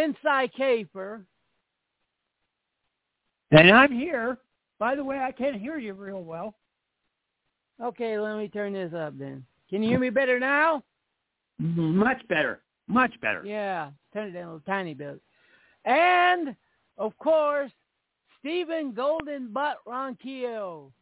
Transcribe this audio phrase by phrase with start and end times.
[0.00, 1.24] Sensei Caper.
[3.50, 4.38] And I'm here.
[4.78, 6.54] By the way, I can't hear you real well.
[7.82, 9.44] Okay, let me turn this up then.
[9.68, 10.82] Can you hear me better now?
[11.58, 12.60] Much better.
[12.88, 13.42] Much better.
[13.44, 15.20] Yeah, turn it down a little tiny bit.
[15.84, 16.54] And,
[16.98, 17.72] of course,
[18.38, 20.92] Stephen Golden Butt Ronquillo.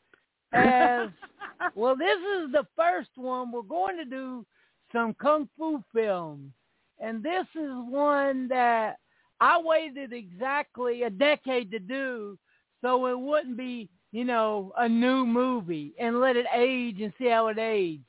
[0.53, 1.09] As,
[1.75, 3.53] well, this is the first one.
[3.53, 4.45] We're going to do
[4.93, 6.53] some Kung Fu films.
[7.01, 8.97] And this is one that
[9.41, 12.39] I waited exactly a decade to do
[12.83, 17.29] so it wouldn't be, you know, a new movie and let it age and see
[17.29, 18.03] how it aged.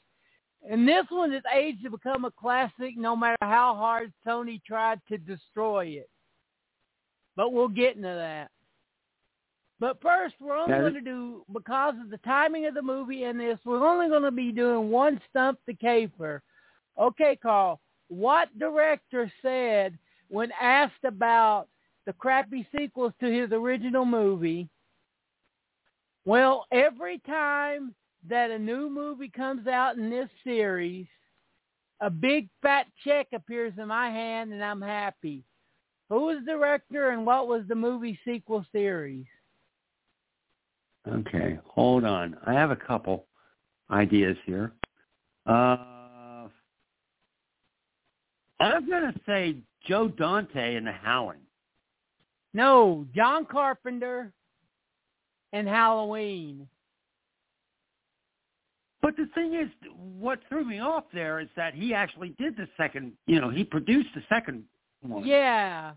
[0.70, 5.00] And this one is aged to become a classic no matter how hard Sony tried
[5.08, 6.10] to destroy it.
[7.36, 8.50] But we'll get into that.
[9.80, 13.40] But first, we're only going to do, because of the timing of the movie and
[13.40, 16.42] this, we're only going to be doing one Stump the Caper.
[17.00, 17.80] Okay, Carl,
[18.10, 21.68] what director said when asked about
[22.06, 24.68] the crappy sequels to his original movie,
[26.26, 27.96] well, every time
[28.28, 31.08] that a new movie comes out in this series,
[32.02, 35.44] a big fat check appears in my hand and I'm happy.
[36.10, 39.26] Who was the director and what was the movie sequel series?
[41.08, 42.38] Okay, hold on.
[42.46, 43.26] I have a couple
[43.92, 44.74] ideas here.
[45.46, 45.78] Uh,
[48.60, 51.40] I'm going to say Joe Dante and the Howling.
[52.54, 54.34] No, John Carpenter
[55.54, 56.68] and Halloween.
[59.02, 62.68] But the thing is, what threw me off there is that he actually did the
[62.76, 64.64] second, you know, he produced the second
[65.02, 65.26] one.
[65.26, 65.94] Yeah,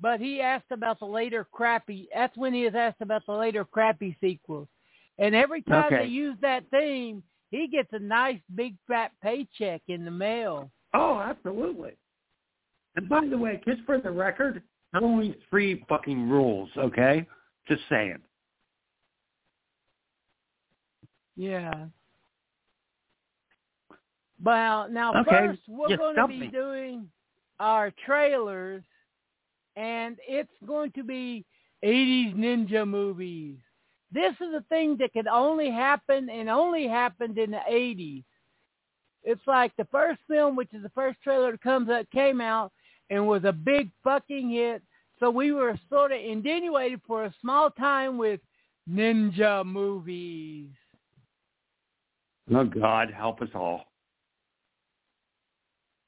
[0.00, 3.64] but he asked about the later crappy, that's when he was asked about the later
[3.64, 4.68] crappy sequels.
[5.18, 6.04] And every time Okay.
[6.04, 10.70] they use that theme, he gets a nice big fat paycheck in the mail.
[10.96, 11.92] Oh, absolutely.
[12.96, 14.62] And by the way, just for the record,
[15.00, 17.26] only three fucking rules, okay?
[17.68, 18.18] Just saying.
[21.36, 21.86] Yeah.
[24.42, 27.08] Well, now Okay, first we're you going to be doing
[27.60, 28.82] our trailers,
[29.76, 31.44] and it's going to be
[31.84, 33.56] 80s ninja movies.
[34.12, 38.24] This is a thing that could only happen and only happened in the 80s.
[39.26, 42.72] It's like the first film, which is the first trailer that comes out, came out
[43.10, 44.82] and was a big fucking hit.
[45.18, 48.40] So we were sort of insinuated for a small time with
[48.88, 50.70] ninja movies.
[52.54, 53.86] Oh God, help us all.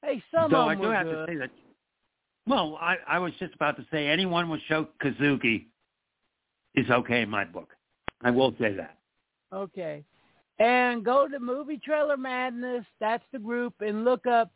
[0.01, 1.25] Hey, some Though of I do have good.
[1.27, 1.49] to say that.
[2.47, 5.65] Well, I, I was just about to say anyone with Sho Kosugi
[6.75, 7.69] is okay in my book.
[8.21, 8.97] I will say that.
[9.51, 10.05] Okay.
[10.59, 14.51] And go to Movie Trailer Madness, that's the group, and look up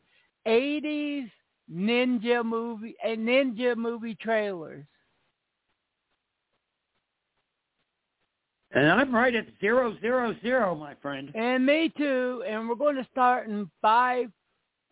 [0.45, 1.31] 80s
[1.73, 4.85] ninja movie and ninja movie trailers.
[8.71, 11.31] And I'm right at zero zero zero, my friend.
[11.35, 12.43] And me too.
[12.47, 14.31] And we're going to start in five,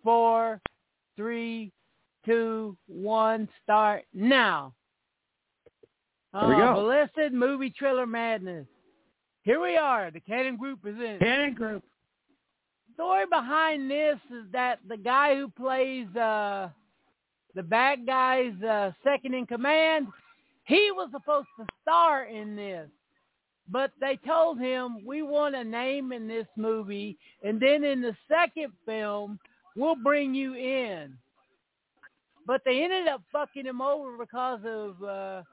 [0.03, 0.61] four,
[1.17, 1.71] three,
[2.25, 4.73] two, one, start now.
[6.31, 6.83] There we Uh, go.
[6.83, 8.67] Blessed Movie Trailer Madness.
[9.43, 10.11] Here we are.
[10.11, 11.17] The Cannon Group is in.
[11.19, 11.83] Cannon Group.
[12.87, 16.69] The story behind this is that the guy who plays uh
[17.55, 20.07] the bad guy's uh, second in command,
[20.65, 22.89] he was supposed to star in this.
[23.69, 28.15] But they told him, we want a name in this movie, and then in the
[28.29, 29.39] second film,
[29.75, 31.13] we'll bring you in.
[32.47, 35.43] But they ended up fucking him over because of uh,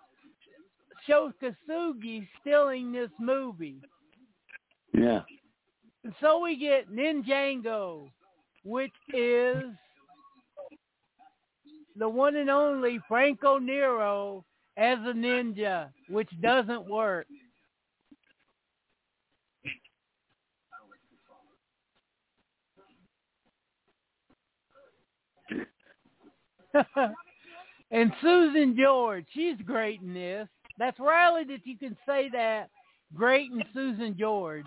[1.09, 3.81] Sho Kosugi stealing this movie.
[4.93, 5.23] Yeah.
[6.05, 8.11] And so we get Ninjango,
[8.63, 9.65] which is
[11.97, 14.45] the one and only Franco Nero
[14.77, 17.27] as a ninja, which doesn't work.
[27.91, 30.49] and Susan George, she's great in this.
[30.79, 32.71] That's rarely that you can say that.
[33.15, 34.65] Great and Susan George.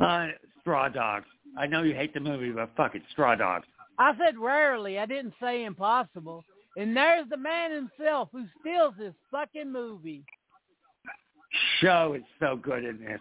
[0.00, 0.28] Uh,
[0.60, 1.26] straw Dogs.
[1.58, 3.66] I know you hate the movie, but fuck it, Straw Dogs.
[3.98, 4.98] I said rarely.
[4.98, 6.44] I didn't say impossible.
[6.76, 10.24] And there's the man himself who steals this fucking movie.
[11.80, 13.20] Sho is so good in this.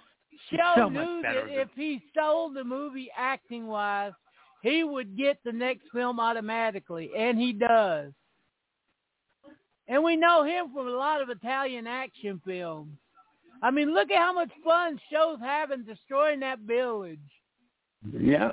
[0.51, 4.13] Sho so knew that than- if he stole the movie acting wise,
[4.61, 8.13] he would get the next film automatically, and he does.
[9.89, 12.95] And we know him from a lot of Italian action films.
[13.61, 17.19] I mean, look at how much fun Sho's having destroying that village.
[18.17, 18.51] Yeah.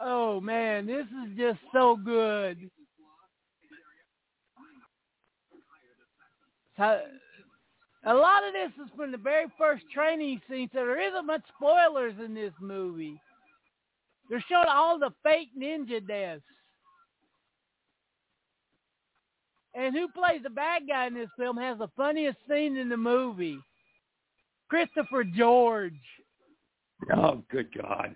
[0.00, 2.70] Oh man, this is just so good.
[6.76, 7.00] So,
[8.04, 11.42] a lot of this is from the very first training scene, so there isn't much
[11.56, 13.20] spoilers in this movie.
[14.28, 16.42] They're showing all the fake ninja deaths.
[19.74, 22.96] And who plays the bad guy in this film has the funniest scene in the
[22.96, 23.58] movie.
[24.68, 25.94] Christopher George.
[27.14, 28.14] Oh, good God.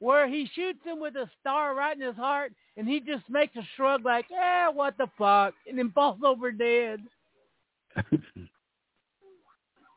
[0.00, 3.56] where he shoots him with a star right in his heart, and he just makes
[3.56, 7.00] a shrug like, "Yeah, what the fuck," and then falls over dead.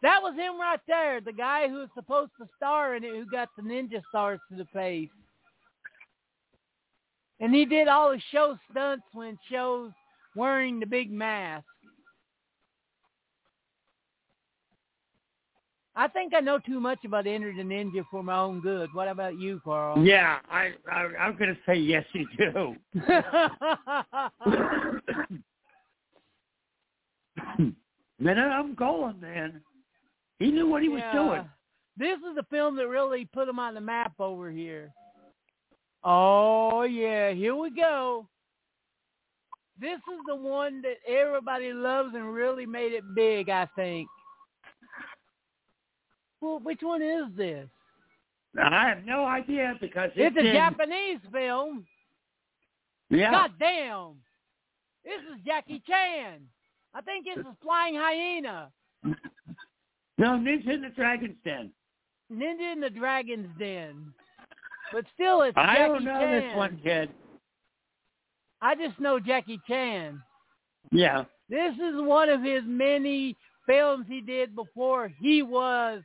[0.02, 3.26] That was him right there, the guy who was supposed to star in it, who
[3.30, 5.10] got the ninja stars to the face.
[7.40, 9.92] And he did all the show stunts when shows
[10.36, 11.66] wearing the big mask.
[15.96, 18.90] I think I know too much about Enter the Ninja for my own good.
[18.94, 20.04] What about you, Carl?
[20.04, 22.76] yeah, I, I I'm gonna say yes, you do.
[28.20, 29.62] man, I'm going, man.
[30.40, 31.44] He knew what he was doing.
[31.98, 34.94] This is the film that really put him on the map over here.
[36.04, 38.28] Oh yeah, here we go.
[39.82, 44.08] This is the one that everybody loves and really made it big, I think.
[46.40, 47.68] Well, which one is this?
[48.62, 51.86] I have no idea because It's a in- Japanese film.
[53.10, 53.32] Yeah.
[53.32, 54.14] God damn.
[55.04, 56.42] This is Jackie Chan.
[56.94, 58.70] I think this is Flying Hyena.
[59.04, 61.72] No, Ninja in the Dragon's Den.
[62.32, 64.14] Ninja in the Dragon's Den.
[64.94, 66.32] But still, it's I Jackie don't know Chan.
[66.42, 67.10] this one, kid.
[68.62, 70.22] I just know Jackie Chan.
[70.92, 71.24] Yeah.
[71.50, 73.36] This is one of his many
[73.66, 76.02] films he did before he was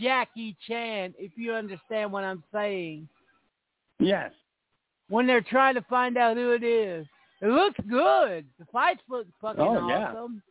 [0.00, 3.08] Jackie Chan, if you understand what I'm saying.
[3.98, 4.32] Yes.
[5.08, 7.06] When they're trying to find out who it is.
[7.40, 8.46] It looks good.
[8.58, 10.10] The fights look fucking Oh, yeah.
[10.12, 10.42] awesome.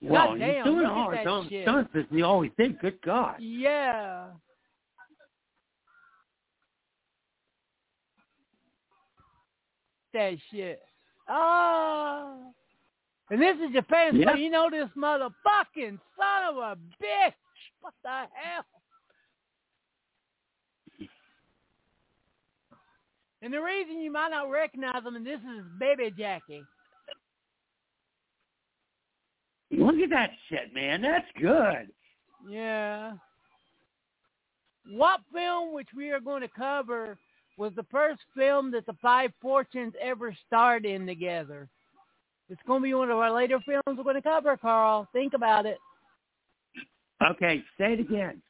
[0.00, 2.78] Well, God he's doing all his own stunts as he always did.
[2.80, 3.36] Good God.
[3.40, 4.26] Yeah.
[10.14, 10.80] That shit.
[11.28, 12.52] Oh.
[13.30, 17.34] And this is Japan, so you know this motherfucking son of a bitch.
[17.82, 18.64] What the hell?
[23.42, 26.64] And the reason you might not recognize him, and this is Baby Jackie.
[29.70, 31.02] Look at that shit, man.
[31.02, 31.92] That's good.
[32.48, 33.12] Yeah.
[34.90, 37.18] What film, which we are going to cover,
[37.58, 41.68] was the first film that the Five Fortunes ever starred in together?
[42.48, 45.06] It's going to be one of our later films we're going to cover, Carl.
[45.12, 45.78] Think about it.
[47.22, 48.40] Okay, say it again.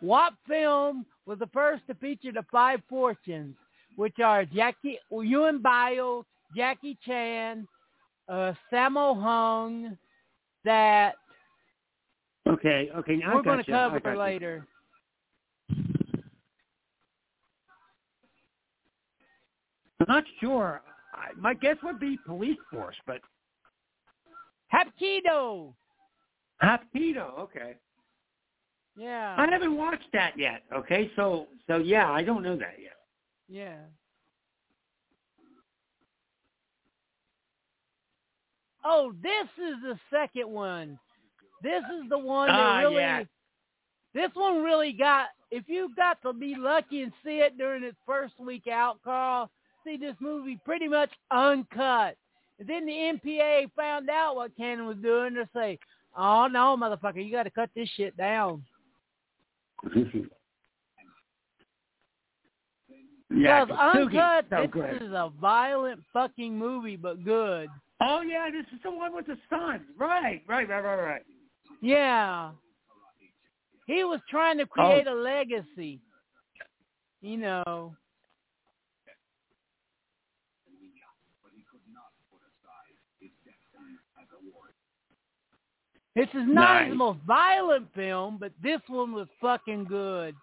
[0.00, 3.54] What film was the first to feature the Five Fortunes,
[3.96, 7.66] which are Jackie Yuen Biao, Jackie Chan,
[8.28, 9.96] uh, Sammo Hung,
[10.64, 11.14] that
[12.48, 13.20] Okay, okay.
[13.26, 14.66] I we're going to cover later.
[20.00, 20.80] I'm not sure.
[21.14, 23.20] I, my guess would be police force, but
[24.72, 25.72] Hapkido.
[26.62, 27.38] Hapkido.
[27.38, 27.74] Okay.
[28.96, 29.34] Yeah.
[29.38, 30.62] I haven't watched that yet.
[30.74, 32.96] Okay, so so yeah, I don't know that yet.
[33.48, 33.78] Yeah.
[38.84, 40.98] Oh, this is the second one.
[41.62, 42.96] This is the one that Ah, really.
[42.96, 43.24] yeah.
[44.14, 45.28] This one really got.
[45.50, 49.50] If you got to be lucky and see it during its first week out, Carl,
[49.88, 52.16] see this movie pretty much uncut.
[52.58, 55.34] And then the MPA found out what Cannon was doing.
[55.34, 55.78] They say,
[56.16, 58.64] "Oh no, motherfucker, you got to cut this shit down."
[63.30, 65.02] yeah, Because uncut, so this good.
[65.02, 67.68] is a violent fucking movie, but good.
[68.00, 69.82] Oh yeah, this is the one with the son.
[69.96, 71.22] Right, right, right, right, right.
[71.80, 72.50] Yeah.
[73.86, 74.66] He was trying to oh.
[74.66, 76.00] create a legacy.
[77.20, 77.94] You know.
[86.14, 86.98] This is not his Nice.
[86.98, 90.34] most violent film, but this one was fucking good.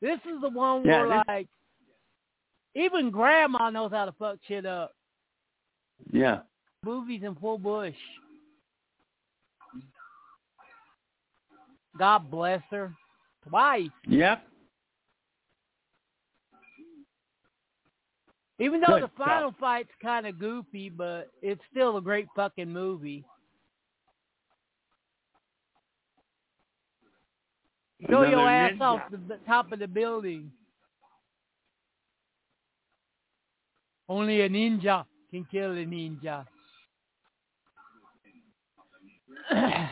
[0.00, 1.48] This is the one Yeah, where this- like
[2.74, 4.92] even grandma knows how to fuck shit up.
[6.10, 6.42] Yeah.
[6.82, 7.94] Movies in full bush.
[11.98, 12.94] God bless her.
[13.46, 13.90] Twice.
[14.06, 14.48] Yep.
[18.58, 22.72] Even though Good the final fight's kind of goofy, but it's still a great fucking
[22.72, 23.24] movie.
[28.06, 28.80] Throw your ass ninja.
[28.80, 30.50] off the the top of the building.
[34.08, 36.44] Only a ninja can kill a ninja.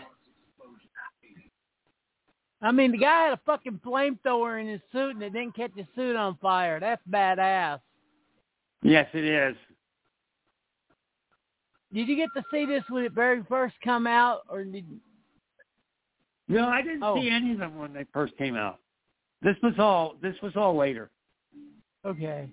[2.63, 5.71] I mean, the guy had a fucking flamethrower in his suit and it didn't catch
[5.75, 6.79] his suit on fire.
[6.79, 7.81] That's badass.
[8.83, 9.57] Yes, it is.
[11.93, 14.85] Did you get to see this when it very first come out, or did?
[16.51, 17.15] No, I didn't Oh.
[17.15, 18.81] see any of them when they first came out.
[19.41, 20.17] This was all.
[20.21, 21.11] This was all later,
[22.05, 22.49] Okay,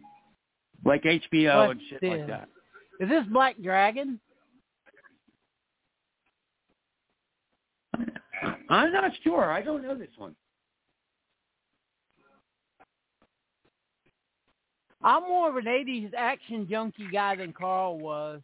[0.85, 2.49] like HBO What's and shit like that.
[2.99, 4.19] is this Black Dragon?
[8.69, 9.51] I'm not sure.
[9.51, 10.35] I don't know this one.
[15.01, 18.41] I'm more of an '80s action junkie guy than Carl was.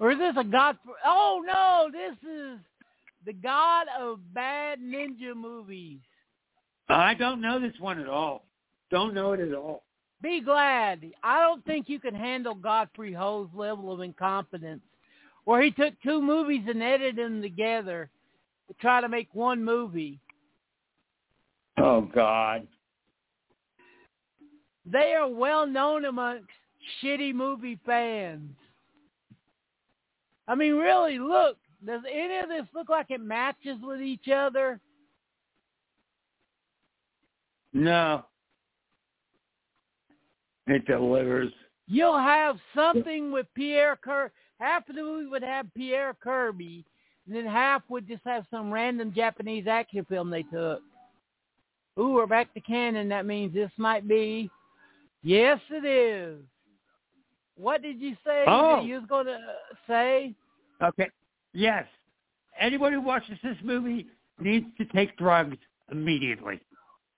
[0.00, 0.78] Or is this a God?
[1.04, 2.58] Oh no, this is
[3.26, 5.98] the God of bad ninja movies.
[6.88, 8.44] I don't know this one at all.
[8.90, 9.84] Don't know it at all.
[10.22, 11.04] Be glad.
[11.22, 14.82] I don't think you can handle Godfrey Ho's level of incompetence,
[15.44, 18.10] where he took two movies and edited them together
[18.68, 20.18] to try to make one movie.
[21.76, 22.66] Oh God.
[24.84, 26.48] They are well known amongst
[27.02, 28.50] shitty movie fans.
[30.48, 31.58] I mean, really, look.
[31.86, 34.80] Does any of this look like it matches with each other?
[37.72, 38.24] No.
[40.66, 41.52] It delivers.
[41.86, 44.32] You'll have something with Pierre Kirby.
[44.60, 46.84] Half of the movie would have Pierre Kirby,
[47.26, 50.80] and then half would just have some random Japanese action film they took.
[51.98, 53.08] Ooh, we're back to Cannon.
[53.08, 54.50] That means this might be.
[55.22, 56.40] Yes, it is.
[57.56, 58.76] What did you say Oh.
[58.76, 59.38] that you was going to
[59.86, 60.34] say?
[60.82, 61.08] Okay.
[61.52, 61.86] Yes.
[62.60, 64.06] Anyone who watches this movie
[64.40, 65.56] needs to take drugs
[65.90, 66.60] immediately.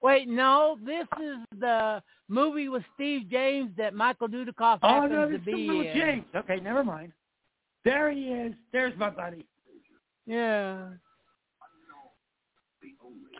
[0.02, 5.30] Wait, no, this is the movie with Steve James that Michael Dudikoff Oh happens no,
[5.30, 5.92] to be in.
[5.94, 6.24] James.
[6.34, 7.12] Okay, never mind.
[7.84, 8.54] There he is.
[8.72, 9.44] There's my buddy.
[10.26, 10.88] Yeah.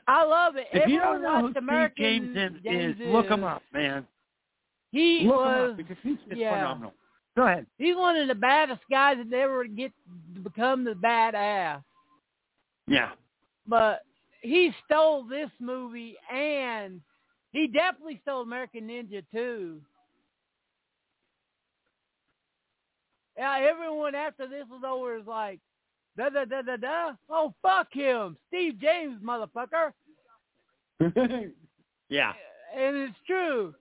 [0.06, 0.66] I love it.
[0.72, 3.62] If you don't know who watched Steve American James is, James is, look him up,
[3.72, 4.06] man.
[4.90, 6.58] He look was him up because he's just yeah.
[6.58, 6.94] phenomenal.
[7.40, 7.64] Go ahead.
[7.78, 9.92] he's one of the baddest guys that ever get
[10.34, 11.82] to become the badass.
[12.86, 13.12] Yeah.
[13.66, 14.02] But
[14.42, 17.00] he stole this movie and
[17.52, 19.80] he definitely stole American Ninja too.
[23.38, 25.60] Yeah, everyone after this was over is like,
[26.18, 27.12] da da da da da.
[27.30, 29.92] Oh fuck him, Steve James, motherfucker.
[32.10, 32.32] yeah.
[32.76, 33.74] And it's true.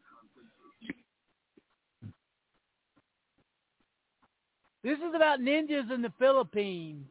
[4.84, 7.06] This is about ninjas in the Philippines.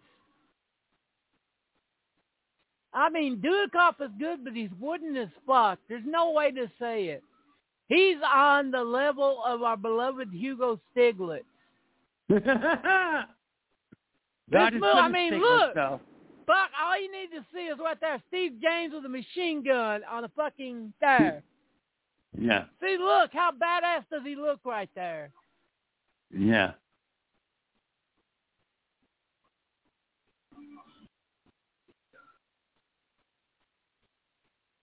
[2.95, 5.79] I mean, Dudikoff is good, but he's wooden as fuck.
[5.89, 7.23] There's no way to say it.
[7.89, 11.45] He's on the level of our beloved Hugo Stiglitz.
[14.51, 15.75] This I mean, Stiglitz, look.
[15.75, 16.01] though.
[16.47, 20.01] Fuck, all you need to see is right there, Steve James with a machine gun
[20.11, 21.43] on a fucking there.
[22.39, 22.65] Yeah.
[22.81, 25.31] See, look, how badass does he look right there?
[26.31, 26.73] Yeah.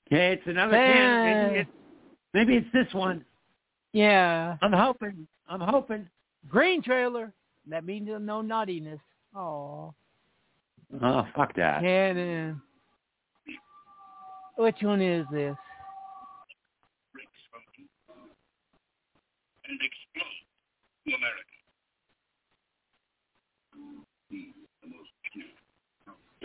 [0.07, 1.47] Okay, it's another can.
[1.47, 1.69] Maybe it's,
[2.33, 3.25] maybe it's this one.
[3.93, 4.57] Yeah.
[4.61, 5.27] I'm hoping.
[5.47, 6.07] I'm hoping.
[6.47, 7.33] Green trailer.
[7.67, 8.99] That means no naughtiness.
[9.35, 9.93] Oh.
[11.01, 11.81] Oh, fuck that.
[11.81, 12.61] Cannon.
[14.57, 15.55] Which one is this?
[19.67, 20.45] and explode
[21.07, 21.55] to America.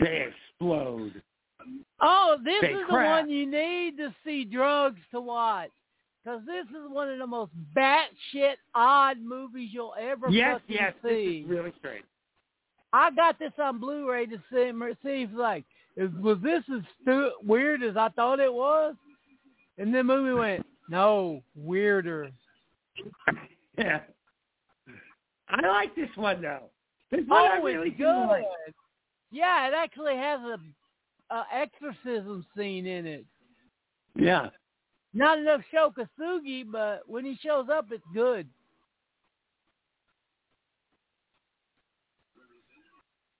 [0.00, 1.23] They explode.
[2.00, 5.71] Oh, this They is the one you need to see drugs to watch.
[6.25, 10.95] Because this is one of the most batshit odd movies you'll ever Yes, fucking yes,
[11.02, 11.43] see.
[11.45, 12.05] is really strange.
[12.93, 14.71] I got this on Blu-ray to see,
[15.02, 15.64] see if like,
[15.97, 18.95] is, was this as stu- weird as I thought it was?
[19.79, 22.31] And the movie went, no, weirder.
[23.79, 24.00] Yeah.
[25.49, 26.64] I like this one though.
[27.11, 28.26] This one I Oh, really it's do good.
[28.26, 28.45] like.
[29.31, 30.59] Yeah, it actually has a,
[31.31, 33.25] a exorcism scene in it.
[34.17, 34.49] Yeah.
[35.13, 38.49] Not enough Sho Kosugi, but when he shows up, it's good.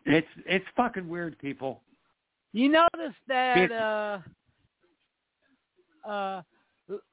[0.07, 1.83] It's it's fucking weird, people.
[2.53, 4.19] You notice that uh
[6.09, 6.43] uh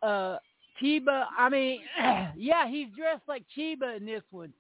[0.02, 0.38] uh
[0.82, 1.82] Chiba I mean
[2.36, 4.54] yeah, he's dressed like Chiba in this one.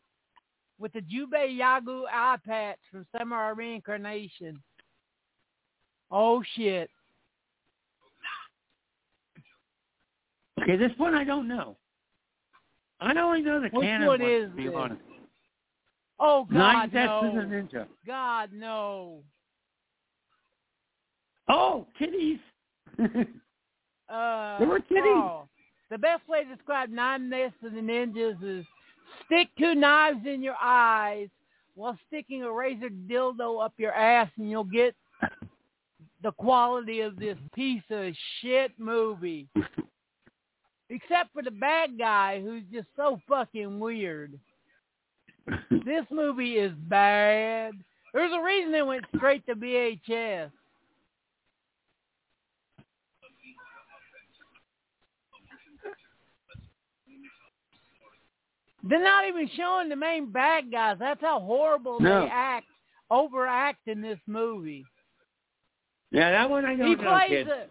[0.79, 4.61] With the Jubei Yagyu eye patch from Samurai Reincarnation.
[6.11, 6.89] Oh shit.
[10.61, 11.77] Okay, this one I don't know.
[12.99, 14.73] I only know the Which Cannon one one, is to be this?
[14.75, 15.01] honest.
[16.19, 16.99] Oh God, Nine no.
[16.99, 17.85] Tetsu a Ninja.
[18.05, 19.19] God, no.
[21.47, 22.39] Oh, kitties.
[24.09, 25.03] Uh, They were kitties.
[25.05, 25.49] oh,
[25.91, 28.65] the best way to describe Nine Deaths of the Ninjas is
[29.25, 31.27] stick two knives in your eyes
[31.75, 34.95] while sticking a razor dildo up your ass, and you'll get
[36.23, 39.47] the quality of this piece of shit movie.
[40.89, 44.39] Except for the bad guy who's just so fucking weird.
[45.85, 47.71] This movie is bad.
[48.13, 50.51] There's a reason it went straight to VHS.
[58.83, 60.97] They're not even showing the main bad guys.
[60.99, 62.21] That's how horrible No.
[62.21, 62.67] they act,
[63.11, 64.85] overact in this movie.
[66.11, 67.47] Yeah, that one I don't he know, plays kid.
[67.47, 67.67] a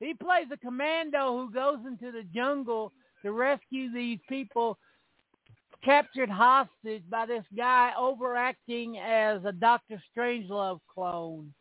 [0.00, 2.92] he plays a commando who goes into the jungle
[3.22, 4.78] to rescue these people
[5.84, 11.52] captured hostage by this guy overacting as a Doctor Strangelove clone.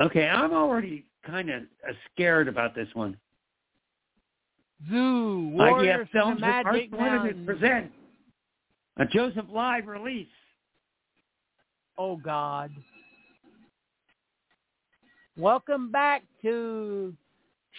[0.00, 3.16] Okay, I'm already kind of uh, scared about this one.
[4.88, 7.92] Zoo Warriors IFD Films the will Magic first wanted present
[8.98, 10.28] a Joseph Lai release.
[11.96, 12.70] Oh God.
[15.38, 17.14] Welcome back to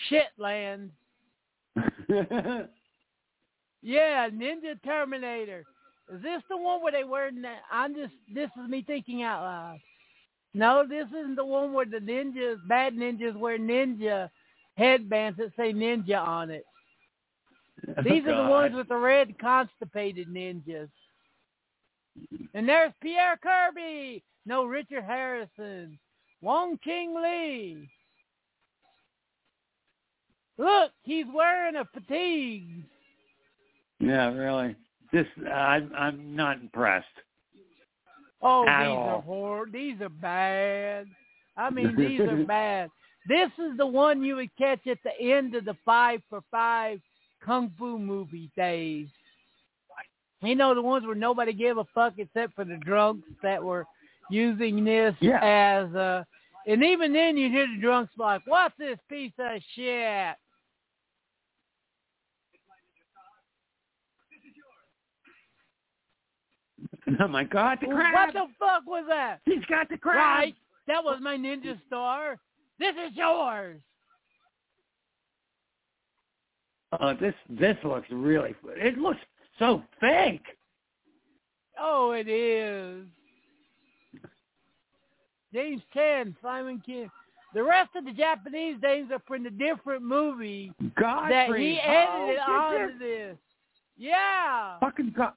[0.09, 0.89] Shitland.
[3.81, 5.63] Yeah, Ninja Terminator.
[6.13, 7.31] Is this the one where they wear?
[7.71, 8.13] I'm just.
[8.33, 9.79] This is me thinking out loud.
[10.53, 14.29] No, this isn't the one where the ninjas, bad ninjas, wear ninja
[14.75, 16.65] headbands that say ninja on it.
[17.87, 20.89] Oh, These are the ones with the red constipated ninjas.
[22.53, 24.23] And there's Pierre Kirby.
[24.45, 25.97] No, Richard Harrison.
[26.41, 27.89] Wong King Lee.
[30.57, 32.83] Look, he's wearing a fatigue.
[33.99, 34.75] Yeah, really.
[35.11, 37.05] This I'm I'm not impressed.
[38.41, 39.09] Oh, At these all.
[39.09, 41.07] are hor- These are bad.
[41.57, 42.89] I mean, these are bad.
[43.27, 46.99] This is the one you would catch at the end of the five for five
[47.45, 49.07] kung fu movie days.
[50.41, 53.85] You know the ones where nobody gave a fuck except for the drunks that were
[54.29, 55.39] using this Yeah.
[55.41, 56.25] as a.
[56.67, 60.35] And even then, you hear the drunks like, "What's this piece of shit?"
[67.19, 68.13] Oh my God, the crab!
[68.13, 69.39] What the fuck was that?
[69.45, 70.15] He's got the crab.
[70.17, 70.55] Right,
[70.87, 72.37] that was my ninja star.
[72.77, 73.81] This is yours.
[76.99, 78.55] Oh, this this looks really.
[78.75, 79.19] It looks
[79.57, 80.45] so fake.
[81.79, 83.05] Oh, it is.
[85.53, 87.09] James Chan, Simon King.
[87.53, 91.31] The rest of the Japanese names are from the different movie Godfrey.
[91.31, 93.37] that he oh, edited did onto this?
[93.97, 94.79] Yeah.
[94.79, 95.33] Fucking God.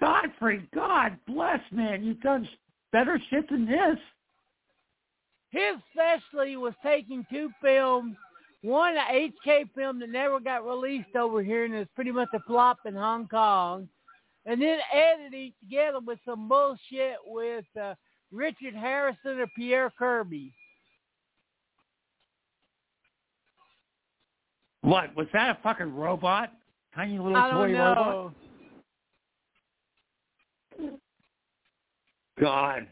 [0.00, 2.02] Godfrey, God bless, man.
[2.02, 2.48] You've done
[2.92, 3.98] better shit than this.
[5.50, 8.16] His specialty was taking two films,
[8.62, 12.40] one an HK film that never got released over here and is pretty much a
[12.40, 13.88] flop in Hong Kong,
[14.46, 17.94] and then editing it together with some bullshit with uh,
[18.32, 20.52] Richard Harrison or Pierre Kirby.
[24.82, 25.58] What was that?
[25.58, 26.52] A fucking robot?
[26.94, 28.34] Tiny little toy don't robot?
[32.40, 32.86] God.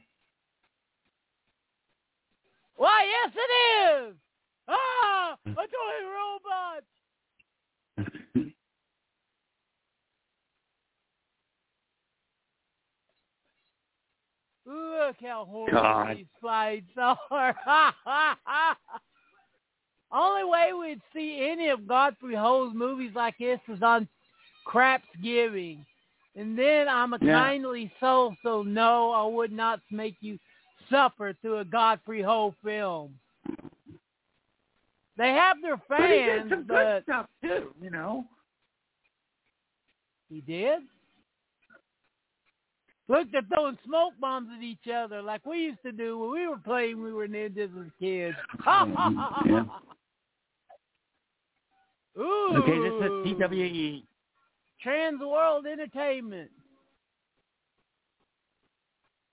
[2.76, 4.14] Why, yes, it is.
[4.68, 6.84] Ah, a toy robot.
[14.72, 16.16] Look how horrible God.
[16.16, 17.56] these fights are.
[20.10, 24.08] Only way we'd see any of Godfrey Ho's movies like this is on
[24.64, 25.84] Craps Giving.
[26.36, 27.38] And then I'm a Yeah.
[27.38, 30.38] kindly soul, so no, I would not make you
[30.90, 33.18] suffer through a Godfrey Ho film.
[35.18, 38.24] They have their But he did fans, some good but stuff too, you know.
[40.30, 40.80] he did.
[43.08, 46.46] Look, they're throwing smoke bombs at each other like we used to do when we
[46.46, 46.96] were playing.
[46.96, 48.36] when We were ninjas as kids.
[48.64, 48.86] Yeah.
[48.86, 49.68] Mm-hmm.
[52.20, 52.56] Ooh.
[52.56, 54.04] Okay, this is TWE.
[54.82, 56.50] Trans World Entertainment.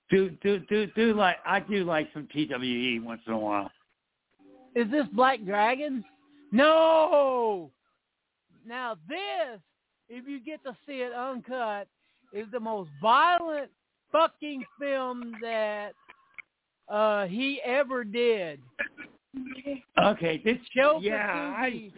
[0.09, 3.69] Do do do do like I do like some TWE once in a while.
[4.75, 6.03] Is this Black Dragon?
[6.51, 7.69] No.
[8.65, 9.59] Now this,
[10.09, 11.87] if you get to see it uncut,
[12.33, 13.69] is the most violent
[14.11, 15.91] fucking film that
[16.89, 18.59] uh he ever did.
[20.01, 20.99] Okay, this show.
[21.01, 21.91] yeah, I,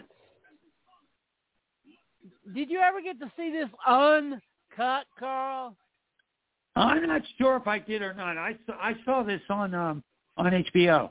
[2.54, 5.76] Did you ever get to see this uncut, Carl?
[6.76, 8.38] I'm not sure if I did or not.
[8.38, 10.04] I saw I saw this on um
[10.38, 11.10] on HBO,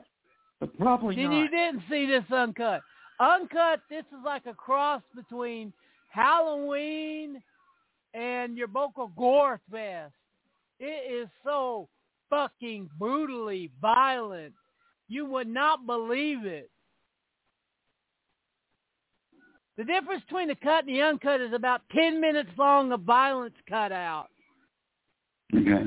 [0.59, 1.37] but probably Then not.
[1.39, 2.81] you didn't see this uncut.
[3.19, 5.71] Uncut, this is like a cross between
[6.11, 7.41] Halloween
[8.13, 10.13] and your local gore fest.
[10.79, 11.87] It is so
[12.29, 14.53] fucking brutally violent.
[15.07, 16.69] You would not believe it.
[19.77, 23.55] The difference between the cut and the uncut is about 10 minutes long of violence
[23.67, 24.27] cut out.
[25.55, 25.85] Okay.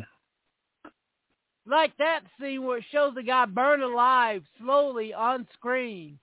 [1.66, 6.18] like that scene where it shows the guy burned alive slowly on screen,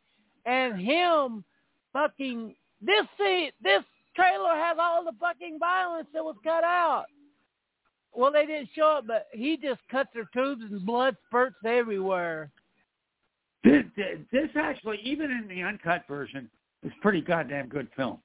[0.45, 1.43] and him
[1.93, 3.83] fucking this scene, this
[4.15, 7.05] trailer has all the fucking violence that was cut out.
[8.13, 12.51] Well, they didn't show it, but he just cuts their tubes and blood spurts everywhere.
[13.63, 13.83] This,
[14.31, 16.49] this actually, even in the uncut version,
[16.83, 18.17] is pretty goddamn good film.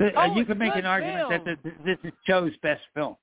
[0.00, 1.58] Uh, Oh, you can make an argument that film.
[1.62, 3.16] this, this is Joe's best film.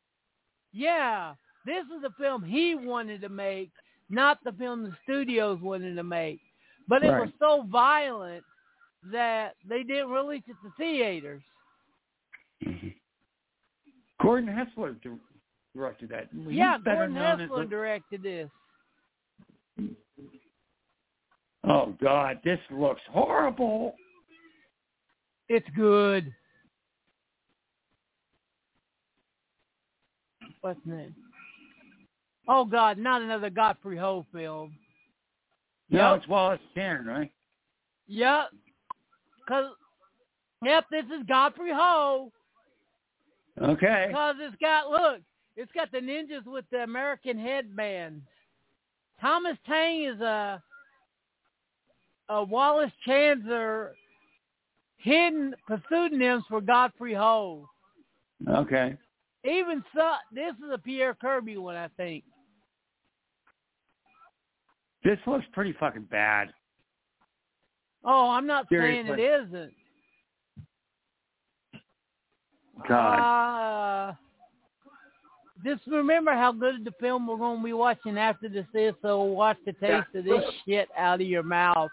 [0.71, 1.33] Yeah,
[1.65, 3.71] this is the film he wanted to make,
[4.09, 6.39] not the film the studios wanted to make.
[6.87, 8.43] But it was so violent
[9.11, 11.43] that they didn't release it to theaters.
[12.65, 12.87] Mm-hmm.
[14.21, 14.95] Gordon Hessler
[15.75, 16.27] directed that.
[16.31, 18.49] He's yeah, better Gordon Hessler directed this.
[21.63, 23.95] Oh God, this looks horrible.
[25.47, 26.33] It's good.
[30.61, 31.15] What's name?
[32.47, 34.73] Oh God, not another Godfrey Ho film.
[35.89, 36.19] No, Yep.
[36.19, 37.31] it's Wallace Sharon, right?
[38.07, 38.49] Yep.
[39.47, 39.71] Cause,
[40.63, 42.31] yep, this is Godfrey Ho.
[43.59, 44.05] Okay.
[44.07, 45.21] Because it's got look,
[45.55, 48.23] it's got the ninjas with the American headbands.
[49.19, 50.61] Thomas Tang is a
[52.29, 53.93] a Wallace Chandler
[54.97, 55.55] hidden
[55.89, 57.67] pseudonyms for Godfrey Ho.
[58.47, 58.97] Okay.
[59.43, 62.23] Even so, this is a Pierre Kirby one, I think.
[65.03, 66.53] This looks pretty fucking bad.
[68.03, 69.73] Oh, I'm not saying it isn't.
[72.87, 74.09] God.
[74.09, 74.13] Uh,
[75.63, 79.21] just remember how good the film we're going to be watching after this is, so
[79.23, 81.89] watch the taste of this shit out of your mouth.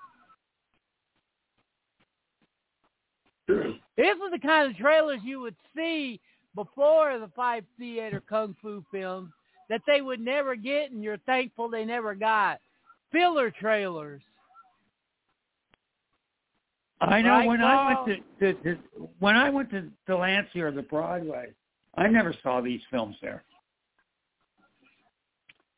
[3.48, 6.20] This is the kind of trailers you would see
[6.54, 9.30] before the five theater kung fu films
[9.68, 12.58] that they would never get, and you're thankful they never got.
[13.12, 14.22] Filler trailers.
[17.00, 18.78] I know Right, when I went to, to, to
[19.20, 21.52] when I went to Delancey or the Broadway,
[21.96, 23.44] I never saw these films there.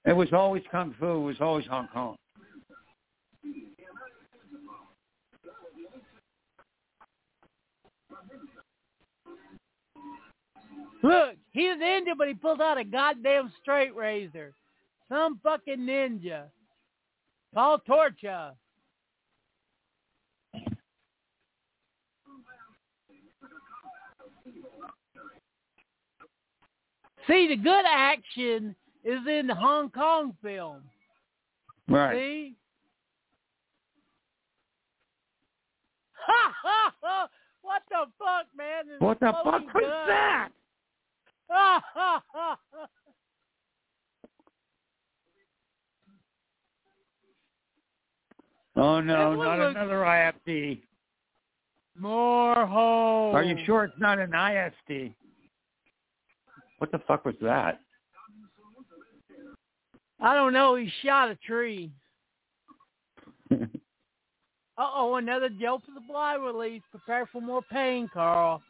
[0.06, 1.06] It was always kung fu.
[1.06, 2.16] It was always Hong Kong.
[11.02, 14.54] Look, he's an ninja, but he pulls out a goddamn straight razor.
[15.09, 16.44] Some fucking ninja.
[17.54, 18.52] Paul Torcha.
[27.31, 30.83] See, the good action is in the Hong Kong film.
[31.88, 32.16] Right.
[32.16, 32.57] See?
[36.27, 37.29] Ha ha ha!
[37.62, 38.87] What the fuck, man?
[38.88, 40.09] There's What the fuck was gun.
[40.09, 40.49] that?
[41.51, 42.59] Ha ha ha!
[42.73, 42.87] ha.
[48.77, 50.81] Oh no, not another IFD.
[51.99, 53.35] More holes.
[53.35, 55.12] Are you sure it's not an ISD?
[56.81, 57.79] What the fuck was that?
[60.19, 60.77] I don't know.
[60.77, 61.90] He shot a tree.
[63.53, 66.81] Uh-oh, another Joe for the Fly release.
[66.90, 68.62] Prepare for more pain, Carl.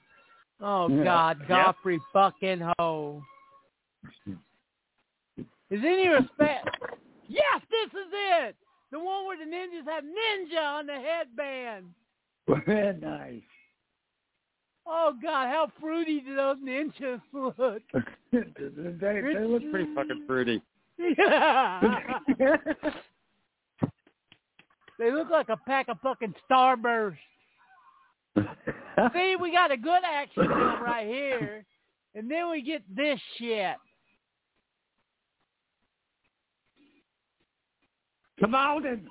[0.61, 1.05] Oh, Yeah.
[1.05, 1.39] God.
[1.41, 1.49] Yep.
[1.49, 3.23] Godfrey fucking Ho.
[5.71, 6.69] Is any respect?
[7.29, 8.57] Yes, this is it.
[8.91, 11.87] The one where the ninjas have ninja on the headband.
[12.67, 13.43] Very nice.
[14.93, 15.47] Oh, God.
[15.47, 17.81] How fruity do those ninjas look?
[18.33, 18.41] they,
[19.01, 20.61] they look pretty fucking fruity.
[20.99, 21.81] Yeah.
[24.99, 27.15] they look like a pack of fucking Starburst.
[29.15, 31.65] See, we got a good action film right here,
[32.17, 33.77] and then we get this shit.
[38.43, 39.03] Kamalden.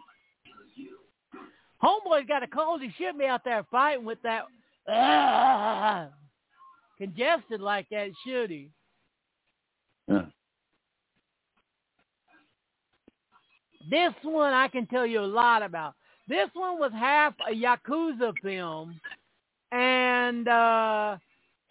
[1.81, 2.81] Homeboy's got a cold.
[2.81, 4.43] He shouldn't be out there fighting with that
[4.89, 6.07] uh,
[6.97, 8.69] congested like that, should he?
[10.07, 10.25] Yeah.
[13.89, 15.95] This one I can tell you a lot about.
[16.27, 18.99] This one was half a Yakuza film
[19.71, 21.17] and uh,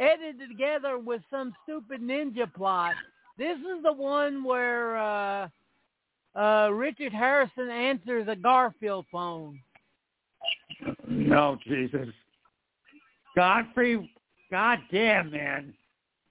[0.00, 2.94] edited together with some stupid ninja plot.
[3.36, 5.48] This is the one where uh,
[6.34, 9.60] uh, Richard Harrison answers a Garfield phone.
[11.06, 12.08] No, Jesus.
[13.36, 14.10] Godfrey,
[14.50, 15.74] goddamn, man.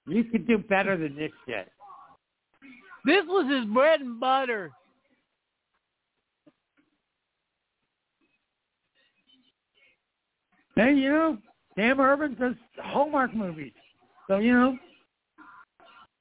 [0.06, 1.70] You could do better than this shit.
[3.04, 4.70] This was his bread and butter.
[10.74, 11.38] Hey, you know,
[11.76, 13.72] Sam Urban does Hallmark movies.
[14.28, 14.78] So, you know.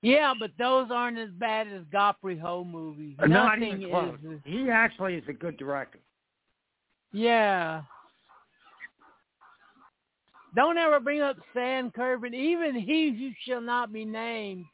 [0.02, 3.16] Yeah, but those aren't as bad as Godfrey Ho movies.
[3.20, 4.18] Not Nothing even close.
[4.24, 4.40] is.
[4.46, 6.00] He actually is a good director.
[7.12, 7.82] Yeah.
[10.56, 14.66] Don't ever bring up Sam Kirby, even he who shall not be named,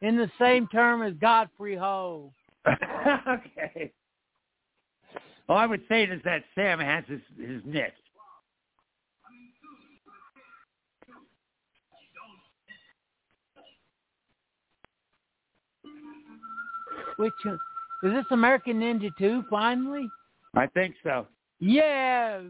[0.00, 2.32] in the same term as Godfrey Ho.
[2.68, 3.92] okay.
[5.48, 7.92] All I would say is that Sam has his, his niche.
[17.16, 17.52] Which uh,
[18.02, 20.08] is this American Ninja 2 finally?
[20.54, 21.26] I think so.
[21.60, 22.42] Yes.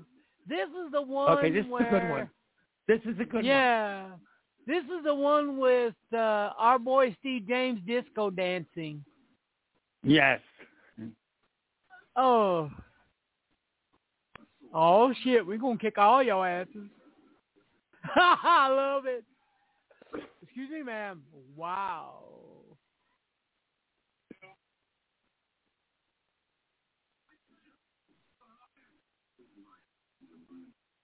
[0.49, 2.31] This is the one Okay, this where, is a good one.
[2.88, 3.45] This is a good one.
[3.45, 4.07] Yeah.
[4.66, 9.05] This is the one with uh, our boy Steve James disco dancing.
[10.03, 10.40] Yes.
[12.16, 12.71] Oh.
[14.75, 16.88] Oh shit, we're gonna kick all your asses.
[18.16, 19.25] I love it.
[20.42, 21.23] Excuse me, ma'am.
[21.57, 22.18] Wow.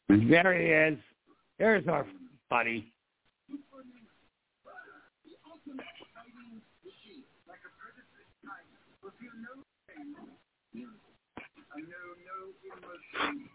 [0.09, 0.99] There he is.
[1.59, 2.07] There's our
[2.49, 2.93] buddy.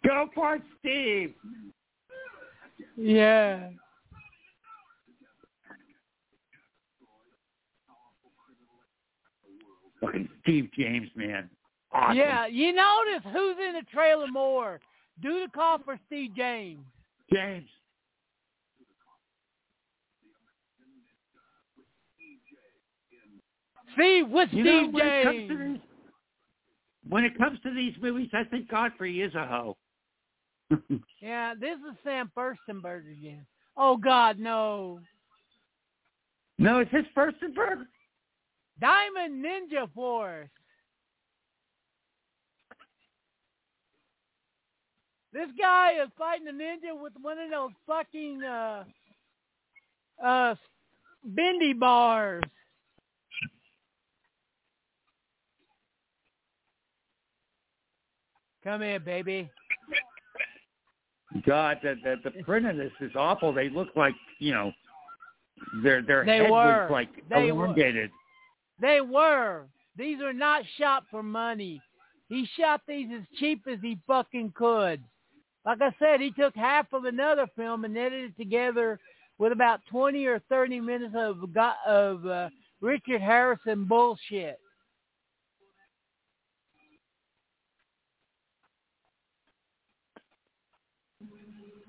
[0.05, 1.33] Go for it, Steve.
[2.97, 3.69] Yeah.
[10.01, 11.49] Fucking Steve James, man.
[11.93, 12.17] Awesome.
[12.17, 14.79] Yeah, you notice who's in the trailer more?
[15.21, 16.83] Do the call for Steve James.
[17.31, 17.67] James.
[23.93, 25.73] Steve with You know, Steve when it, comes to James.
[25.73, 25.81] these,
[27.09, 29.77] when it comes to these movies, I think Godfrey is a hoe.
[31.21, 33.45] Yeah, this is Sam Firstenberg again.
[33.77, 34.99] Oh God, no.
[36.57, 37.85] no, it's his Firstenberg.
[38.81, 40.49] Diamond Ninja Force.
[45.31, 48.83] This guy is fighting a ninja with one of those fucking uh
[50.23, 50.55] uh
[51.23, 52.43] bendy bars.
[58.63, 59.49] Come here, baby.
[61.45, 63.53] God, the, the the print of this is awful.
[63.53, 64.71] They look like you know,
[65.83, 66.87] their their They head were.
[66.87, 67.65] was like They were.
[67.65, 68.11] elongated.
[68.79, 69.65] They were.
[69.97, 71.81] These are not shot for money.
[72.29, 75.03] He shot these as cheap as he fucking could.
[75.65, 78.99] Like I said, he took half of another film and edited it together
[79.37, 81.37] with about 20 or 30 minutes of
[81.87, 82.49] of uh,
[82.81, 84.59] Richard Harrison bullshit.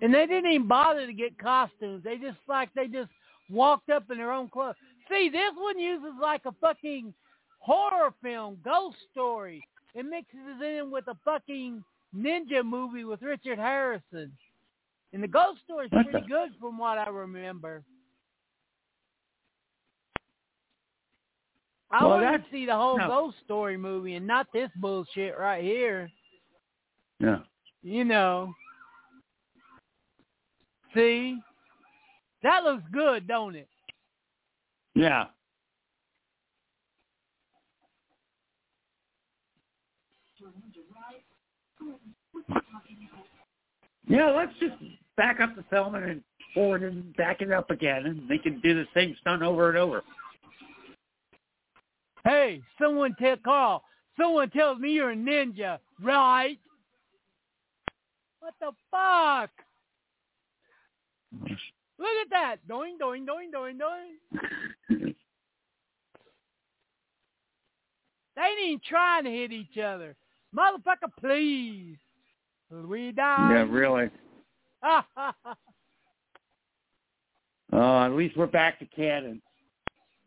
[0.04, 2.04] And they didn't even bother to get costumes.
[2.04, 3.08] They just like they just
[3.48, 4.74] walked up in their own clothes.
[5.08, 7.14] See, this one uses like a fucking
[7.58, 9.66] horror film, ghost story.
[9.94, 11.82] It mixes it in with a fucking
[12.14, 14.30] ninja movie with Richard Harrison.
[15.14, 17.82] And the ghost story's pretty good from what I remember.
[21.90, 23.08] I Well, want to see the whole no.
[23.08, 26.10] ghost story movie and not this bullshit right here.
[27.20, 27.38] Yeah.
[27.82, 28.52] You know.
[30.94, 31.38] See?
[32.42, 33.68] That looks good, don't it?
[34.94, 35.24] Yeah.
[44.06, 44.74] Yeah, let's just
[45.16, 48.74] back up the film and forward and back it up again, and they can do
[48.74, 50.02] the same stunt over and over.
[52.24, 53.82] Hey, someone tell Carl,
[54.18, 56.58] someone tells me you're a ninja, right?
[58.40, 59.50] What the fuck?
[61.42, 62.56] Look at that.
[62.68, 65.14] Doing, doing, doing, doing, doing.
[68.36, 70.16] They ain't even trying to hit each other.
[70.56, 71.96] Motherfucker, please.
[72.70, 73.50] We die.
[73.52, 74.10] Yeah, really.
[77.72, 79.42] Oh, at least we're back to Cannon.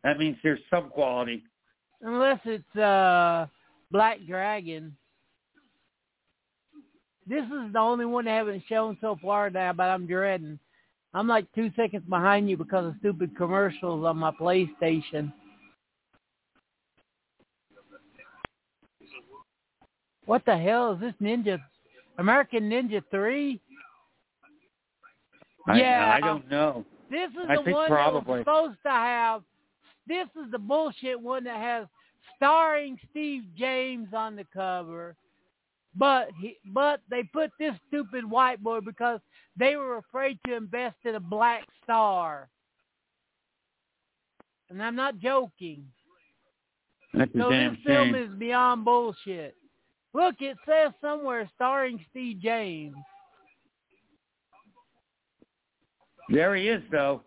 [0.04, 1.44] That means there's some quality.
[2.02, 3.48] Unless it's uh
[3.90, 4.96] Black Dragon.
[7.26, 10.60] This is the only one they haven't shown so far now, but I'm dreading.
[11.18, 15.34] I'm like two seconds behind you because of stupid commercials on my PlayStation.
[20.28, 21.58] What the hell is this Ninja?
[22.20, 23.60] American Ninja 3?
[25.66, 26.14] I, Yeah.
[26.16, 26.86] I don't know.
[27.10, 29.42] This is I the one that was supposed to have.
[30.06, 31.88] This is the bullshit one that has
[32.36, 35.16] starring Steve James on the cover,
[35.98, 39.20] but he, but they put this stupid white boy because
[39.58, 42.50] they were afraid to invest in a black star.
[44.70, 45.86] And I'm not joking.
[47.14, 48.16] That's So damn this film shame.
[48.16, 49.56] is beyond bullshit.
[50.14, 52.96] Look, it says somewhere starring Steve James.
[56.30, 57.22] There he is, though.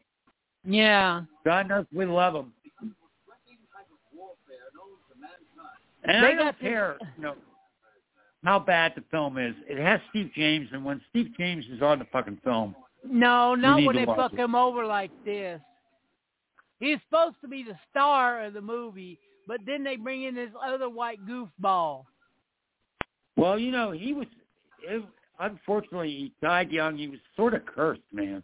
[0.65, 1.23] Yeah.
[1.45, 2.53] God knows we love him.
[6.05, 7.35] And They I don't care, you know,
[8.45, 9.55] how bad the film is.
[9.69, 12.75] It has Steve James, and when Steve James is on the fucking film,
[13.05, 14.39] No, not when they fuck it.
[14.39, 15.61] him over like this.
[16.79, 20.51] He's supposed to be the star of the movie, but then they bring in this
[20.65, 22.05] other white goofball.
[23.37, 24.27] well, you know, he was.
[24.83, 25.05] It,
[25.39, 26.97] unfortunately, he died young.
[26.97, 28.43] He was sort of cursed, man.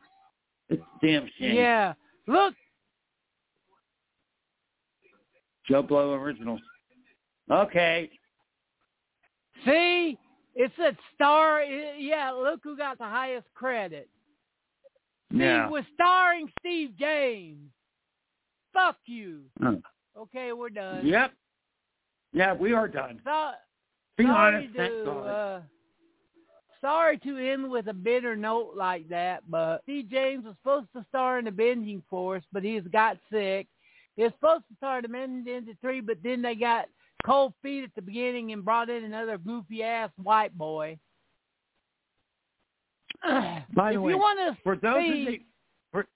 [0.68, 1.56] It's a damn shame.
[1.56, 1.94] Yeah.
[2.26, 2.54] Look,
[5.68, 6.60] Joe Blow originals.
[7.50, 8.10] Okay.
[9.64, 10.18] See?
[10.54, 11.62] It said star.
[11.62, 14.08] Yeah, look who got the highest credit.
[15.30, 15.68] Steve Yeah.
[15.68, 17.70] was starring Steve James.
[18.72, 19.42] Fuck you.
[19.60, 19.76] Huh.
[20.16, 21.06] Okay, we're done.
[21.06, 21.32] Yep.
[22.32, 23.20] Yeah, we are done.
[23.24, 23.52] So,
[24.16, 25.26] Be sorry honest, thank to God.
[25.26, 25.60] uh,
[26.80, 31.04] sorry to end with a bitter note like that, but Steve James was supposed to
[31.08, 33.66] star in the Avenging Force, but he's got sick.
[34.16, 36.86] He was supposed to star in the Three, but then they got
[37.24, 40.98] cold feet at the beginning and brought in another goofy ass white boy.
[43.74, 45.40] By if way, you want to for those of see, you,
[45.92, 46.06] for,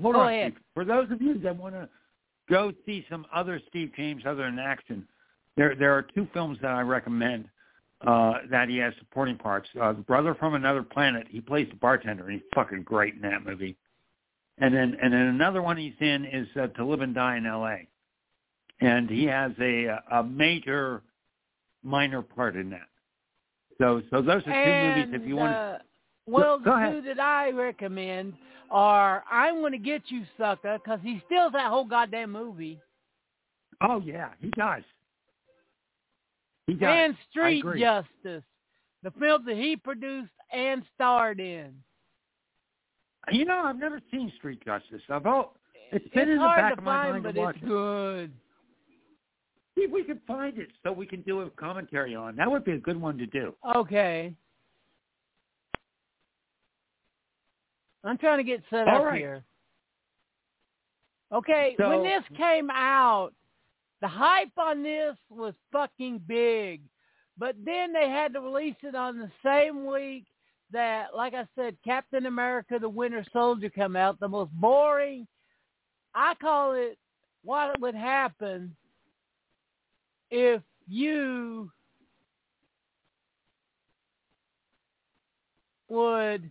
[0.00, 0.52] hold on, ahead.
[0.52, 0.62] Steve.
[0.74, 1.88] For those of you that want to
[2.48, 5.06] go see some other Steve James other than action,
[5.56, 7.48] there there are two films that I recommend
[8.06, 9.68] uh, that he has supporting parts.
[9.80, 11.26] Uh, the Brother from Another Planet.
[11.28, 12.24] He plays the bartender.
[12.24, 13.76] and He's fucking great in that movie.
[14.58, 17.46] And then and then another one he's in is uh, To Live and Die in
[17.46, 17.88] L.A.
[18.80, 21.02] And he has a a major
[21.82, 22.88] minor part in that.
[23.78, 25.52] So so those are two and, movies if you want.
[25.52, 25.78] to uh,
[26.26, 26.92] well, go the ahead.
[26.92, 28.34] two that I recommend
[28.70, 32.78] are I'm Gonna Get You, Sucker, because he steals that whole goddamn movie.
[33.80, 34.82] Oh yeah, he does.
[36.66, 36.88] He does.
[36.90, 37.64] and Street.
[37.78, 38.44] Justice,
[39.02, 41.72] the film that he produced and starred in.
[43.30, 45.02] You know, I've never seen Street Justice.
[45.08, 45.54] I've all,
[45.92, 47.66] it's been it's in the back to of my mind but it's it.
[47.66, 48.32] good.
[49.78, 52.34] See if we can find it so we can do a commentary on.
[52.34, 53.54] That would be a good one to do.
[53.76, 54.34] Okay.
[58.02, 59.18] I'm trying to get set All up right.
[59.18, 59.44] here.
[61.30, 63.34] Okay, So- when this came out,
[64.00, 66.82] the hype on this was fucking big.
[67.36, 70.26] But then they had to release it on the same week
[70.72, 74.18] that, like I said, Captain America the Winter Soldier come out.
[74.18, 75.28] The most boring,
[76.16, 76.98] I call it
[77.44, 78.74] what would happen
[80.30, 81.70] if you
[85.88, 86.50] would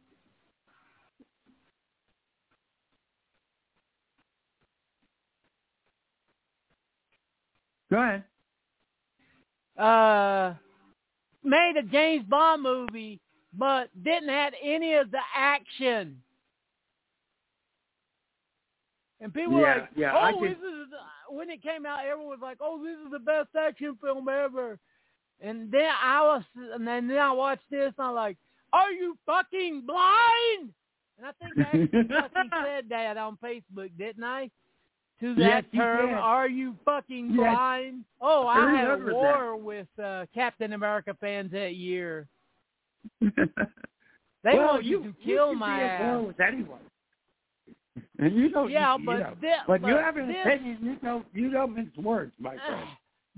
[7.92, 8.24] Go ahead.
[9.78, 10.54] uh
[11.44, 13.20] made a James Bond movie
[13.54, 16.22] but didn't have any of the action.
[19.20, 20.88] And people were Yeah, like, yeah, I "Oh, can- this is
[21.30, 22.06] when it came out.
[22.06, 24.78] Everyone was like, "Oh, this is the best action film ever."
[25.42, 28.38] And then I was, and then, then I watched this, and I'm like,
[28.74, 30.74] "Are you fucking blind?"
[31.18, 34.50] And I think I actually fucking said that on Facebook, didn't I?
[35.22, 36.14] To that Yes, term.
[36.14, 37.38] "Are you fucking Yes.
[37.38, 39.16] blind?" Oh, I I had a remember that.
[39.16, 42.28] war with uh, Captain America fans that year.
[44.44, 46.28] They well, wanted you, to kill can my war ass.
[46.28, 46.80] with anyone.
[48.20, 48.72] And you don't.
[48.72, 51.26] Yeah, you, but you know, thi- when you have an this- opinion, you don't.
[51.34, 52.88] You don't mince words, my friend.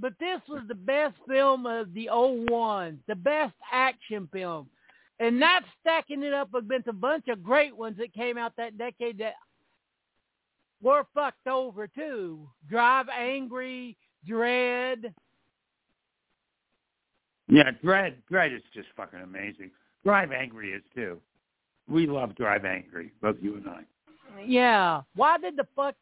[0.01, 4.69] But this was the best film of the old one, the best action film.
[5.19, 8.77] And not stacking it up against a bunch of great ones that came out that
[8.77, 9.33] decade that
[10.81, 12.47] were fucked over too.
[12.69, 15.13] Drive Angry, Dread.
[17.49, 19.71] Yeah, Dread, Dread is just fucking amazing.
[20.05, 21.19] Drive Angry is too.
[21.89, 23.81] We love Drive Angry, both you and I.
[24.47, 25.01] Yeah.
[25.15, 25.95] Why did the fuck?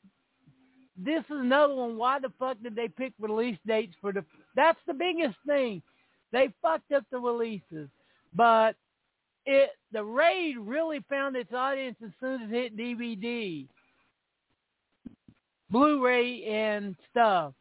[0.97, 1.97] This is another one.
[1.97, 4.23] Why the fuck did they pick release dates for the?
[4.55, 5.81] That's the biggest thing.
[6.31, 7.89] They fucked up the releases,
[8.33, 8.75] but
[9.45, 13.65] it the raid really found its audience as soon as it hit DVD,
[15.69, 17.53] Blu-ray, and stuff.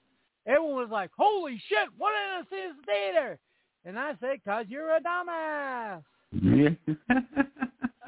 [0.47, 1.89] Everyone was like, "Holy shit!
[1.97, 3.39] What did I see this theater?"
[3.85, 6.03] And I said, "Cause you're a dumbass."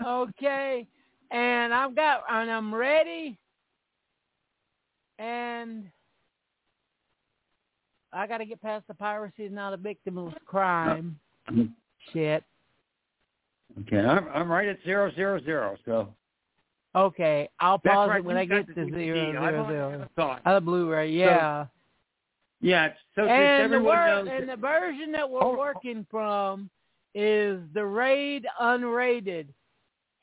[0.07, 0.87] okay,
[1.31, 3.39] and I've got and I'm ready,
[5.19, 5.85] and
[8.13, 11.19] I got to get past the piracy is not a victim of crime.
[12.13, 12.43] Shit.
[13.81, 15.77] Okay, I'm I'm right at zero zero zero.
[15.85, 16.15] So
[16.95, 19.33] Okay, I'll That's pause right, it when I get to DVD.
[19.33, 20.09] zero zero zero.
[20.17, 20.41] thought.
[20.47, 21.67] Uh, Blu-ray, yeah.
[22.61, 24.29] Yeah, so and the knows.
[24.29, 25.57] and that- the version that we're oh.
[25.57, 26.71] working from
[27.15, 29.47] is the Raid Unrated,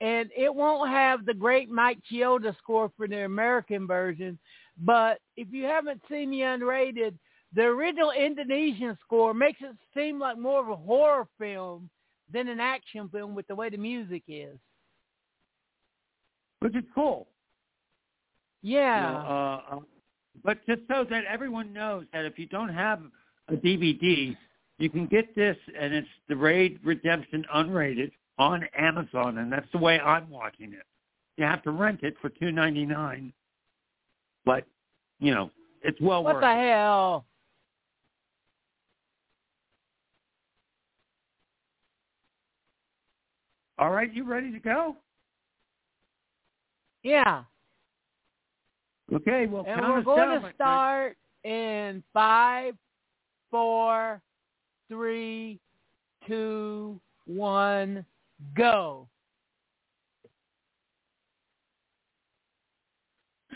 [0.02, 4.38] and it won't have the great Mike Shinoda score for the American version.
[4.78, 7.16] But if you haven't seen the Unrated,
[7.54, 11.90] the original Indonesian score makes it seem like more of a horror film
[12.32, 14.58] than an action film with the way the music is.
[16.60, 17.28] which is cool.
[18.64, 19.02] You Yeah.
[19.02, 19.80] know, uh, uh,
[20.44, 23.02] but just so that everyone knows that if you don't have
[23.50, 24.36] a DVD,
[24.80, 29.78] you can get this, and it's the Raid Redemption Unrated on Amazon, and that's the
[29.78, 30.86] way I'm watching it.
[31.38, 33.34] You have to rent it for two ninety nine,
[34.46, 34.66] but
[35.20, 36.70] you know it's well what worth the it.
[36.70, 37.26] hell?
[43.78, 44.96] All right, you ready to go?
[47.04, 47.44] Yeah.
[49.14, 52.74] Okay, well, And we're going to start in five,
[53.52, 54.22] four,
[54.90, 55.60] three,
[56.26, 58.06] two, one,
[58.56, 59.08] go.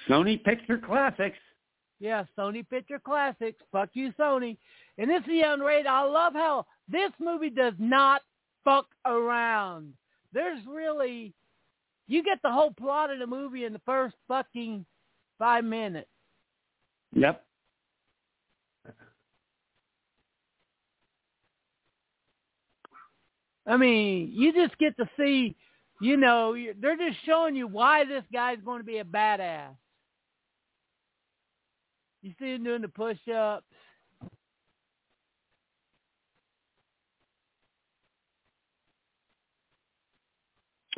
[0.08, 1.38] Sony Picture Classics.
[2.00, 3.62] Yeah, Sony Picture Classics.
[3.72, 4.58] Fuck you, Sony.
[4.98, 5.88] And this is the unrated.
[5.88, 8.22] I love how this movie does not
[8.64, 9.94] fuck around.
[10.34, 11.34] There's really,
[12.08, 14.86] you get the whole plot of the movie in the first fucking
[15.38, 16.10] five minutes.
[17.14, 17.44] Yep.
[23.70, 25.56] I mean, you just get to see,
[26.02, 29.76] you know, they're just showing you why this guy's going to be a badass.
[32.24, 33.66] You see him doing the push-ups.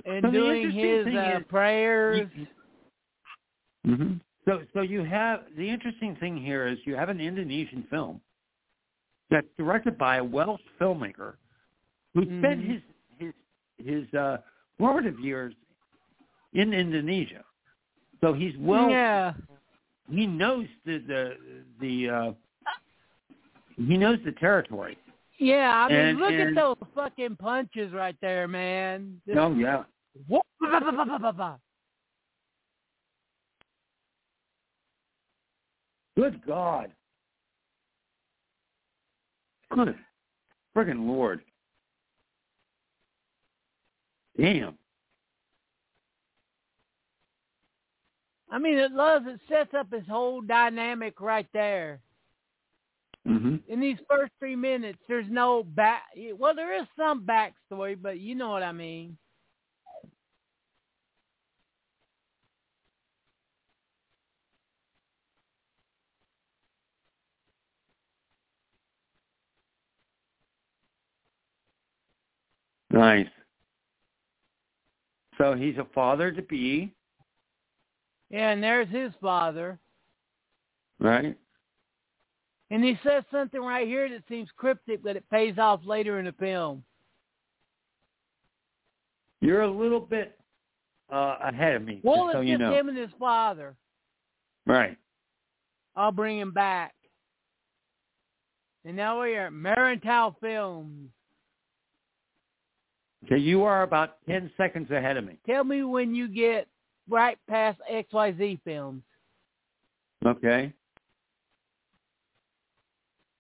[0.06, 2.28] And So doing his uh, is- prayers.
[3.86, 4.14] hmm
[4.46, 8.22] So, so you have the interesting thing here is you have an Indonesian film
[9.30, 11.34] that's directed by a Welsh filmmaker
[12.14, 12.68] who spent Mhm.
[12.68, 12.82] his
[13.18, 13.34] his
[13.78, 14.38] his uh,
[14.78, 15.53] formative years
[16.53, 17.43] in Indonesia.
[18.22, 18.89] So he's well.
[18.89, 19.34] yeah.
[20.09, 21.38] He knows the the
[21.80, 22.09] the.
[22.09, 22.32] Uh,
[23.78, 24.97] he knows the territory.
[25.39, 29.22] Yeah, I mean, And- look and- at those fucking punches right there, man.
[29.26, 29.86] Just- Oh yeah.
[30.28, 30.43] Whoop.
[36.18, 36.91] Good God.
[39.74, 39.95] Good
[40.76, 41.41] friggin' Lord.
[44.42, 44.78] Damn.
[48.50, 52.02] I mean, it loves it sets up his whole dynamic right there.
[53.26, 56.04] hmm In these first three minutes, there's no back.
[56.38, 59.18] Well, there is some backstory, but you know what I mean.
[72.92, 73.28] Nice.
[75.42, 76.94] So he's a father to be,
[78.30, 79.80] Yeah, and there's his father,
[81.00, 81.36] right?
[82.70, 86.26] and he says something right here that seems cryptic, but it pays off later in
[86.26, 86.84] the film.
[89.42, 90.38] You're a little bit
[91.12, 92.74] uh, ahead of me, Well, so it's you just know.
[92.76, 93.76] him and his father.
[94.68, 94.96] Right.
[95.96, 96.94] I'll bring him back.
[98.86, 101.10] And now we are at Merantau Films.
[103.30, 105.38] So you are about ten seconds ahead of me.
[105.46, 106.68] Tell me when you get
[107.10, 109.04] right past XYZ Films.
[110.26, 110.74] Okay.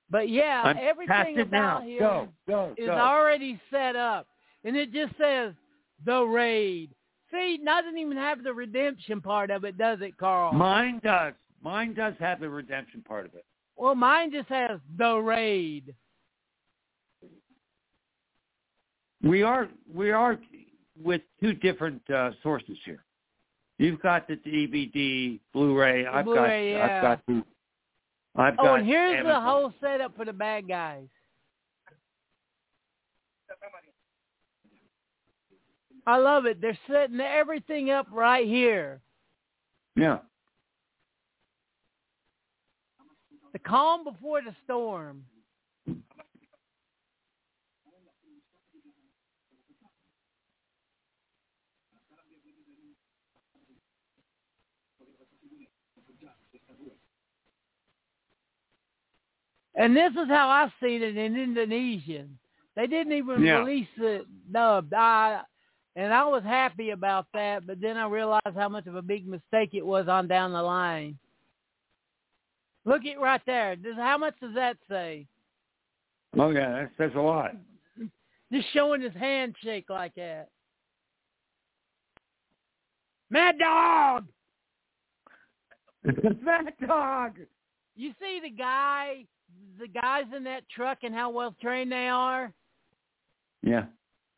[0.09, 1.77] But yeah, I'm everything it now.
[1.77, 2.91] about him Go, go, is go.
[2.91, 4.27] already set up.
[4.63, 5.53] And it just says
[6.05, 6.91] the raid.
[7.31, 10.51] See, doesn't even have the redemption part of it, does it, Karl?
[10.51, 11.33] Mine does.
[11.63, 13.45] Mine does have the redemption part of it.
[13.77, 15.95] well, mine just has the raid.
[19.23, 20.39] We are we are
[21.01, 23.03] with two different uh, sources here.
[23.77, 26.03] You've got the DVD, Blu-ray.
[26.03, 26.95] The I've Blu-ray, got yeah.
[26.95, 27.43] I've got the
[28.35, 31.07] I've Oh, got and here's the whole setup for the bad guys.
[36.07, 36.59] I love it.
[36.61, 39.01] They're setting everything up right here.
[39.95, 40.19] Yeah.
[43.53, 45.23] The calm before the storm.
[59.81, 62.37] And this is how I seen it in Indonesian.
[62.75, 63.57] They didn't even Yeah.
[63.57, 64.93] release it dubbed.
[64.93, 65.43] I
[65.95, 69.27] and I was happy about that, but then I realized how much of a big
[69.27, 71.17] mistake it was on down the line.
[72.85, 73.75] Look it right there.
[73.75, 75.27] Does how much does that say?
[76.37, 77.55] Oh yeah, that says a lot.
[78.51, 80.49] Just showing his handshake like that.
[83.31, 84.27] Mad Dog!
[86.45, 87.39] Fat dog.
[87.95, 89.25] You see the guy,
[89.79, 92.53] the guys in that truck and how well trained they are?
[93.63, 93.85] Yeah.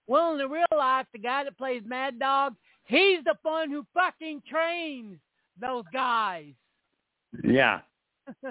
[0.07, 2.55] Well, in the real life, the guy that plays Mad Dog,
[2.85, 5.17] he's the one who fucking trains
[5.59, 6.53] those guys.
[7.43, 7.81] Yeah.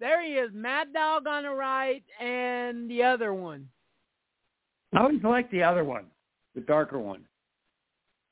[0.00, 3.68] there he is, Mad Dog on the right and the other one.
[4.94, 6.06] I always like the other one,
[6.54, 7.24] the darker one.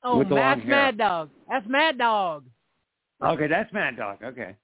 [0.03, 0.61] Oh, that's.
[0.65, 1.29] Mad Dog.
[1.49, 2.45] That's Mad Dog.
[3.23, 4.19] Okay, that's Mad Dog.
[4.23, 4.55] Okay.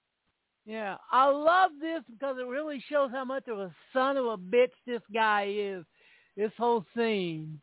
[0.66, 4.38] Yeah, I love this because it really shows how much of a son of a
[4.38, 5.86] bitch this guy is.
[6.36, 7.60] This whole scene.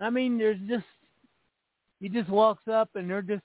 [0.00, 0.84] I mean, there's just
[2.00, 3.42] he just walks up and they're just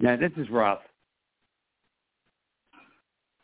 [0.00, 0.80] Yeah, this is rough.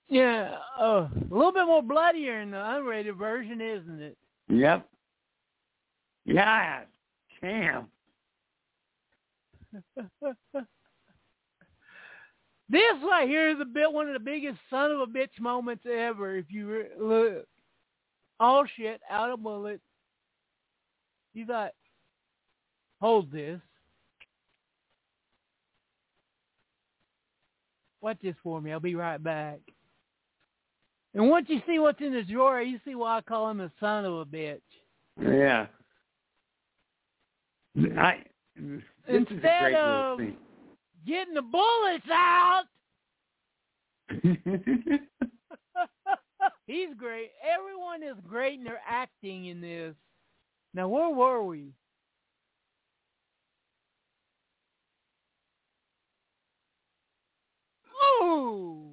[0.09, 4.19] yeah, uh, a little bit more bloodier in the unrated version, isn't it?
[4.49, 4.87] Yep.
[6.27, 6.81] Yeah.
[7.41, 7.87] Damn.
[12.73, 15.85] This right here is a bit one of the biggest son of a bitch moments
[15.85, 16.37] ever.
[16.37, 17.45] If you re- look,
[18.41, 19.79] all shit out of bullet.
[21.35, 21.73] You thought,
[22.99, 23.61] hold this.
[28.01, 28.73] Watch this for me.
[28.73, 29.61] I'll be right back.
[31.13, 33.71] And once you see what's in the drawer, you see why I call him a
[33.81, 34.61] son of a bitch.
[35.21, 35.67] Yeah.
[37.99, 38.25] I.
[39.07, 40.21] This Instead of-
[41.07, 42.65] Getting the bullets out.
[46.67, 47.31] He's great.
[47.43, 49.95] Everyone is great in their acting in this.
[50.75, 51.73] Now, where were we?
[58.03, 58.91] Oh,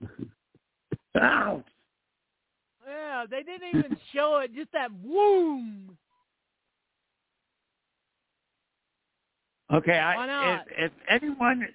[1.20, 1.64] Ouch.
[2.86, 3.24] yeah.
[3.30, 4.54] They didn't even show it.
[4.54, 5.96] Just that boom.
[9.72, 10.92] Okay, I, If, if
[11.22, 11.66] anyone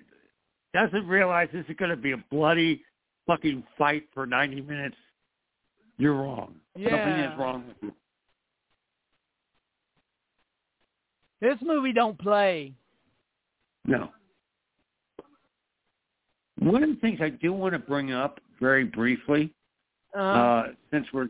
[0.74, 2.84] doesn't realize this is going to be a bloody
[3.28, 4.96] fucking fight for 90 minutes,
[5.98, 6.56] you're wrong.
[6.76, 7.34] Something Yeah.
[7.34, 7.94] is wrong with you.
[11.40, 12.74] This movie don't play.
[13.86, 14.10] No.
[16.60, 19.54] One of the things I do want to bring up very briefly,
[20.16, 21.28] Uh, uh, since we're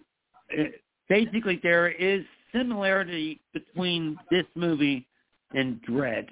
[1.10, 5.08] basically there is similarity between this movie
[5.54, 6.30] and Dread,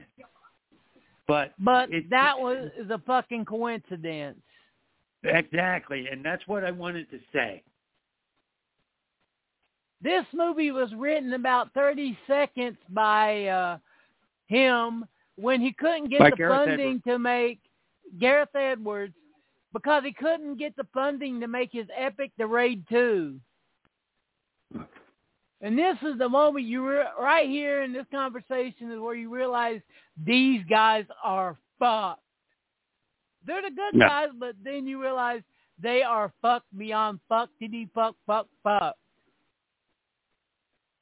[1.27, 4.41] but but it- that was a fucking coincidence.
[5.23, 7.63] exactly, and that's what I wanted to say.
[10.01, 13.77] This movie was written about 30 seconds by uh,
[14.47, 15.05] him
[15.35, 17.59] when he couldn't get By the Gareth funding to make
[18.19, 19.13] Gareth Edwards
[19.73, 23.39] because he couldn't get the funding to make his epic The Raid 2.
[25.61, 29.29] And this is the moment you re- right here in this conversation is where you
[29.29, 29.79] realize
[30.25, 32.21] these guys are fucked.
[33.45, 34.07] They're the good Yeah.
[34.07, 35.43] guys, but then you realize
[35.77, 38.95] they are fucked beyond fuck, titty, fuck, fuck, fuck.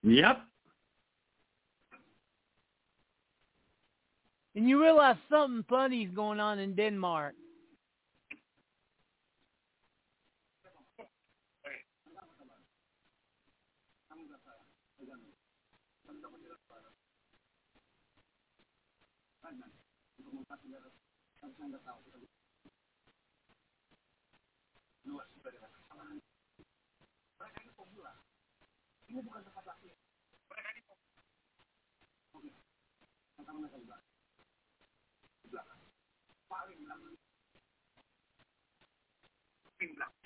[0.03, 0.41] Yep.
[4.55, 7.35] And you realize something funny is going on in Denmark.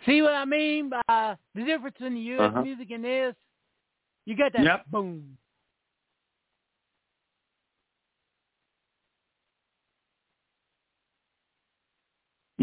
[0.06, 2.52] See what I mean by the difference in the U.S.
[2.52, 2.62] Uh-huh.
[2.62, 3.36] music and this?
[4.26, 4.86] You got that yep.
[4.88, 5.38] boom,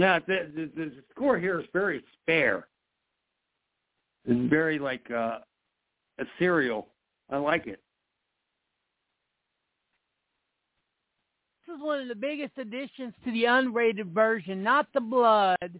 [0.00, 2.68] Yeah, the, the the score here is very spare.
[4.24, 5.40] It's very like uh
[6.16, 6.88] ethereal.
[7.28, 7.82] I like it.
[11.66, 15.78] This is one of the biggest additions to the unrated version, not the blood,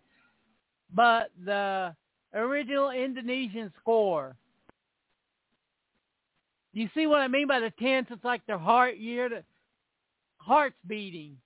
[0.94, 1.94] but the
[2.34, 4.36] original Indonesian score.
[6.74, 8.08] You see what I mean by the tense?
[8.10, 9.44] It's like their heart, you hear the
[10.36, 11.38] heart's beating.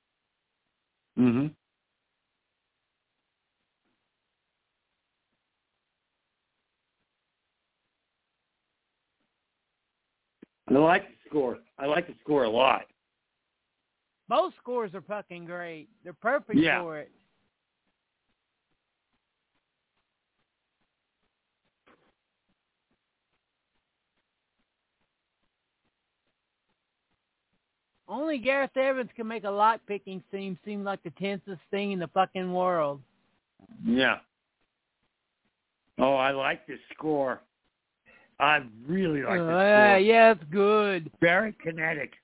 [1.17, 1.55] Mhm.
[10.75, 11.59] I like the score.
[11.79, 12.87] I like the score a lot.
[14.29, 15.89] Both scores are fucking great.
[16.03, 16.81] They're perfect Yeah.
[16.81, 17.13] for it.
[28.07, 31.99] Only Gareth Evans can make a lock picking scene seem like the tensest thing in
[31.99, 33.01] the fucking world.
[33.85, 34.19] Yeah.
[35.99, 37.41] Oh, I like this score.
[38.41, 39.99] I really like Uh, this yeah, score.
[39.99, 41.11] yeah, it's good.
[41.21, 42.15] Very kinetic.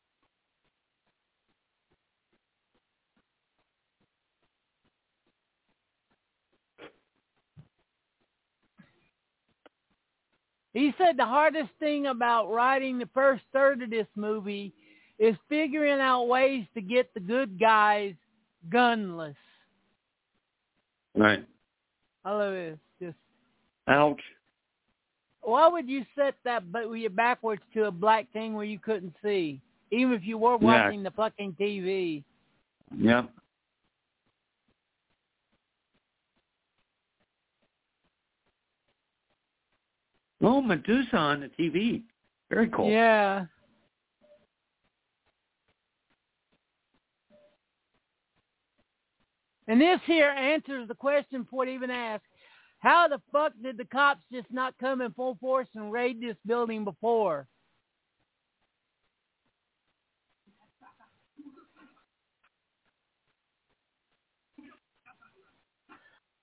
[10.72, 14.72] He said the hardest thing about writing the first third of this movie
[15.18, 18.14] is figuring out ways to get the good guys
[18.68, 19.34] gunless.
[21.16, 21.44] Right.
[22.24, 22.78] I love this.
[23.02, 23.16] Just
[23.88, 24.20] Ouch.
[25.42, 29.14] Why would you set that but you backwards to a black thing where you couldn't
[29.22, 29.60] see,
[29.90, 30.84] even if you were Yeah.
[30.84, 32.24] watching the fucking TV?
[32.96, 33.26] Yeah.
[40.42, 42.02] Oh, Medusa on the TV.
[42.48, 42.90] Very cool.
[42.90, 43.46] Yeah.
[49.68, 52.24] And this here answers the question Ford even asked.
[52.80, 56.36] How the fuck did the cops just not come in full force and raid this
[56.46, 57.46] building before?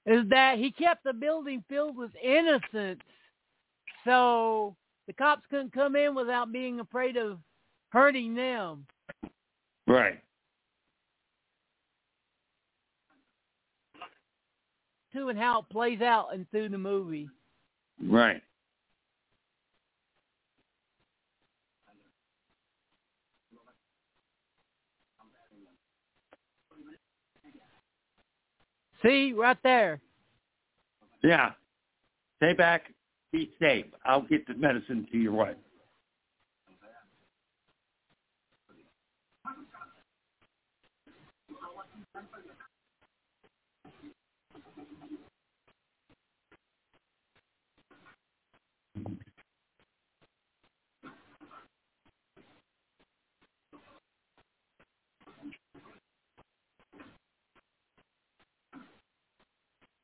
[0.06, 3.04] Is that he kept the building filled with innocents
[4.06, 4.76] so
[5.08, 7.40] the cops couldn't come in without being afraid of
[7.90, 8.86] hurting them.
[9.86, 10.22] Right.
[15.18, 17.28] Too, and how it plays out and through the movie.
[18.04, 18.42] Right.
[29.02, 30.00] See, right there.
[31.24, 31.52] Yeah.
[32.38, 32.94] Stay back.
[33.32, 33.86] Be safe.
[34.06, 35.56] I'll get the medicine to your wife.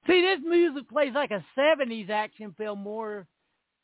[0.08, 3.28] See, this music plays like a '70s action film more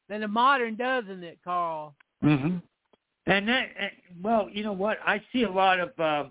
[0.09, 1.95] than a modern, doesn't it, Karl?
[2.23, 2.57] Mm-hmm.
[3.27, 3.91] And that, and,
[4.21, 4.97] well, you know what?
[5.05, 6.29] I see a lot of, uh,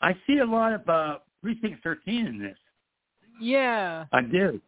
[0.00, 2.58] I see a lot of uh, Precinct 13 in this.
[3.40, 4.06] Yeah.
[4.12, 4.60] I do.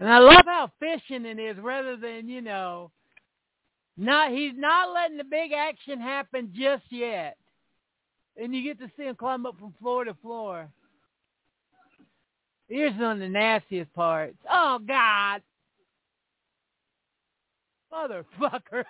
[0.00, 2.90] And I love how efficient it is rather than, you know,
[3.96, 7.36] not he's not letting the big action happen just yet.
[8.36, 10.68] And you get to see him climb up from floor to floor.
[12.68, 14.36] Here's one of the nastiest parts.
[14.48, 15.42] Oh God.
[17.92, 18.84] Motherfucker.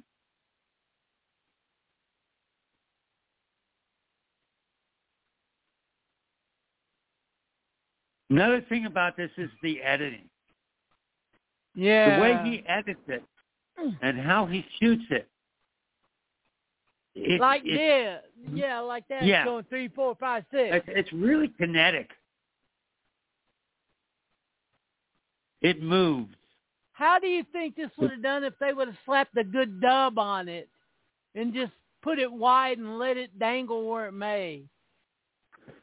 [8.30, 10.28] Another thing about this is the editing.
[11.74, 12.16] yeah.
[12.16, 13.22] The way he edits it
[13.78, 13.90] hmm.
[14.02, 15.28] and how he shoots it.
[17.14, 18.20] It- like this.
[18.52, 19.24] Yeah, like that.
[19.24, 19.44] Yeah.
[19.44, 20.76] Going three, four, five, six.
[20.76, 22.10] It's, it's really kinetic.
[25.62, 26.34] It moves.
[26.92, 29.80] How do you think this would have done if they would have slapped a good
[29.80, 30.68] dub on it
[31.34, 31.72] and just
[32.02, 34.64] put it wide and let it dangle where it may?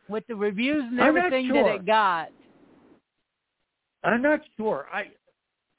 [0.10, 1.64] With the reviews and everything sure.
[1.64, 2.30] that it got.
[4.04, 4.88] I'm not sure.
[4.94, 5.06] I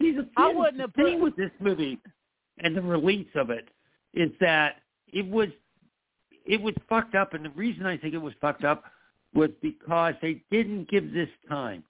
[0.00, 1.98] see the, I wouldn't the have thing put- with this movie
[2.58, 3.68] and the release of it
[4.14, 4.76] is that
[5.12, 5.48] it was
[6.46, 8.84] it was fucked up, and the reason I think it was fucked up
[9.34, 11.82] was because they didn't give this time.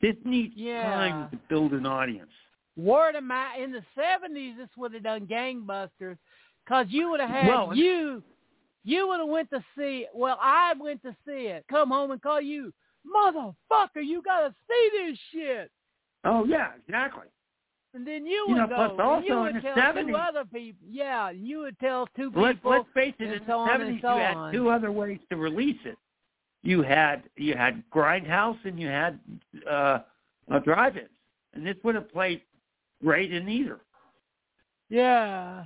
[0.00, 0.82] This needs Yeah.
[0.82, 2.30] time to build an audience.
[2.76, 6.18] Word of mouth in the seventies, this would have done gangbusters,
[6.66, 8.22] cause you would have had Well, you,
[8.84, 10.04] you would have went to see.
[10.04, 10.10] it.
[10.14, 11.64] Well, I went to see it.
[11.70, 12.72] Come home and call you,
[13.06, 14.02] motherfucker.
[14.04, 15.70] You gotta see this shit.
[16.24, 17.26] Oh yeah, exactly.
[17.94, 18.94] And then you You would know, go.
[18.96, 20.86] plus and you would tell 70s two other people.
[20.90, 22.42] Yeah, you would tell two people.
[22.42, 23.32] Let's, let's face it.
[23.40, 24.52] In the on seventies, so you had on.
[24.52, 25.96] two other ways to release it.
[26.62, 29.20] You had you had grindhouse and you had
[29.70, 29.98] uh,
[30.50, 31.08] uh, drive-ins,
[31.54, 32.40] and this would have played
[33.02, 33.80] great in either.
[34.88, 35.64] Yeah.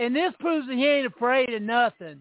[0.00, 2.20] And this proves that he ain't afraid of nothing.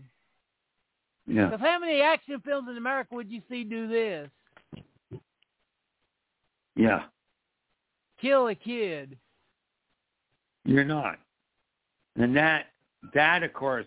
[1.25, 1.45] Yeah.
[1.45, 4.29] Because how many action films in America would you see do this?
[6.75, 7.03] Yeah.
[8.19, 9.17] Kill a kid.
[10.65, 11.19] You're not.
[12.17, 12.65] And that
[13.13, 13.85] that of course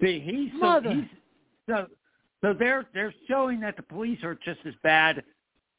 [0.00, 0.94] See, he's so Mother.
[0.94, 1.04] he's
[1.68, 1.86] so
[2.40, 5.22] so they're they're showing that the police are just as bad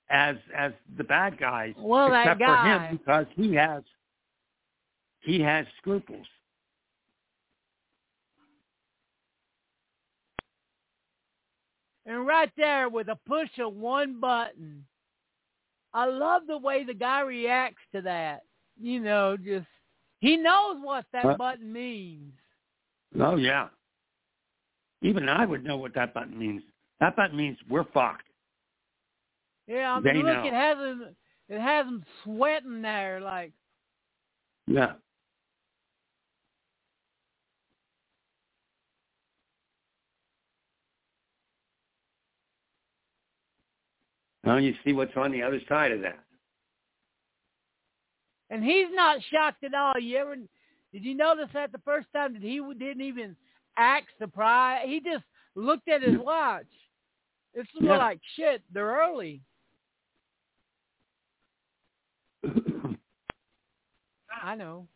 [0.09, 3.83] as as the bad guys Well, except for him because he has
[5.21, 6.25] he has scruples.
[12.05, 14.85] And right there with a push of one button.
[15.93, 18.43] I love the way the guy reacts to that.
[18.79, 19.67] You know, just
[20.19, 22.33] he knows what that button means.
[23.19, 23.67] Oh yeah.
[25.01, 26.63] Even I would know what that button means.
[26.99, 28.28] That button means we're fucked.
[29.69, 30.47] Yeah, I They mean, look, know.
[30.47, 31.15] it has him
[31.47, 33.53] it has him sweating there like
[34.65, 34.93] Yeah.
[44.43, 46.23] Now you see what's on the other side of that.
[48.49, 49.99] And he's not shocked at all.
[49.99, 50.35] You ever
[50.91, 53.35] did you notice that the first time that he didn't even
[53.77, 54.89] act surprised?
[54.89, 56.65] He just looked at his watch.
[57.53, 57.97] It's more Yeah.
[57.99, 58.63] like shit.
[58.71, 59.43] They're early.
[64.41, 64.87] I know.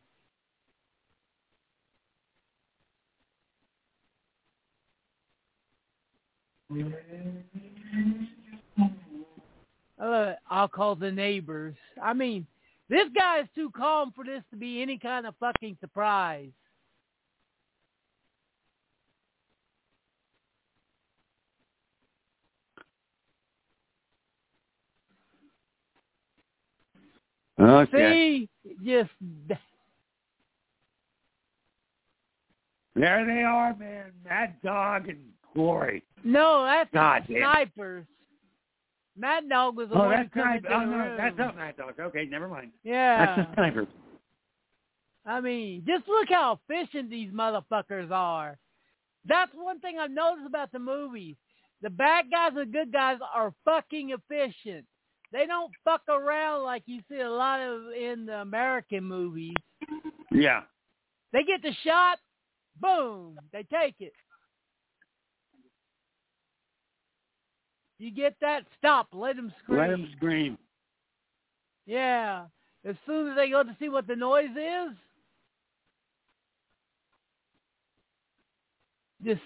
[10.02, 11.76] Uh, I'll call the neighbors.
[12.02, 12.46] I mean,
[12.90, 16.50] this guy is too calm for this to be any kind of fucking surprise.
[27.60, 28.14] Okay.
[28.14, 28.50] See,
[28.84, 29.10] just
[32.96, 34.12] There they are, man.
[34.24, 35.20] Mad Dog and
[35.54, 36.04] Glory.
[36.24, 37.44] no, that's God the damn.
[37.52, 38.06] snipers.
[39.18, 40.60] Mad Dog was the Oh, one that's not.
[40.72, 41.94] Oh no, that's not Mad Dog.
[42.00, 42.72] Okay, never mind.
[42.84, 43.36] yeah.
[43.36, 43.88] That's the sniper.
[45.26, 48.58] I mean, just look how efficient these motherfuckers are.
[49.26, 51.36] That's one thing I've noticed about the movies.
[51.82, 54.86] The bad guys and good guys are fucking efficient.
[55.34, 59.56] They don't fuck around like you see a lot of in the American movies.
[60.32, 60.62] Yeah.
[61.34, 62.20] They get the shot,
[62.80, 64.14] boom, they take it.
[67.98, 68.64] You get that?
[68.78, 69.08] Stop.
[69.14, 69.80] Let them scream.
[69.80, 70.58] Let them scream.
[71.86, 72.46] Yeah.
[72.86, 74.96] As soon as they go to see what the noise is,
[79.24, 79.42] just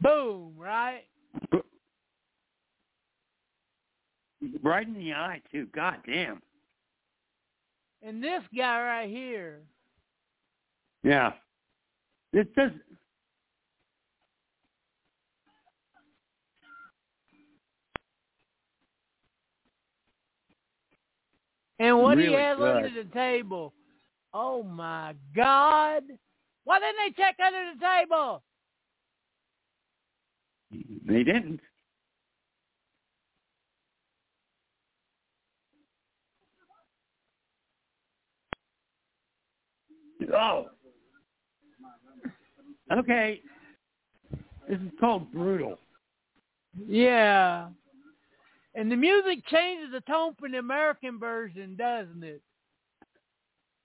[0.00, 1.04] boom, right?
[4.62, 5.66] Right in the eye too.
[5.74, 6.42] God damn.
[8.02, 9.60] And this guy right here,
[11.02, 11.32] Yeah.
[12.32, 12.70] This does.
[21.78, 22.76] and what he Really has good.
[22.76, 23.72] under the table.
[24.32, 26.04] Oh my God!
[26.64, 28.42] Why didn't they check under the table?
[30.70, 31.60] They didn't.
[40.34, 40.66] Oh.
[42.92, 43.40] Okay.
[44.68, 45.78] This is called brutal.
[46.86, 47.68] Yeah.
[48.74, 52.42] And the music changes the tone from the American version, doesn't it?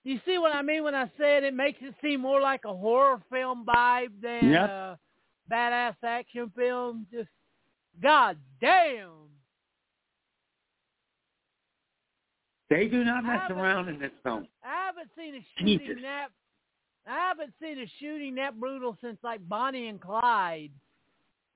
[0.04, 2.74] You see what I mean when I said it makes it seem more like a
[2.76, 4.70] horror film vibe than Yep.
[4.70, 5.00] a
[5.52, 7.06] badass action film?
[7.12, 7.30] Just,
[8.02, 9.31] god damn.
[12.72, 14.48] They do not mess around in this film.
[14.64, 16.04] I haven't seen a shooting Jesus.
[16.04, 16.28] that
[17.06, 20.72] I haven't seen a shooting that brutal since like Bonnie and Clyde.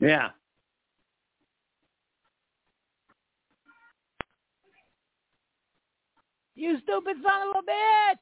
[0.02, 0.32] Yeah.
[6.54, 8.18] You stupid son of a bitch!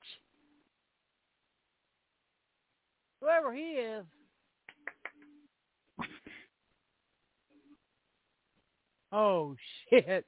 [3.22, 4.06] Whoever he is.
[9.12, 9.56] Oh
[9.90, 10.28] shit.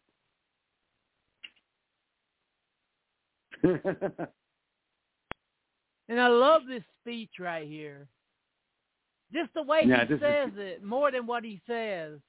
[6.10, 8.08] and I love this speech right here.
[9.34, 12.20] Just the way Yeah, he this is- says it, more than what he says.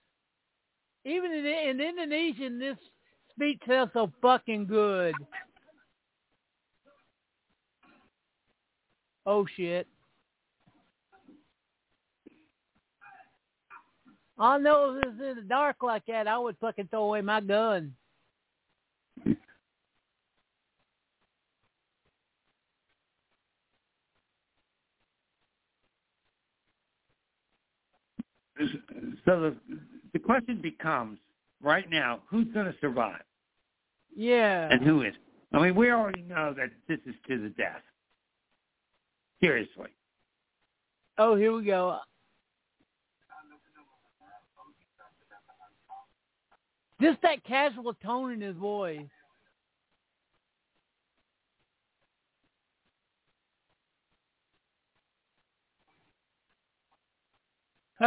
[1.04, 2.76] Even in, in Indonesian, this
[3.30, 5.14] speech sounds so fucking good.
[9.24, 9.86] Oh shit.
[14.38, 17.22] I know if it was in the dark like that, I would fucking throw away
[17.22, 17.94] my gun.
[28.58, 29.56] So the
[30.12, 31.18] the question becomes
[31.62, 33.22] right now, who's going to survive
[34.14, 34.68] Yeah.
[34.70, 35.12] and who is?
[35.52, 37.82] I mean, we already know that this is to the death.
[39.42, 39.90] Seriously.
[41.18, 41.98] Oh, here we go.
[47.00, 49.00] Just that casual tone in his voice.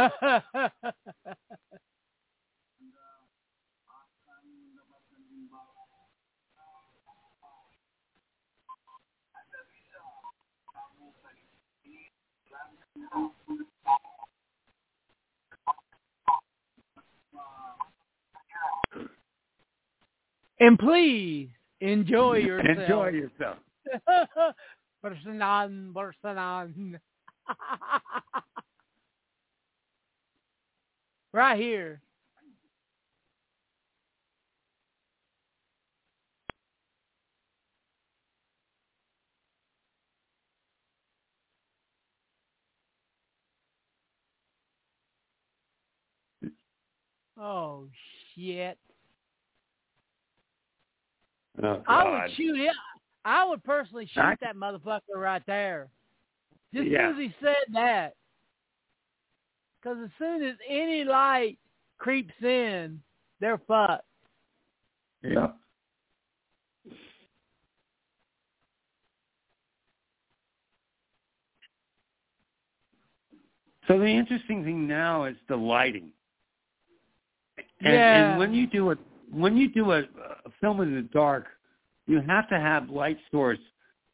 [20.60, 21.48] and please
[21.80, 22.68] enjoy yourself.
[22.78, 23.56] Enjoy yourself.
[25.02, 27.00] Bersenan, bersenan.
[31.32, 32.00] Right here.
[47.38, 47.86] Oh
[48.34, 48.78] shit!
[51.62, 52.72] Oh, I would shoot it.
[53.24, 55.88] I would personally shoot I- that motherfucker right there.
[56.74, 57.10] Just Yeah.
[57.10, 58.14] as he said that.
[59.80, 61.58] Because as soon as any light
[61.98, 63.00] creeps in,
[63.40, 64.04] they're fucked.
[65.22, 65.56] Yep.
[73.86, 76.12] So the interesting thing now is the lighting.
[77.80, 78.30] And, Yeah.
[78.30, 78.96] and when you do a
[79.30, 81.46] when you do a, a film in the dark,
[82.06, 83.60] you have to have light source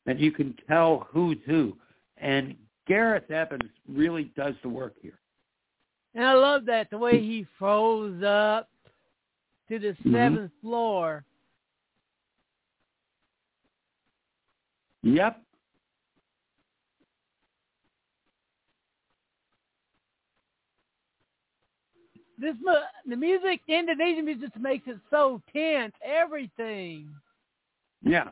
[0.04, 1.76] that you can tell who's who.
[2.18, 2.54] And
[2.86, 5.18] Gareth Evans really does the work here.
[6.16, 8.70] And I love that, the way he froze up
[9.68, 10.12] to the Mhm.
[10.12, 11.24] 7th floor.
[15.02, 15.42] Yep.
[22.38, 22.56] This
[23.04, 27.14] The music, Indonesian music just makes it so tense, everything.
[28.02, 28.30] Yeah.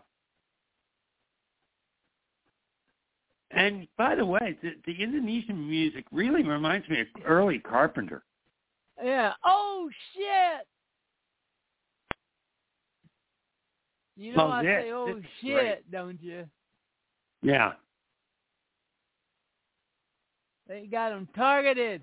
[3.56, 8.24] And by the way, the, the Indonesian music really reminds me of early Carpenter.
[9.02, 9.32] Yeah.
[9.44, 10.66] Oh, shit!
[14.16, 15.90] You know Oh, I this- say, oh, shit, great.
[15.90, 16.44] don't you?
[17.42, 17.72] Yeah.
[20.68, 22.00] They got them targeted.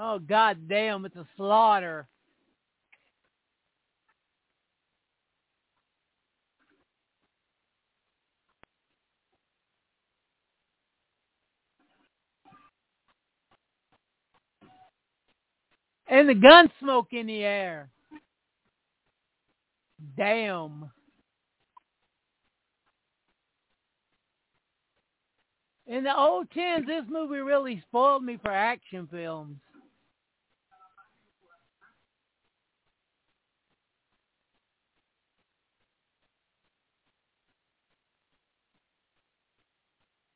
[0.00, 2.06] Oh god damn, it's a slaughter.
[16.18, 17.88] And the gun smoke in the air.
[20.16, 20.90] Damn.
[25.86, 29.58] In the old tens, this movie really spoiled me for action films.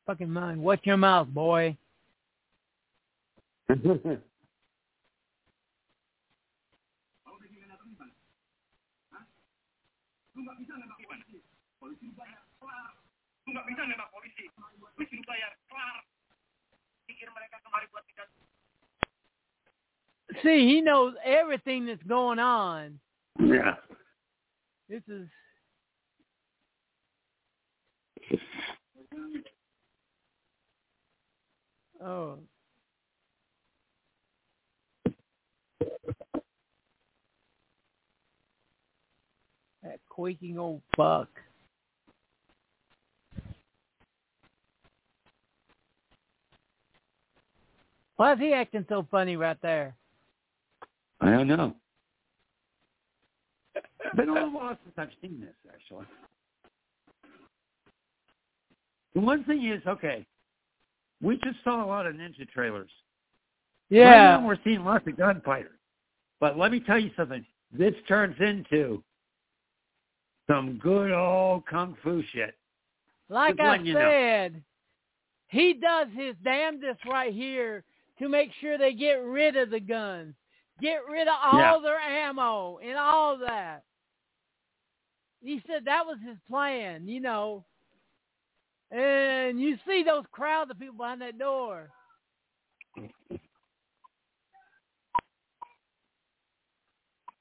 [0.07, 0.63] Fucking mind.
[0.63, 1.75] Watch your mouth, boy.
[10.43, 11.37] nggak bisa nembak polisi.
[11.79, 12.07] Polisi.
[13.43, 13.65] Lu nggak
[15.67, 15.95] kelar.
[17.07, 18.27] Pikir mereka kemarin buat tidak.
[20.41, 22.99] See, he knows everything that's going on.
[23.39, 23.75] Yeah.
[24.89, 25.29] This is.
[32.01, 32.39] Oh.
[40.13, 41.27] Quaking old fuck.
[48.17, 49.95] Why is he acting so funny right there?
[51.19, 51.73] I don't know.
[53.75, 56.05] It's been a little while since I've seen this, actually.
[59.15, 60.27] The one thing is, okay,
[61.21, 62.91] we just saw a lot of ninja trailers.
[63.89, 64.37] Right Yeah.
[64.37, 65.79] now we're seeing lots of gunfighter.
[66.39, 67.43] But let me tell you something.
[67.71, 69.03] This turns into
[70.47, 72.55] some good old kung fu shit.
[73.29, 73.99] Like I you know.
[73.99, 74.63] said,
[75.47, 77.83] he does his damnedest right here
[78.19, 80.35] to make sure they get rid of the guns,
[80.81, 81.79] get rid of all Yeah.
[81.79, 83.83] their ammo and all that.
[85.41, 87.65] He said that was his plan, you know.
[88.91, 91.89] And you see those crowds of people behind that door.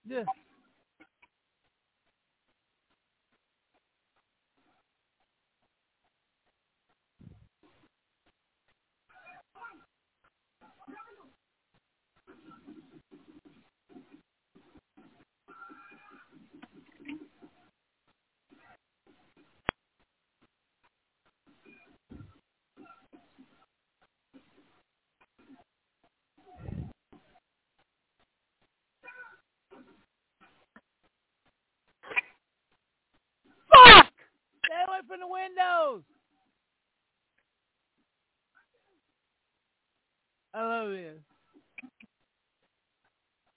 [0.08, 0.28] Just
[33.72, 34.06] fuck!
[34.66, 36.02] Stay away from the windows.
[40.54, 41.18] I love this.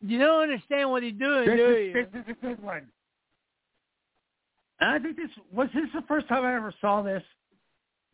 [0.02, 1.94] You don't understand what he's doing, This do is, you?
[1.94, 2.88] this is a good one.
[4.80, 7.24] I think this was this the first time I ever saw this.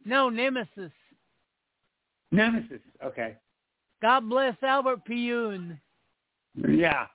[0.06, 0.92] No, Nemesis.
[2.32, 2.80] Nemesis.
[3.04, 3.36] Okay.
[4.02, 5.78] God bless Albert Pyun.
[6.68, 7.08] Yeah.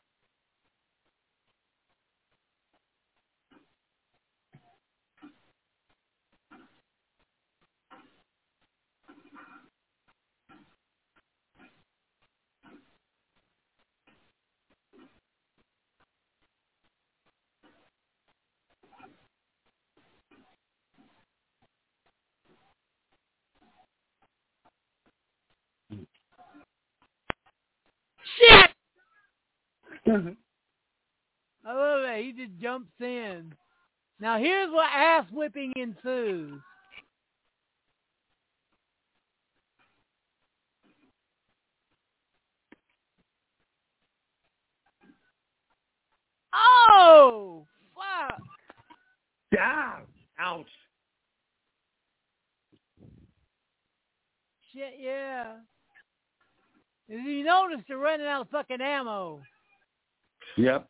[28.39, 28.71] Shit!
[30.07, 30.31] Mm-hmm.
[31.67, 32.19] I love that.
[32.21, 33.53] He just jumps in.
[34.21, 36.61] Now here's what ass whipping ensues.
[46.55, 48.39] Oh, fuck.
[49.53, 49.97] yeah.
[50.39, 50.67] Ouch.
[54.73, 55.55] Shit, yeah.
[57.09, 59.41] You notice, they're running out of fucking ammo.
[60.57, 60.89] Yep.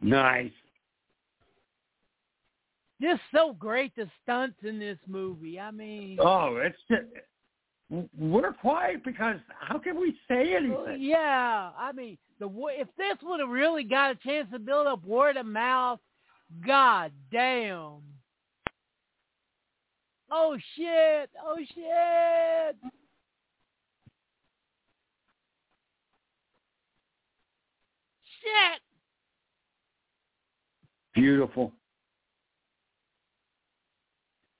[0.00, 0.50] Nice.
[3.00, 5.58] Just so great the stunts in this movie.
[5.58, 7.02] I mean, Oh, it's just,
[8.18, 11.02] we're quiet because how can we say oh, anything?
[11.02, 12.48] Yeah, I mean, the
[12.78, 16.00] if this would have really got a chance to build up word of mouth,
[16.66, 18.13] god damn.
[20.30, 21.30] Oh shit!
[21.44, 22.76] Oh shit!
[28.40, 28.80] Shit!
[31.14, 31.72] Beautiful.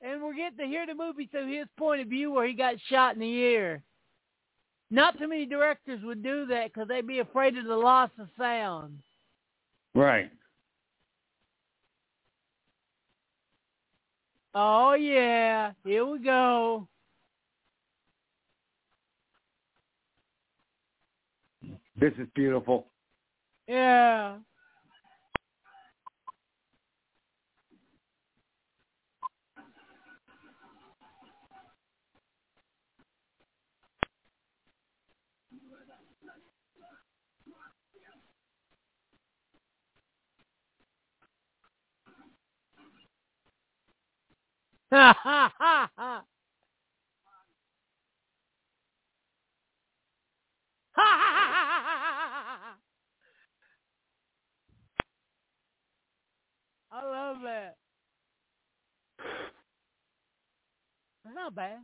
[0.00, 2.74] And we're getting to hear the movie through his point of view where he got
[2.88, 3.82] shot in the ear.
[4.90, 8.28] Not too many directors would do that because they'd be afraid of the loss of
[8.38, 8.98] sound.
[9.94, 10.30] Right.
[14.54, 16.86] Oh yeah, here we go.
[21.96, 22.86] This is beautiful.
[23.66, 24.36] Yeah.
[44.96, 46.24] Ha.
[56.92, 57.76] I love that.
[61.34, 61.78] Not bad.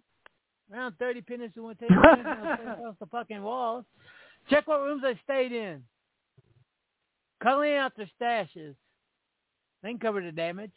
[0.72, 3.84] Around 30 pennies we want to take across the fucking walls.
[4.48, 5.82] Check what rooms they stayed in.
[7.42, 8.76] Culling out their stashes.
[9.82, 10.70] They can cover the damage.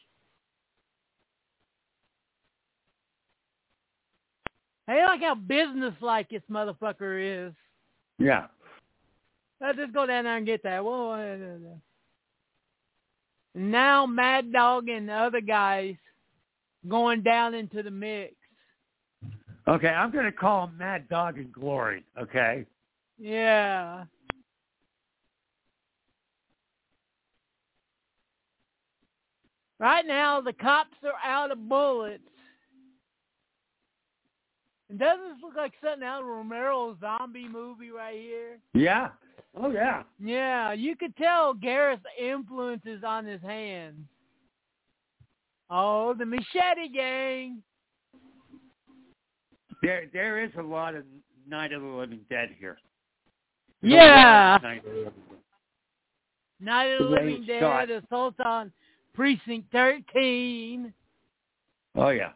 [4.88, 7.54] Hey, like how business-like this motherfucker is.
[8.20, 8.48] Yeah.
[9.62, 10.84] Let's just go down there and get that.
[10.84, 11.80] Whoa.
[13.56, 15.96] Now Mad Dog and the other guys
[16.88, 18.34] going down into the mix.
[19.68, 22.04] Okay, I'm going to call him Mad Dog and Glory.
[22.20, 22.66] Okay.
[23.18, 24.04] Yeah.
[29.80, 32.24] Right now, the cops are out of bullets.
[34.98, 38.60] Doesn't this look like something out of Romero's zombie movie right here?
[38.74, 39.10] Yeah.
[39.56, 40.04] Oh yeah.
[40.24, 44.00] Yeah, you could tell Gareth's influence is on his hands.
[45.70, 47.64] Oh, the Machete Gang.
[49.82, 51.04] There, there is a lot of
[51.48, 52.78] Night of the Living Dead here.
[53.82, 54.58] Yeah.
[54.62, 55.40] Night of the Living Dead.
[56.60, 57.90] Night of the The Living Dead.
[57.90, 58.72] Assault on
[59.14, 60.94] Precinct 13.
[61.96, 62.32] Oh yeah.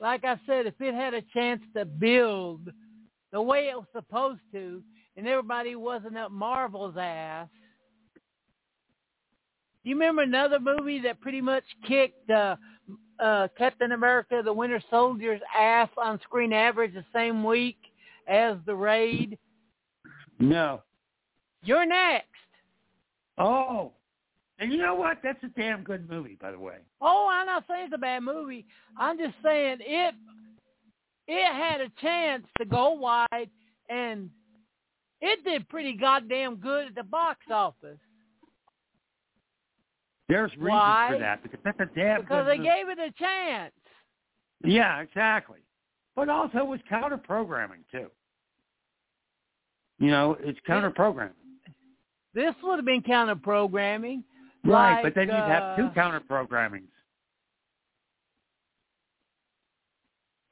[0.00, 2.70] Like I said, if it had a chance to build
[3.32, 4.82] the way it was supposed to,
[5.16, 7.48] and everybody wasn't up Marvel's ass.
[9.82, 12.56] Do you remember another movie that pretty much kicked uh,
[13.18, 17.78] uh, Captain America: The Winter Soldier's ass on screen average the same week
[18.26, 19.38] as The Raid?
[20.38, 20.82] No.
[21.62, 22.28] You're next.
[23.38, 23.92] Oh.
[24.58, 25.18] And you know what?
[25.22, 26.76] That's a damn good movie, by the way.
[27.00, 28.66] Oh, I'm not saying it's a bad movie.
[28.98, 30.14] I'm just saying it
[31.28, 33.50] it had a chance to go wide
[33.90, 34.30] and
[35.20, 37.98] it did pretty goddamn good at the box office
[40.28, 41.08] There's reasons Why?
[41.12, 42.68] for that because that's a damn because they movie.
[42.68, 43.72] gave it a chance.
[44.64, 45.58] Yeah, exactly.
[46.14, 48.06] But also it was counter programming too.
[49.98, 51.34] You know, it's counter programming.
[52.34, 54.22] This would have been counter programming.
[54.66, 56.88] Right, like, but then you'd have uh, two counter programmings.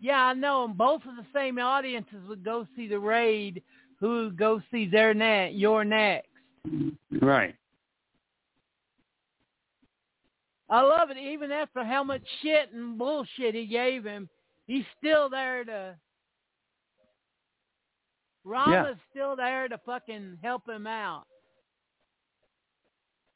[0.01, 0.65] Yeah, I know.
[0.65, 3.63] And both of the same audiences would go see the raid
[4.01, 6.29] who would go see their net your next.
[7.23, 7.55] Right.
[10.69, 11.17] I love it.
[11.17, 14.29] Even after how much shit and bullshit he gave him,
[14.67, 15.95] he's still there to.
[18.45, 21.25] Rama's still there to fucking help him out.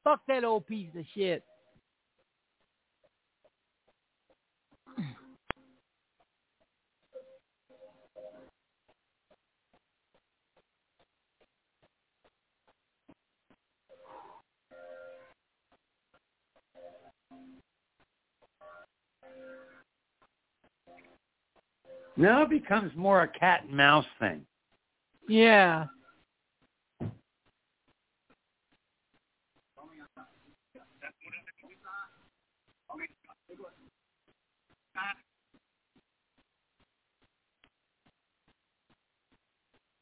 [0.09, 1.45] Fuck that old piece of shit.
[22.17, 24.47] Now it becomes more a cat and mouse thing.
[25.29, 25.85] Yeah.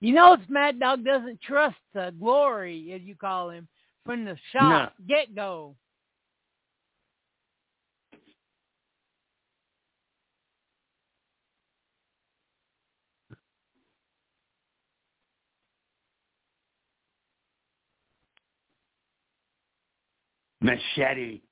[0.01, 3.67] You know, it's Mad Dog doesn't trust uh, Glory, as you call him,
[4.05, 5.75] from the shot get go.
[20.61, 21.43] Machete.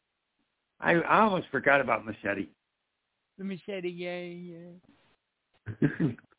[0.81, 2.49] I, I almost forgot about Machete.
[3.39, 4.81] The machete gang.
[5.81, 6.09] Yeah.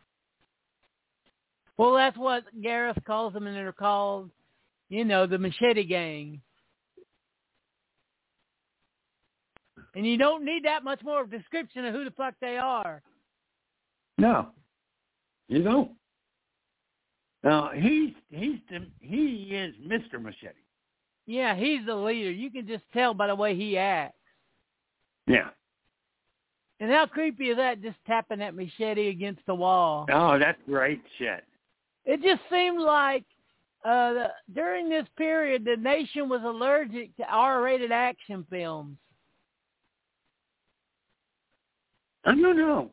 [1.77, 4.30] Well, that's what Gareth calls them, and they're called,
[4.89, 6.41] you know, the Machete Gang.
[9.95, 12.57] And you don't need that much more of a description of who the fuck they
[12.57, 13.02] are.
[14.18, 14.49] no.
[15.47, 15.91] You know?
[17.43, 20.19] Now he's he's the, he is Mr.
[20.19, 20.56] Machete.
[21.27, 22.31] Yeah, he's the leader.
[22.31, 24.18] You can just tell by the way he acts.
[25.27, 25.49] Yeah.
[26.80, 30.07] And how creepy is that, just tapping that machete against the wall?
[30.11, 31.43] Oh, that's great shit.
[32.06, 33.23] It just seemed like
[33.84, 38.98] uh, during this period, the nation was allergic to R-rated action films.
[42.26, 42.91] I don't know.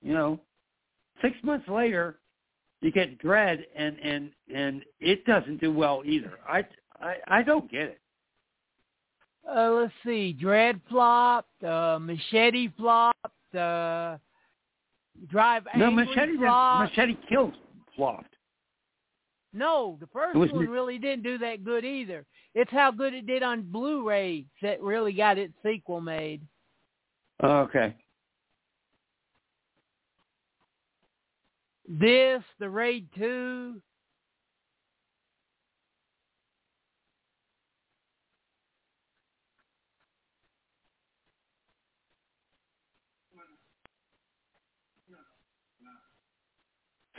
[0.00, 0.40] You know,
[1.20, 2.20] six months later,
[2.80, 6.38] you get Dread, and and and it doesn't do well either.
[6.48, 6.64] I
[7.00, 8.00] I I don't get it.
[9.50, 14.18] Uh, let's see, Dread flopped, uh, Machete flopped, uh,
[15.30, 16.90] Drive No, Machete flopped.
[16.96, 17.54] Machete kills
[17.96, 18.34] flopped.
[19.58, 22.24] No, the first one really didn't do that good either.
[22.54, 26.42] It's how good it did on Blu-ray that really got its sequel made.
[27.42, 27.96] Oh, okay.
[31.88, 33.80] this, the Raid 2.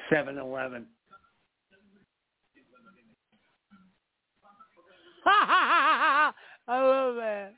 [0.10, 0.88] Seven Eleven.
[6.68, 7.54] I love that.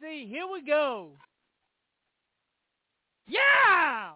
[0.00, 1.12] See, here we go.
[3.28, 4.12] Yeah!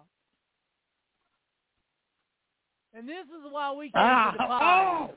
[2.93, 5.09] And this is why we came Ah, to the pod.
[5.11, 5.13] oh!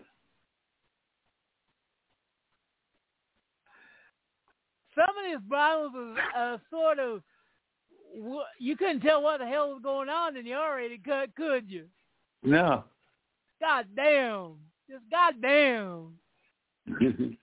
[4.95, 7.23] Some of these bottles is uh, sort of,
[8.59, 11.87] you couldn't tell what the hell was going on in the R-rated cut, could you?
[12.43, 12.85] No.
[13.61, 14.57] God damn.
[14.89, 16.15] Just goddamn.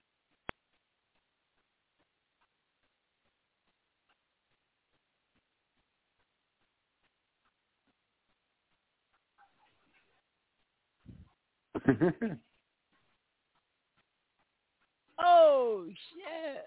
[15.19, 16.65] Oh, shit.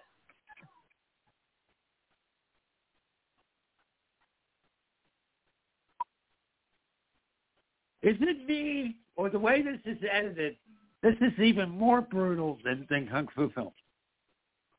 [8.02, 10.56] is it me or the way this is edited?
[11.02, 13.74] This is even more brutal than, than Kung Fu films.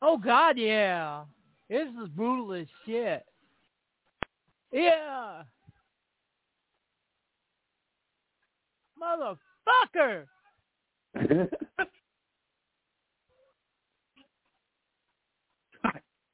[0.02, 1.26] Oh, God, yeah.
[1.70, 3.24] This is brutal as shit.
[4.72, 5.44] Yeah.
[9.00, 10.26] Motherfucker.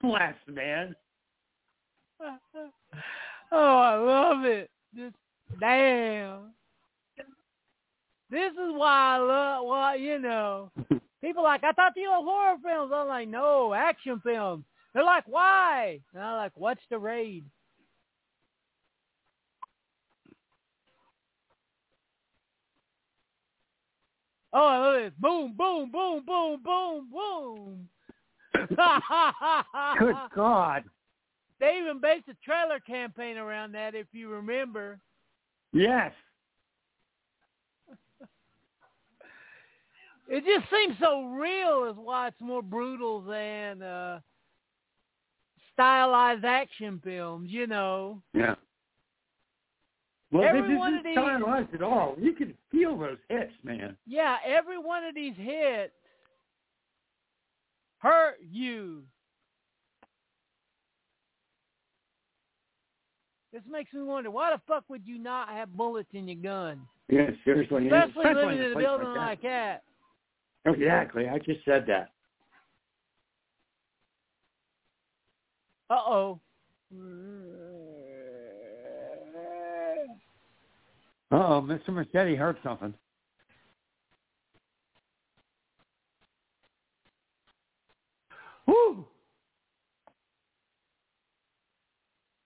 [0.01, 0.95] Bless, man.
[3.51, 4.69] oh, I love it.
[4.95, 5.17] Just
[5.59, 6.53] damn.
[8.29, 9.65] This is why I love.
[9.67, 10.71] Well, you know,
[11.21, 12.91] people like I thought you love horror films.
[12.93, 14.65] I'm like, no, action films.
[14.93, 15.99] They're like, why?
[16.13, 17.45] And I'm like, what's the raid?
[24.53, 25.13] Oh, I love this.
[25.19, 27.89] Boom, boom, boom, boom, boom, boom.
[29.99, 30.83] Good God.
[31.59, 34.99] They even based a trailer campaign around that, if you remember.
[35.73, 36.11] Yes.
[40.29, 44.19] It just seems so real, is why it's more brutal than uh,
[45.73, 47.49] stylized action films.
[47.51, 48.21] You know.
[48.33, 48.55] Yeah.
[50.31, 52.15] Well, Every this one isn't of these- stylized at all.
[52.19, 53.95] You can feel those hits, man.
[54.05, 55.93] Yeah, every one of these hits
[57.99, 59.03] hurt you.
[63.53, 66.81] This makes me wonder, why the fuck would you not have bullets in your gun?
[67.09, 67.87] Yeah, seriously.
[67.87, 69.19] Especially living in a building that.
[69.19, 69.83] like that.
[70.68, 71.27] Exactly.
[71.30, 72.11] I just said that.
[75.89, 76.39] Uh-oh.
[81.31, 81.89] Uh-oh, Mr.
[81.89, 82.94] Machete heard something.
[88.65, 89.06] Whew.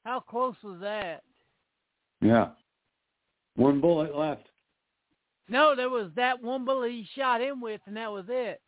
[0.05, 1.23] How close was that?
[2.21, 2.49] Yeah.
[3.55, 4.47] One bullet left.
[5.51, 8.61] No, there was that one bullet he shot him with, and that was it.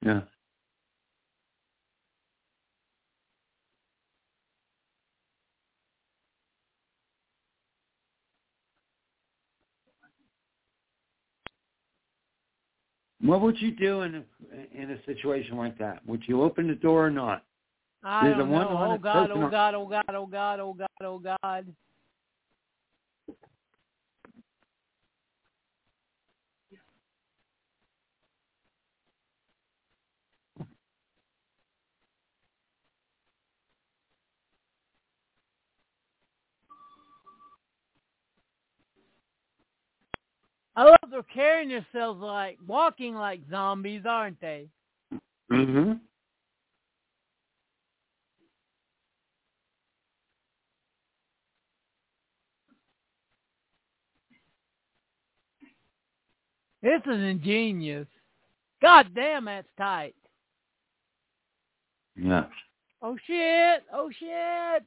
[0.00, 0.22] Yeah.
[13.20, 14.22] What would you do in a,
[14.82, 16.00] in a situation like that?
[16.06, 17.42] Would you open the door or not?
[18.02, 18.56] I There's don't know.
[18.56, 19.30] Oh, oh one-legged God!
[19.30, 19.74] Oh God!
[19.74, 20.04] Oh God!
[20.14, 20.60] Oh God!
[20.60, 20.88] Oh God!
[21.02, 21.66] Oh God!
[40.78, 44.68] I love they're carrying themselves like walking like zombies, aren't they?
[45.50, 45.94] Mm-hmm.
[56.80, 58.06] This is ingenious.
[58.80, 60.14] God damn, that's tight.
[62.14, 62.44] Yeah.
[63.02, 63.82] Oh shit!
[63.92, 64.84] Oh shit!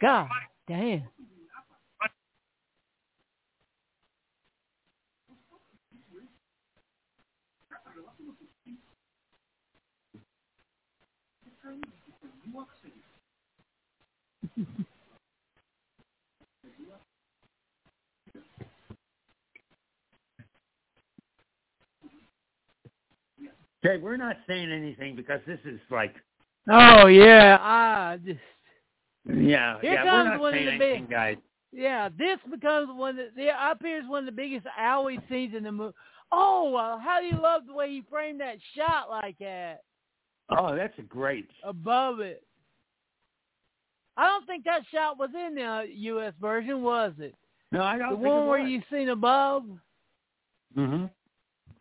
[0.00, 0.28] God
[0.68, 1.04] damn.
[23.84, 26.14] Okay, we're not saying anything because this is like.
[26.70, 28.40] Oh yeah, I just
[29.26, 31.36] yeah, Here yeah, comes we're not one of the big- guys.
[31.72, 32.08] yeah.
[32.16, 35.64] This becomes one of the up here is one of the biggest owie scenes in
[35.64, 35.94] the movie.
[36.32, 39.80] Oh, well, how do you love the way he framed that shot like that
[40.48, 41.48] Oh, that's a great.
[41.64, 42.42] above it?
[44.16, 46.32] I don't think that shot was in the uh, U.S.
[46.40, 47.34] version, was it?
[47.72, 49.64] No, I The don't think one where you seen above.
[50.74, 51.04] hmm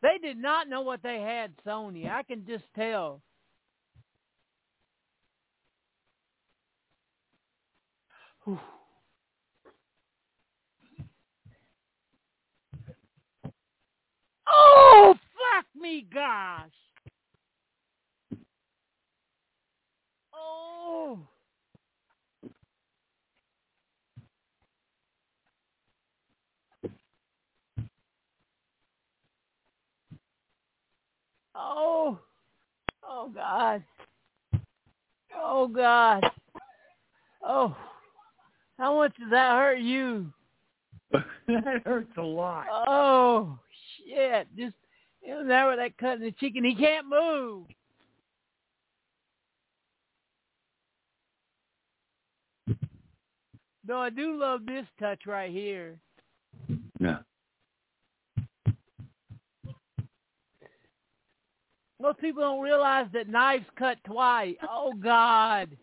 [0.01, 2.09] They did not know what they had, Sony.
[2.09, 3.21] I can just tell.
[8.45, 8.59] Whew.
[14.49, 16.71] Oh, fuck me, gosh.
[20.33, 21.19] Oh.
[31.55, 32.19] Oh.
[33.07, 33.83] Oh, God.
[35.35, 36.23] Oh, God.
[37.43, 37.75] Oh.
[38.79, 40.31] How much does that hurt you?
[41.11, 42.65] that hurts a lot.
[42.71, 43.59] Oh,
[44.07, 44.47] shit.
[44.57, 44.75] Just,
[45.21, 46.63] you know, there with that cut in the chicken.
[46.63, 47.65] He can't move.
[53.85, 55.97] No, I do love this touch right here.
[57.01, 57.17] Yeah.
[62.01, 64.55] Most people don't realize that knives cut twice.
[64.63, 65.75] Oh, God.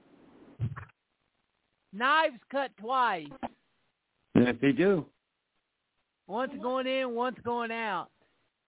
[1.92, 3.28] Knives cut twice.
[4.34, 5.06] Yes, they do.
[6.26, 8.08] Once going in, once going out.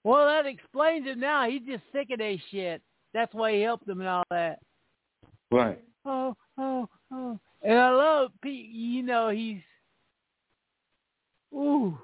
[0.05, 1.49] Well, that explains it now.
[1.49, 2.81] He's just sick of this shit.
[3.13, 4.61] That's why he helped them and all that.
[5.51, 5.83] Right.
[6.05, 7.39] Oh, oh, oh.
[7.63, 8.71] And I love Pete.
[8.71, 9.61] You know, he's.
[11.55, 11.99] Ooh.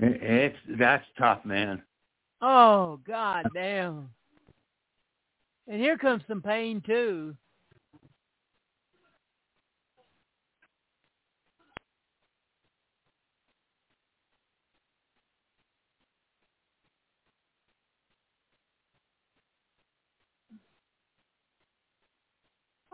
[0.00, 1.82] It, it's that's tough, man.
[2.40, 4.10] Oh, god damn.
[5.68, 7.34] And here comes some pain, too.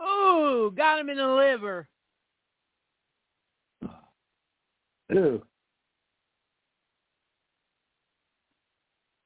[0.01, 1.87] Ooh, got him in the liver.
[5.09, 5.43] Ew.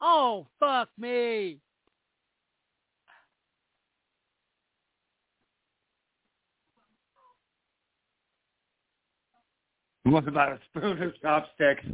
[0.06, 1.60] Oh, fuck me.
[10.04, 11.86] What about a spoon or chopsticks?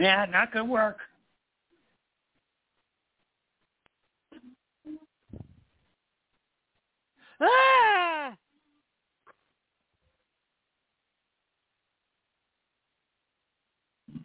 [0.00, 0.98] Yeah, not gonna work.
[7.40, 8.34] Ah!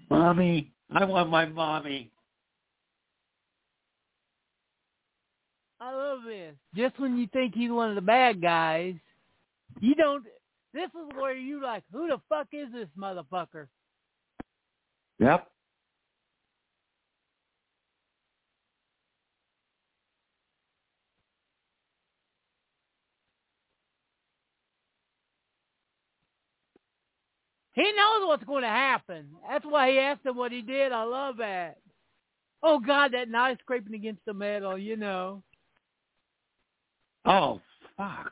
[0.09, 2.12] Mommy, I want my mommy.
[5.83, 6.55] I love this.
[6.77, 8.95] Just when you think he's one of the bad guys,
[9.81, 10.23] you don't.
[10.73, 13.67] This is where you like, who the fuck is this motherfucker?
[15.19, 15.45] Yep.
[27.73, 29.27] He knows what's going to happen.
[29.49, 30.93] That's why he asked him what he did.
[30.93, 31.77] I love that.
[32.61, 34.77] Oh God, that knife scraping against the metal.
[34.77, 35.43] You know.
[37.25, 37.61] Oh,
[37.97, 38.31] fuck.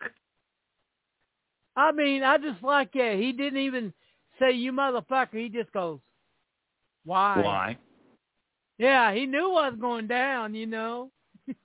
[1.76, 3.15] I mean, I just like that.
[3.18, 3.93] He didn't even
[4.39, 5.35] say you motherfucker.
[5.35, 5.99] He just goes,
[7.05, 7.41] why?
[7.41, 7.77] Why?
[8.77, 10.53] Yeah, he knew what was going down.
[10.55, 11.11] You know.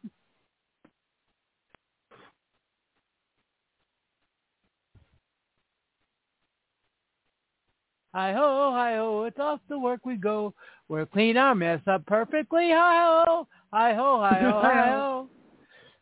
[8.15, 10.55] Hi ho, hi ho, it's off to work we go.
[10.89, 12.71] We'll clean our mess up perfectly.
[12.71, 15.29] Hi ho, hi ho, hi ho, hi ho.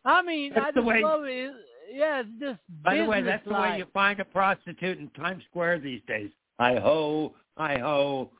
[0.05, 1.52] I mean, That's I the just way- love it.
[1.93, 5.44] Yeah, it's just By the way, that's the way you find a prostitute in Times
[5.51, 6.31] Square these days.
[6.59, 8.31] Hi ho, hi ho.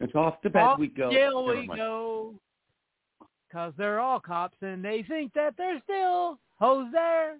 [0.00, 1.10] It's off to bed Off we go.
[1.10, 1.78] jail Never we mind.
[1.78, 2.34] go.
[3.52, 7.36] Cause they're all cops and they think that they're still hoes there.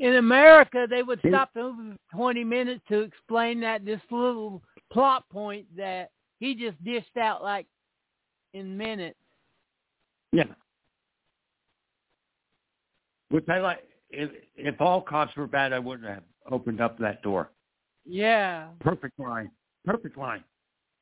[0.00, 4.62] In America, they would stop the movie for 20 minutes to explain that this little
[4.90, 7.66] plot point that he just dished out like
[8.54, 9.18] in minutes.
[10.32, 10.44] Yeah.
[13.28, 13.84] Which I like.
[14.08, 17.50] If if all cops were bad, I wouldn't have opened up that door.
[18.06, 18.68] Yeah.
[18.80, 19.50] Perfect line.
[19.84, 20.42] Perfect line.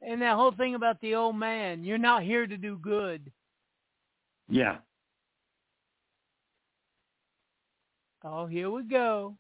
[0.03, 3.31] And that whole thing about the old man, you're not here to do good.
[4.49, 4.79] Yeah.
[8.25, 9.35] Oh, here we go.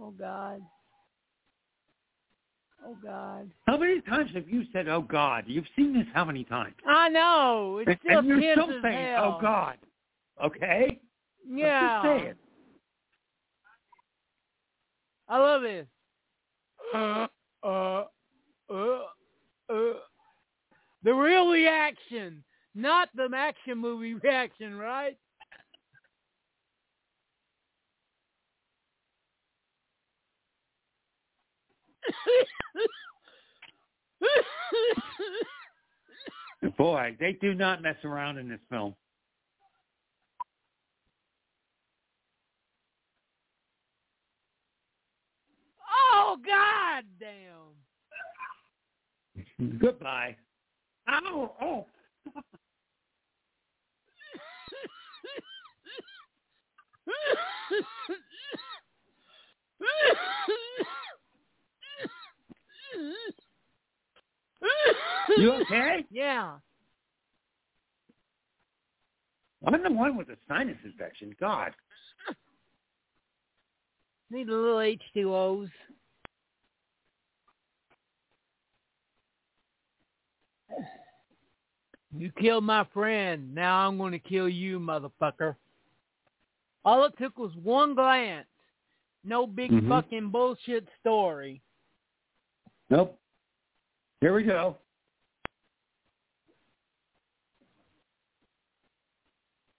[0.00, 0.62] Oh God.
[2.84, 3.50] Oh God.
[3.66, 5.44] How many times have you said, "Oh God"?
[5.46, 6.74] You've seen this how many times?
[6.86, 7.82] I know.
[7.86, 9.36] It's still and you're still saying, hell.
[9.38, 9.76] "Oh God."
[10.42, 10.98] Okay.
[11.46, 12.02] Let's Yeah.
[12.02, 12.36] Just say it.
[15.28, 15.86] I love this.
[16.94, 17.26] Uh,
[17.62, 18.04] uh,
[18.70, 18.98] uh,
[19.70, 19.92] uh.
[21.02, 22.42] The real reaction,
[22.74, 25.16] not the action movie reaction, right?
[36.76, 38.94] Boy, they do not mess around in this film.
[46.12, 47.76] oh God damn!
[49.78, 50.34] Goodbye.
[51.08, 51.52] Ow!
[51.60, 51.86] Oh.
[65.38, 66.04] You okay?
[66.10, 66.58] Yeah.
[69.66, 71.34] I'm the one with the sinus infection.
[71.40, 71.72] God.
[74.30, 75.70] Need a little H2Os.
[82.16, 83.54] You killed my friend.
[83.54, 85.56] Now I'm going to kill you, motherfucker.
[86.84, 88.46] All it took was one glance.
[89.24, 89.88] No big Mhm.
[89.88, 91.62] fucking bullshit story.
[92.90, 93.18] Nope.
[94.20, 94.76] Here we go.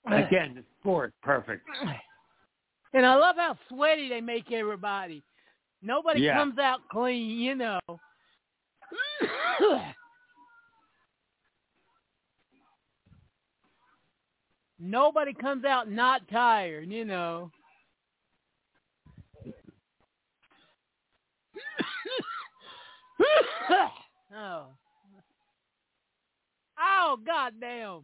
[0.08, 1.68] Again, the score is perfect.
[2.94, 5.24] And I love how sweaty they make everybody.
[5.82, 6.38] Nobody Yeah.
[6.38, 7.80] comes out clean, you know.
[14.80, 17.50] Nobody comes out not tired, you know.
[24.36, 24.66] oh.
[26.78, 28.02] Oh, goddamn.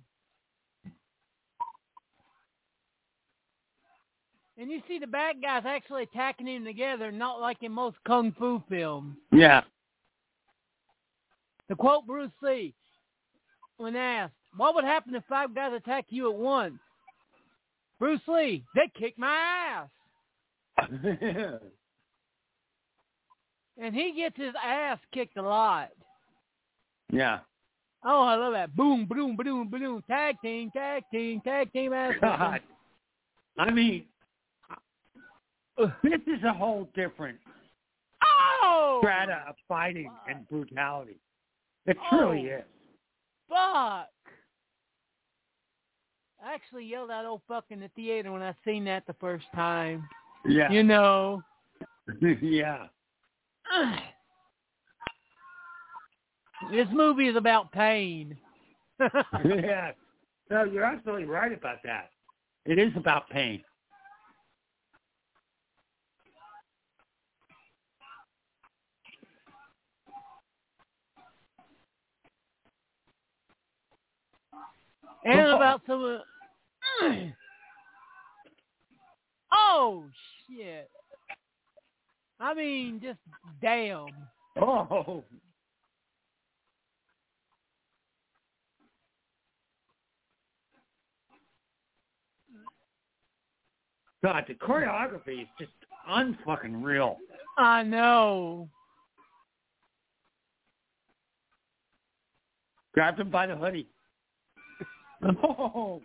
[4.58, 8.32] And you see the bad guys actually attacking him together, not like in most kung
[8.38, 9.16] fu films.
[9.32, 9.62] Yeah.
[11.70, 12.76] To quote Bruce Lee,
[13.78, 16.80] when asked, what would happen if five guys attack you at once?
[17.98, 19.88] Bruce Lee, they'd kick my
[20.78, 20.90] ass.
[23.82, 25.90] And he gets his ass kicked a lot.
[27.12, 27.40] yeah.
[28.04, 28.76] Oh, I love that.
[28.76, 30.04] Boom, boom, boom, boom.
[30.10, 32.14] Tag team, tag team, tag team ass.
[32.22, 32.60] God.
[33.60, 34.06] I mean,
[35.78, 37.38] uh, this is a whole different
[38.24, 39.00] Oh!
[39.02, 41.20] strata of fighting and brutality.
[41.86, 42.18] It Oh.
[42.18, 42.64] truly is.
[43.50, 44.08] Fuck.
[46.44, 49.46] I actually yelled out "Oh fuck" in the theater when I seen that the first
[49.54, 50.08] time.
[50.46, 50.72] Yeah.
[50.72, 51.44] You know.
[52.42, 52.88] yeah.
[56.72, 58.38] This movie is about pain.
[59.46, 59.92] yeah.
[60.50, 62.10] No, you're absolutely right about that.
[62.66, 63.64] It is about pain.
[75.24, 76.04] and about some.
[76.04, 77.12] Uh, of-
[79.54, 80.06] oh
[80.48, 80.90] shit!
[82.42, 83.20] I mean, just
[83.62, 84.08] damn.
[84.60, 85.24] Oh.
[94.24, 95.72] God, the choreography is just
[96.10, 97.18] unfucking real.
[97.58, 98.70] I know.
[102.94, 103.88] Grabbed him by the hoodie.
[105.24, 106.02] Oh.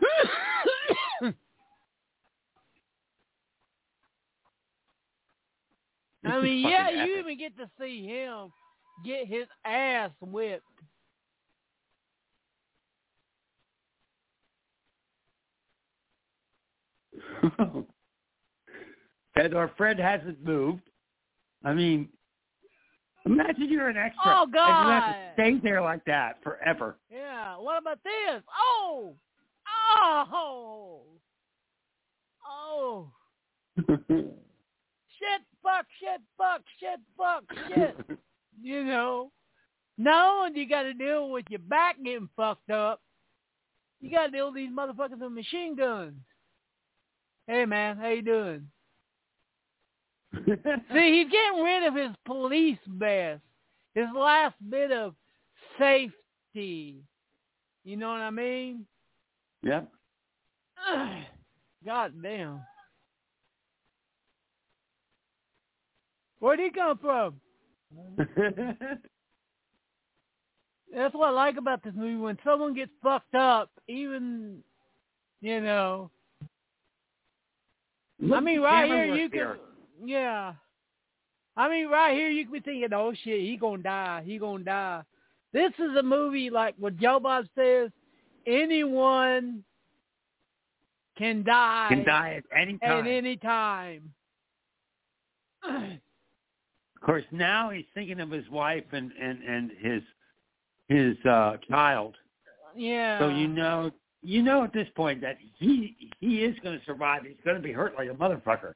[6.23, 8.51] I mean, yeah, you even get to see him
[9.03, 10.63] get his ass whipped.
[19.35, 20.81] and our friend hasn't moved.
[21.63, 22.09] I mean,
[23.25, 24.21] imagine you're an extra.
[24.25, 24.69] Oh, God!
[24.69, 26.97] And you have to stay there like that forever.
[27.11, 27.57] Yeah.
[27.57, 28.43] What about this?
[28.59, 29.15] Oh,
[30.33, 31.03] oh,
[32.47, 33.11] oh.
[33.77, 37.95] Shit, fuck, shit, fuck, shit, fuck, shit.
[38.63, 39.31] You know,
[39.97, 43.01] No, and you got to deal with your back getting fucked up.
[44.01, 46.13] You got to deal with these motherfuckers with machine guns.
[47.47, 48.67] Hey, man, how you doing?
[50.35, 53.41] See, he's getting rid of his police vest,
[53.95, 55.15] his last bit of
[55.79, 57.03] safety.
[57.83, 58.85] You know what I mean?
[59.63, 59.87] Yep.
[61.85, 62.61] God damn.
[66.39, 67.35] Where'd he come from?
[70.93, 72.17] That's what I like about this movie.
[72.17, 74.57] When someone gets fucked up, even,
[75.41, 76.09] you know.
[78.33, 79.55] I mean, right here you can,
[80.03, 80.53] yeah.
[81.55, 84.63] I mean, right here you can be thinking, oh shit, he gonna die, he gonna
[84.63, 85.01] die.
[85.53, 87.89] This is a movie like what Joe Bob says.
[88.45, 89.63] Anyone
[91.17, 91.87] can die.
[91.89, 93.05] Can die at any time.
[93.05, 94.13] At any time.
[97.01, 100.03] Of course, now he's thinking of his wife and and and his
[100.87, 102.15] his uh child.
[102.75, 103.17] Yeah.
[103.17, 103.89] So you know,
[104.21, 107.23] you know at this point that he he is going to survive.
[107.23, 108.73] He's going to be hurt like a motherfucker.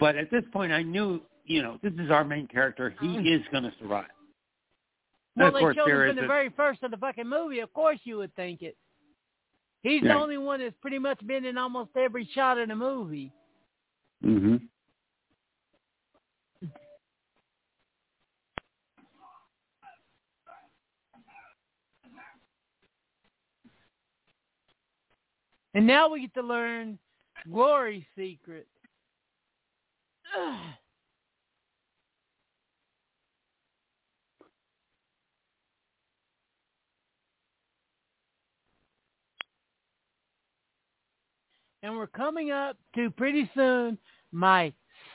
[0.00, 2.94] But at this point, I knew, you know, this is our main character.
[3.00, 3.40] He Mm.
[3.40, 4.06] is going to survive.
[5.36, 7.60] Well, of they there him in the very first of the fucking movie.
[7.60, 8.76] Of course, you would think it.
[9.82, 13.32] He's the only one that's pretty much been in almost every shot of the movie.
[14.24, 14.56] Mm-hmm.
[25.74, 26.98] And now we get to learn
[27.48, 28.66] Glory's secret.
[41.86, 43.96] And we're coming up to pretty soon
[44.32, 44.72] my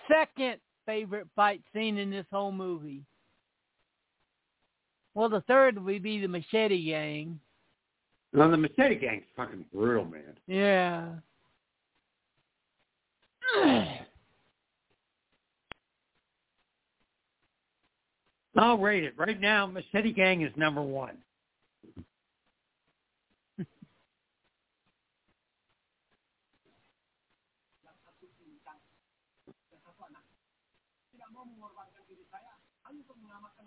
[0.07, 3.03] second favorite fight scene in this whole movie.
[5.13, 7.41] Well, the third would be the machete gang.
[8.33, 10.37] Well, the Machete Gang's fucking brutal, man.
[10.47, 11.09] Yeah.
[18.55, 19.67] I'll rate it right now.
[19.67, 21.17] Machete Gang is number one.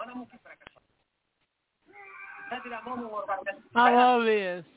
[0.05, 0.93] Mana mungkin mereka salah?
[2.53, 3.25] Saya tidak mau
[3.73, 4.69] I love this.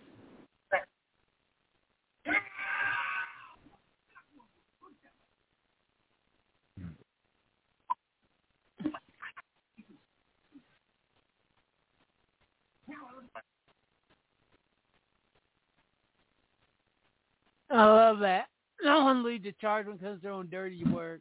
[17.67, 18.47] I love that.
[18.79, 21.19] No one leads the charge because they're on dirty work.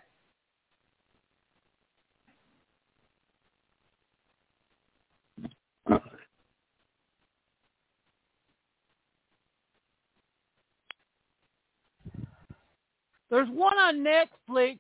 [13.31, 14.79] There's one on Netflix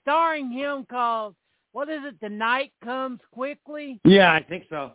[0.00, 1.34] starring him called
[1.72, 2.20] what is it?
[2.20, 4.00] The night comes quickly.
[4.04, 4.92] Yeah, I think so.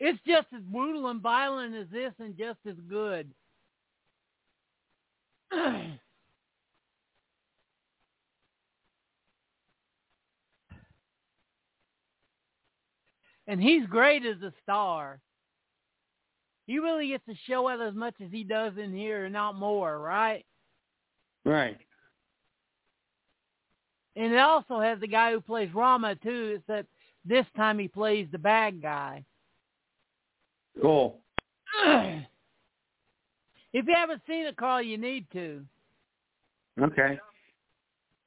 [0.00, 3.30] It's just as brutal and violent as this, and just as good.
[13.46, 15.20] and he's great as a star.
[16.66, 19.54] He really gets to show out as much as he does in here, and not
[19.54, 20.44] more, right?
[21.44, 21.78] Right.
[24.16, 26.88] And it also has the guy who plays Rama too, except
[27.24, 29.24] this time he plays the bad guy.
[30.80, 31.18] Cool.
[31.84, 32.26] if
[33.72, 35.64] you haven't seen it, Karl, you need to.
[36.80, 37.18] Okay.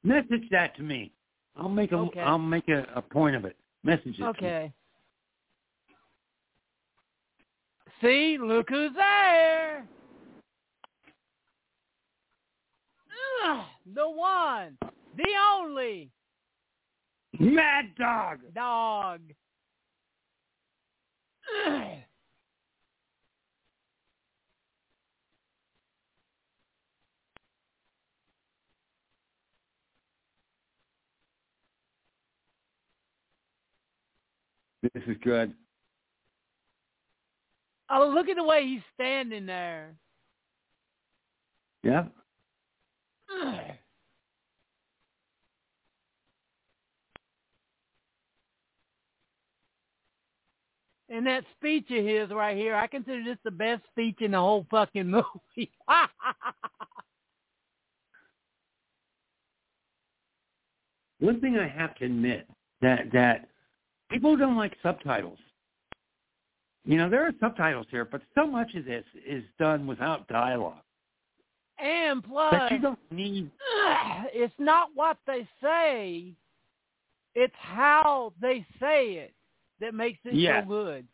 [0.02, 1.12] Message that to me.
[1.56, 2.20] I'll make a Okay.
[2.20, 3.56] I'll make a, a point of it.
[3.82, 4.22] Message it.
[4.22, 4.72] Okay.
[8.00, 9.84] See, look who's there.
[13.44, 14.76] Ugh, the one,
[15.18, 16.10] the only
[17.38, 18.38] Mad Dog.
[18.54, 19.20] dog.
[34.94, 35.52] This is good.
[37.90, 39.96] Oh, look at the way he's standing there.
[41.82, 42.04] Yeah.
[51.10, 54.38] And that speech of his right here, I consider this the best speech in the
[54.38, 55.70] whole fucking movie.
[61.20, 62.46] One thing I have to admit
[62.80, 63.48] that that
[64.10, 65.38] people don't like subtitles.
[66.84, 70.82] You know, there are subtitles here, but so much of this is done without dialogue.
[71.78, 73.50] And plus, That you don't need.
[74.32, 76.34] it's not what they say;
[77.34, 79.34] it's how they say it
[79.80, 80.62] that makes it Yeah.
[80.62, 81.08] so good.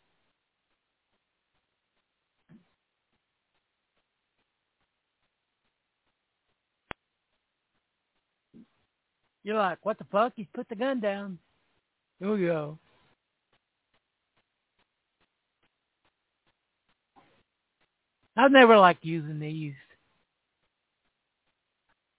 [9.43, 10.33] You're like, what the fuck?
[10.35, 11.37] He's put the gun down.
[12.19, 12.79] Here we go.
[18.35, 19.75] I've never liked using these.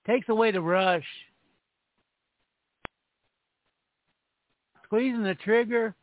[0.06, 1.04] Takes away the rush.
[4.84, 5.96] Squeezing the trigger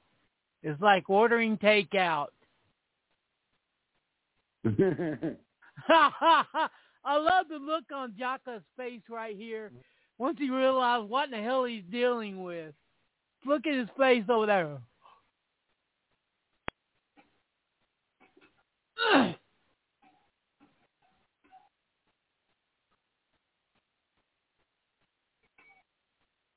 [0.64, 2.28] is like ordering takeout.
[7.06, 9.72] I love the look on Jaka's face right here
[10.18, 12.74] once he realized what in the hell he's dealing with.
[13.46, 14.78] Look at his face over there.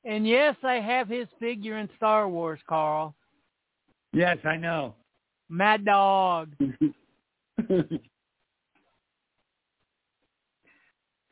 [0.07, 3.13] And yes, I have his figure in Star Wars, Karl.
[4.13, 4.95] Yes, I know.
[5.49, 6.51] Mad Dog.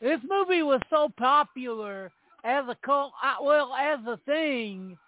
[0.04, 2.12] This movie was so popular
[2.44, 4.98] as a cult, well, as a thing,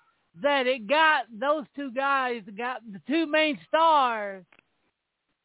[0.43, 4.43] that it got those two guys, got the two main stars,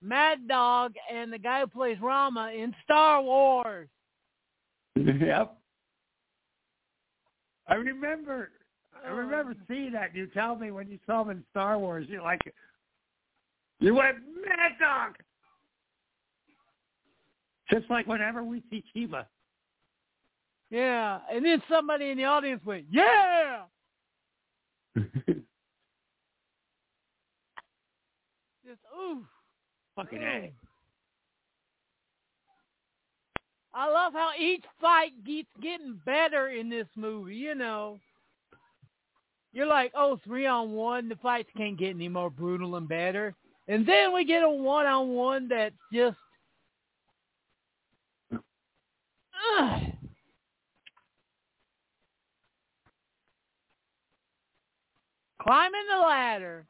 [0.01, 3.89] Mad Dog and the guy who plays Rama in Star Wars.
[4.95, 5.57] yep.
[7.67, 8.51] I remember.
[9.05, 9.63] I remember oh.
[9.67, 10.15] seeing that.
[10.15, 12.41] You tell me when you saw him in Star Wars, you're like,
[13.79, 15.15] you went Mad Dog.
[17.71, 19.25] Just like whenever we see Chiba.
[20.69, 23.63] Yeah, and then somebody in the audience went, "Yeah!"
[24.95, 25.05] Just
[28.97, 29.25] ooh.
[29.95, 30.25] Fucking ooh.
[30.25, 30.53] A.
[33.73, 37.99] I love how each fight keeps getting better in this movie, you know.
[39.53, 43.35] You're like, oh, three on one, the fights can't get any more brutal and better.
[43.67, 46.17] And then we get a one on one that's just
[48.31, 48.39] Ugh.
[55.41, 56.65] climbing the ladder.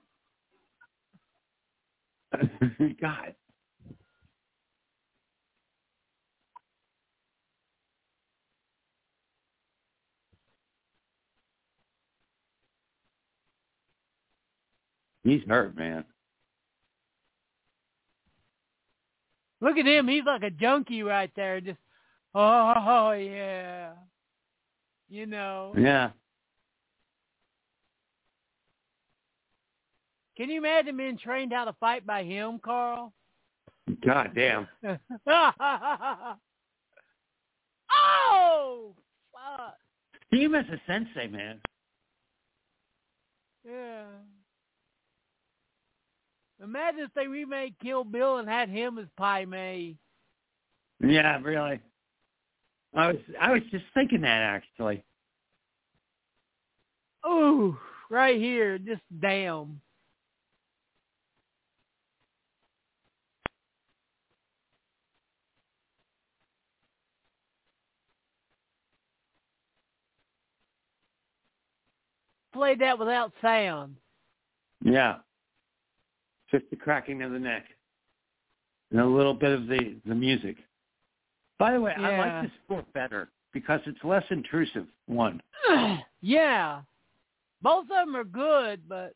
[3.02, 3.36] God.
[15.24, 16.04] He's hurt, man.
[19.60, 21.78] Look at him, he's like a junkie right there, just
[22.34, 23.92] oh yeah.
[25.10, 25.74] You know.
[25.78, 26.12] Yeah.
[30.38, 33.14] Can you imagine being trained how to fight by him, Karl?
[34.04, 34.68] God damn.
[37.92, 38.96] oh,
[39.34, 39.78] fuck.
[40.32, 41.60] He was a sensei, man.
[43.66, 44.06] Yeah.
[46.64, 49.96] Imagine if they remade Kill Bill and had him as Pai Mei.
[51.04, 51.80] Yeah, really.
[52.94, 55.04] I was I was just thinking that actually.
[57.26, 57.78] Ooh,
[58.10, 59.82] right here, just damn.
[72.54, 73.96] Played that without sound.
[74.84, 75.18] Yeah.
[76.52, 77.66] Just the cracking of the neck.
[78.92, 80.58] And a little bit of the, the music.
[81.60, 85.42] By the way, I like this score better because it's less intrusive, one.
[86.22, 86.82] yeah.
[87.62, 89.14] Both of them are good, but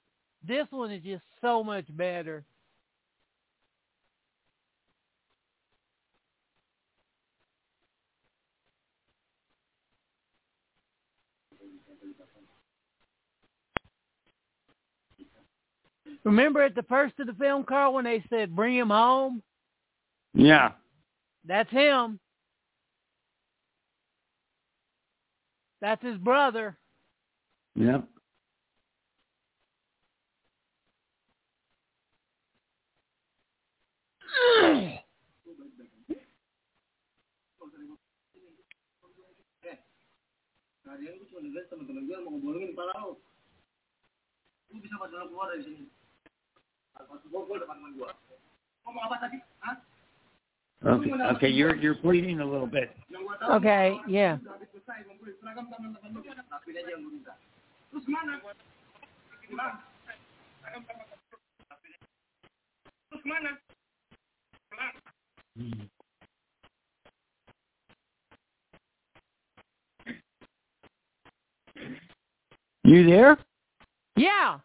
[0.48, 2.46] this one is just so much better.
[16.26, 19.44] Remember at the first of the film, Karl, when they said, bring him home?
[20.34, 20.72] Yeah.
[21.46, 22.20] That's him.
[25.82, 26.76] That's his brother.
[27.76, 28.10] Yep.
[40.86, 43.20] Kalian tuh cuma dengar teman-teman gue mau ngomongin kepala lo.
[44.72, 45.86] Lu bisa pas keluar dari sini.
[46.96, 48.10] Pas gue gue depan teman gue.
[48.88, 49.38] Ngomong apa tadi?
[49.62, 49.76] Hah?
[50.86, 51.12] Okay.
[51.12, 52.96] Okay, you're you're bleeding a little bit.
[53.12, 53.50] Yang gue tahu.
[53.60, 54.40] Okay, yeah.
[54.40, 56.22] Udah habis selesai ngumpulin seragam teman-teman lu.
[56.24, 57.34] Lakuin aja yang lu minta.
[57.92, 58.32] Terus gimana?
[59.46, 59.82] Gimana?
[63.10, 63.52] Terus kemana?
[72.86, 73.38] You there?
[74.16, 74.62] Yeah.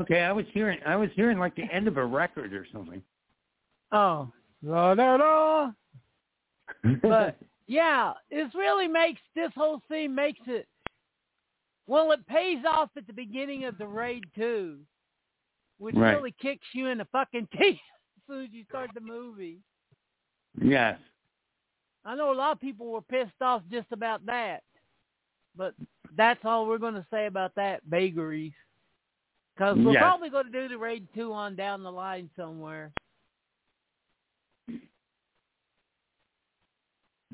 [0.00, 3.02] Okay, I was hearing I was hearing like the end of a record or something.
[3.92, 4.30] Oh.
[4.62, 5.70] La da da.
[7.02, 10.66] But yeah, this really makes this whole scene makes it
[11.86, 14.78] well, it pays off at the beginning of the raid too.
[15.78, 16.14] Which Right.
[16.14, 17.78] really kicks you in the fucking teeth
[18.16, 19.60] as soon as you start the movie.
[20.60, 20.98] yes.
[22.04, 24.62] I know a lot of people were pissed off just about that.
[25.56, 25.74] But
[26.16, 28.52] that's all we're going to say about that, vagaries.
[29.58, 30.02] Because we're Yes.
[30.02, 32.92] probably going to do the Raid 2 on down the line somewhere.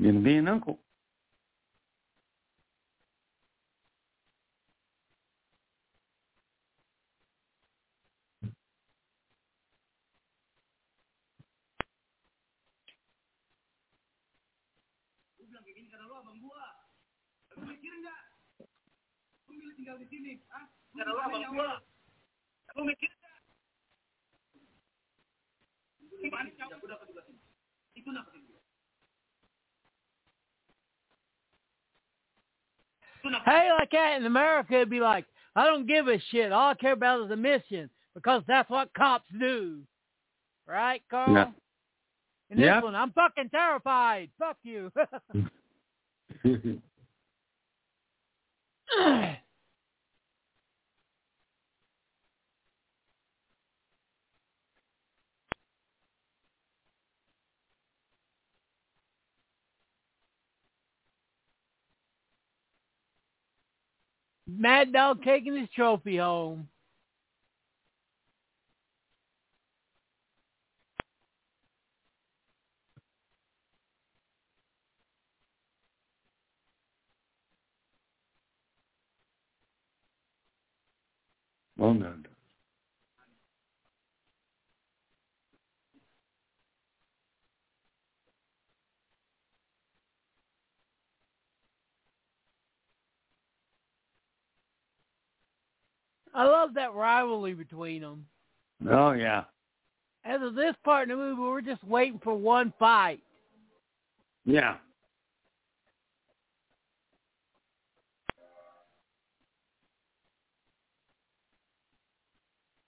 [0.01, 0.81] Gonna be an uncle.
[15.37, 16.65] Gue bilang kayak gini karena lo abang gua.
[17.55, 18.21] Lu mikir nggak?
[19.49, 20.65] Lu milih tinggal di sini, ah?
[20.95, 21.73] Karena lo abang gua.
[33.45, 35.25] Hey, like that in America, it'd be like,
[35.57, 36.53] I don't give a shit.
[36.53, 39.81] All I care about is the mission because that's what cops do.
[40.67, 41.33] Right, Karl?
[41.33, 41.51] Yeah.
[42.51, 42.81] In this Yeah.
[42.81, 44.31] one, I'm fucking terrified.
[44.39, 44.93] Fuck you.
[64.59, 66.69] Mad Dog taking his trophy home.
[81.77, 82.27] well done.
[96.35, 98.27] I love that rivalry between them.
[98.91, 99.45] Oh yeah.
[100.25, 103.21] As of this part in the movie, we're just waiting for one fight.
[104.45, 104.77] Yeah.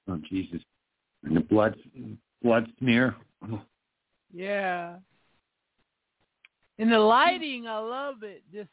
[0.08, 0.60] Oh Jesus.
[1.24, 1.76] And the blood
[2.42, 3.14] blood smear.
[4.32, 4.96] Yeah.
[6.78, 8.42] And the lighting, I love it.
[8.52, 8.68] Just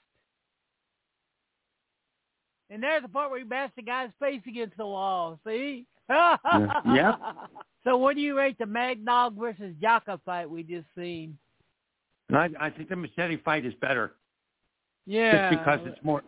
[2.69, 5.39] and there's the part where he bashed the guy's face against the wall.
[5.45, 5.85] See?
[6.09, 7.19] Yep.
[7.83, 11.37] So what do you rate the Mad Dog versus Jaka fight we just seen?
[12.33, 14.13] I I think the machete fight is better.
[15.05, 15.49] Yeah.
[15.51, 16.23] Just because it's more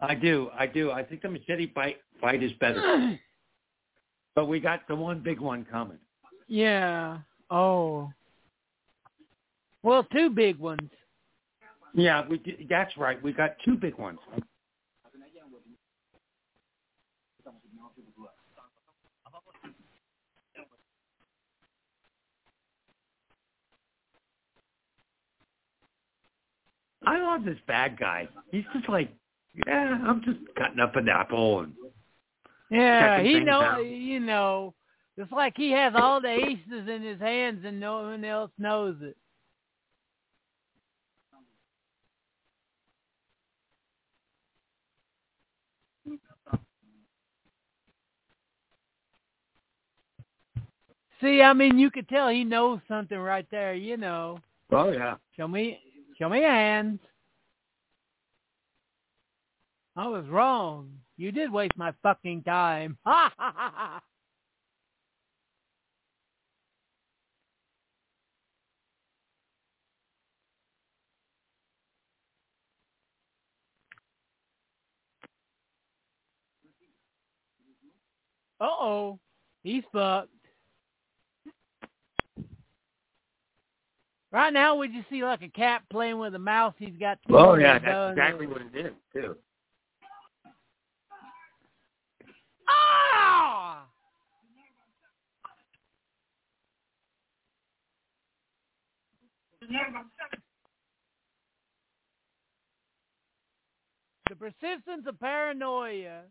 [0.00, 0.90] I do, I do.
[0.90, 3.18] I think the machete fight fight is better.
[4.36, 5.98] But we got the one big one coming.
[6.46, 7.18] yeah.
[7.50, 8.10] Oh.
[9.82, 10.88] Well, two big ones.
[11.94, 13.20] Yeah, we that's right.
[13.22, 14.18] We got two big ones.
[27.06, 28.28] I love this bad guy.
[28.52, 29.10] He's just like,
[29.66, 31.72] yeah, I'm just cutting up an apple and
[32.70, 33.62] Yeah, he know.
[33.62, 33.84] out.
[33.84, 34.74] You know,
[35.16, 38.96] it's like he has all the aces in his hands and no one else knows
[39.00, 39.16] it.
[51.20, 53.74] See, I mean, you could tell he knows something right there.
[53.74, 54.38] You know,
[54.72, 55.16] oh yeah.
[55.36, 55.78] show me,
[56.18, 56.98] show me your hands.
[59.96, 60.90] I was wrong.
[61.18, 62.96] You did waste my fucking time.
[63.06, 64.00] Ha ha ha ha.
[78.60, 79.18] Uh oh,
[79.62, 80.39] he's fucked.
[84.32, 86.74] Right now, we just see like a cat playing with a mouse.
[86.78, 87.18] He's got.
[87.30, 89.36] Oh yeah, that's exactly what it is too.
[92.68, 93.86] Ah!
[104.28, 106.22] The persistence of paranoia.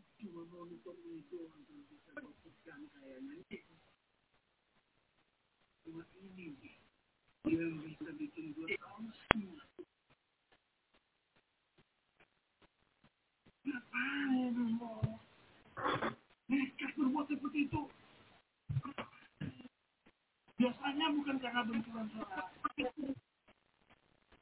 [20.59, 22.51] Biasanya bukan karena benturan suara.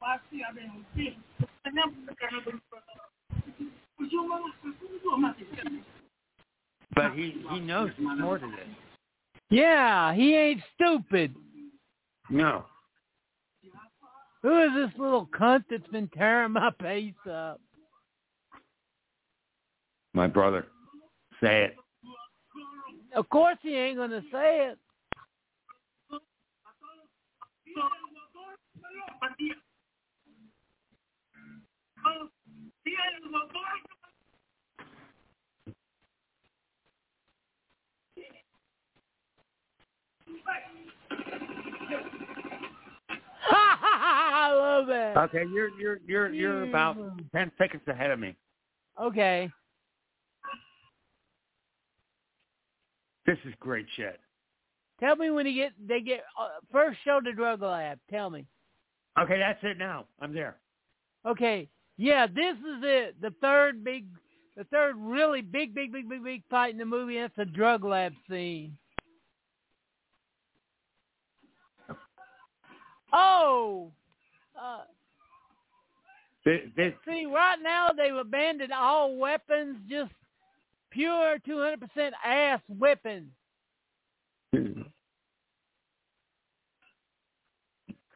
[0.02, 1.14] Pasti ada yang lebih.
[1.38, 3.04] Biasanya bukan karena benturan suara.
[3.94, 5.46] Percuma lah, aku juga mati.
[6.98, 8.66] But he he knows more to this.
[9.50, 11.38] Yeah, he ain't stupid.
[12.26, 12.66] No.
[14.42, 17.60] Who is this little cunt that's been tearing my face up?
[20.14, 20.66] My brother.
[21.42, 21.76] Say it.
[23.14, 24.78] Of course he ain't gonna say it.
[43.48, 43.88] Dia yang motor.
[44.38, 45.16] I love it.
[45.16, 46.96] Okay, you're you're you're you're about
[47.34, 48.36] ten seconds ahead of me.
[49.00, 49.50] Okay.
[53.26, 54.20] This is great shit.
[55.00, 57.98] Tell me when you get they get uh, first show the drug lab.
[58.10, 58.46] Tell me.
[59.20, 60.06] Okay, that's it now.
[60.20, 60.56] I'm there.
[61.26, 61.68] Okay.
[61.96, 63.20] Yeah, this is it.
[63.20, 64.06] The third big,
[64.56, 67.18] the third really big, big, big, big, big fight in the movie.
[67.18, 68.78] That's the drug lab scene.
[73.12, 73.90] Oh,
[74.60, 74.82] uh,
[76.44, 80.12] This, this see, right now they've abandoned all weapons, just
[80.90, 81.78] pure 200%
[82.24, 83.30] ass whipping.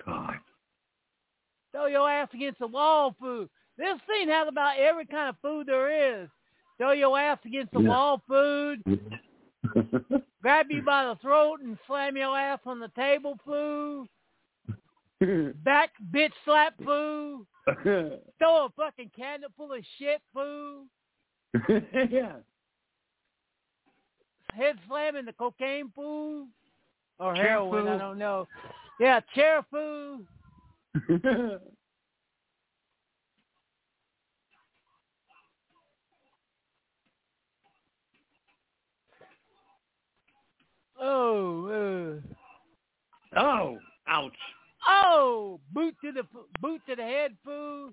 [0.05, 0.35] God.
[1.73, 3.49] Throw your ass against the wall, food.
[3.79, 6.29] This scene has about every kind of food there is.
[6.79, 7.89] Throw your ass against the Yeah.
[7.89, 8.83] wall, food.
[10.43, 14.09] Grab you by the throat and slam your ass on the table, food.
[15.65, 17.47] Back bitch slap, food.
[17.85, 20.87] Throw a fucking cabinet full of shit, food.
[22.11, 22.33] yeah.
[24.53, 26.49] Head slam in the cocaine, food.
[27.19, 28.47] Or Chair heroin, I don't know.
[29.01, 30.27] Yeah, chair food.
[41.05, 42.21] Oh,
[43.35, 43.41] uh.
[43.41, 44.33] oh, ouch.
[44.87, 46.29] Oh, boot to the
[46.61, 47.93] boot to the head, fool.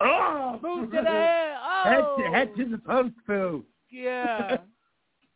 [0.00, 1.56] Oh, Boot to the head.
[1.84, 3.64] head, Oh, to, head to the post, foo.
[3.90, 4.58] yeah.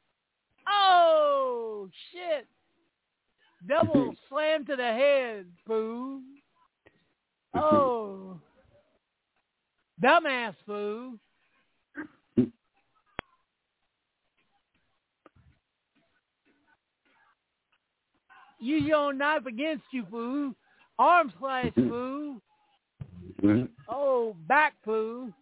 [0.68, 2.46] oh shit!
[3.66, 6.20] Double slam to the head, fool.
[7.54, 8.38] Oh,
[10.02, 11.14] dumbass fool.
[18.62, 20.54] Use your own knife against you, fool.
[21.00, 21.88] Arm slice, mm-hmm.
[21.88, 22.36] fool.
[23.42, 23.64] Mm-hmm.
[23.88, 25.32] Oh, back foo.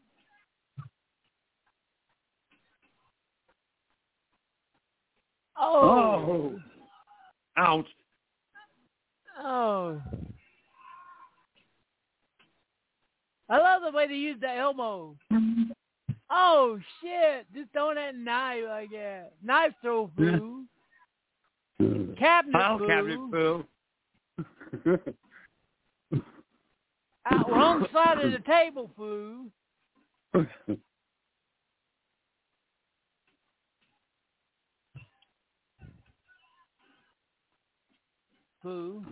[5.58, 5.80] Oh.
[5.82, 6.60] Oh.
[7.56, 7.86] Ouch.
[9.42, 10.00] Oh.
[13.50, 15.16] I love the way they use the elbow.
[16.30, 17.46] Oh shit!
[17.52, 19.32] Just throwing that knife like that.
[19.42, 20.66] Knife throw foo.
[22.16, 22.86] Cabinet File fool.
[22.86, 23.64] cabinet,
[24.86, 25.04] foo.
[26.12, 29.46] Out wrong side of the table fool.
[38.62, 39.02] Fool.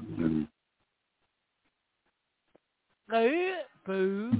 [3.12, 3.26] Uh,
[3.84, 4.32] Fool.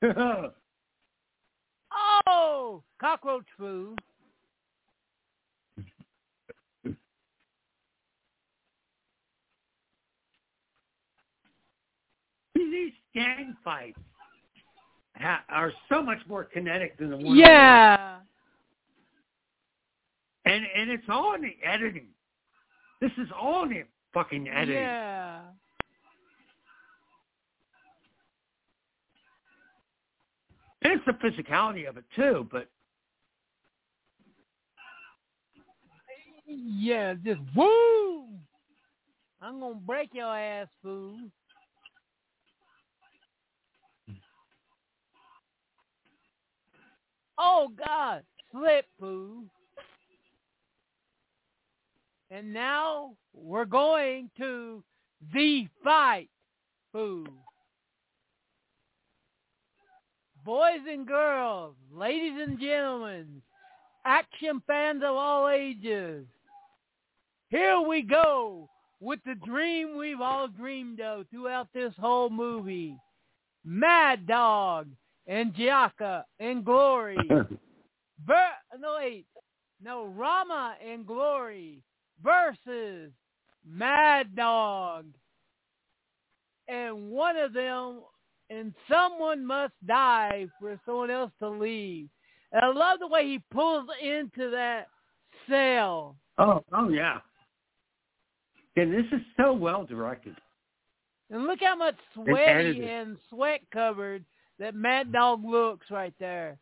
[2.26, 3.94] Oh, cockroach fool.
[12.70, 13.98] These gang fights
[15.16, 17.36] ha- are so much more kinetic than the one.
[17.36, 18.18] Yeah.
[20.44, 22.08] And and it's all in the editing.
[23.00, 23.82] This is all in the
[24.12, 24.74] fucking editing.
[24.74, 25.40] Yeah.
[30.82, 32.68] And it's the physicality of it too, but
[36.44, 38.26] Yeah, just woo!
[39.40, 41.18] I'm gonna break your ass, fool.
[47.38, 49.44] Oh God, slip, fool.
[52.30, 54.82] And now we're going to
[55.34, 56.30] the fight,
[56.92, 57.26] fool.
[60.44, 63.42] boys and girls, ladies and gentlemen,
[64.04, 66.26] action fans of all ages,
[67.48, 68.68] here we go
[69.00, 72.96] with the dream we've all dreamed of throughout this whole movie.
[73.64, 74.88] Mad Dog
[75.26, 77.16] and Jaka and Glory.
[78.26, 79.26] Ver- no, wait.
[79.82, 81.82] No, Rama and Glory
[82.22, 83.10] versus
[83.68, 85.06] Mad Dog.
[86.68, 88.00] And one of them,
[88.48, 92.08] and someone must die for someone else to leave.
[92.52, 94.86] And I love the way he pulls into that
[95.48, 96.16] cell.
[96.38, 97.18] Oh, oh yeah.
[98.76, 100.36] And this is so well directed.
[101.30, 104.24] And look how much sweaty and sweat covered
[104.62, 106.56] that Mad Dog looks right there.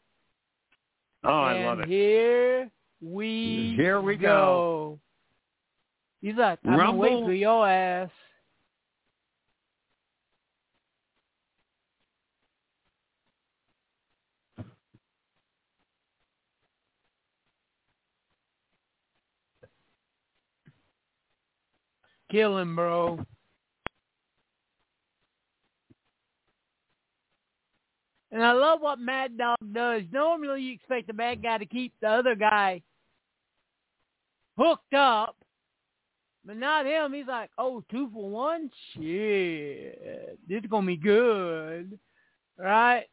[1.23, 1.89] Oh, and I love it.
[1.89, 2.71] Here
[3.03, 4.23] we Here we go.
[4.23, 5.01] go.
[6.23, 8.11] He's like, I'm gonna wait for your ass.
[22.31, 23.27] Kill him, bro.
[28.33, 30.03] And I love what Mad Dog does.
[30.13, 32.83] Normally you expect the bad guy to keep the other guy
[34.57, 35.37] hooked up.
[36.45, 37.13] But not him.
[37.13, 38.71] He's like, oh, two for one?
[38.95, 40.39] Shit.
[40.49, 41.99] This is going to be good.
[42.57, 43.05] Right?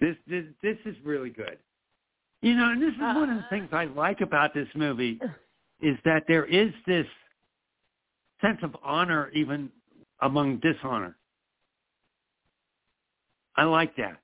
[0.00, 1.58] This this this is really good.
[2.42, 5.20] You know, and this is one of the Uh, things I like about this movie
[5.80, 7.06] is that there is this
[8.40, 9.70] sense of honor even
[10.20, 11.16] among dishonor.
[13.56, 14.18] I like that.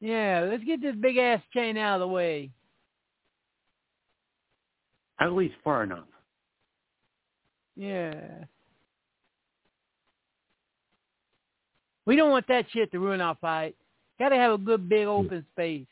[0.00, 2.50] Yeah, let's get this big ass chain out of the way.
[5.20, 6.06] At least far enough.
[7.76, 8.44] Yeah.
[12.06, 13.76] We don't want that shit to ruin our fight.
[14.18, 15.86] Got to have a good big open space.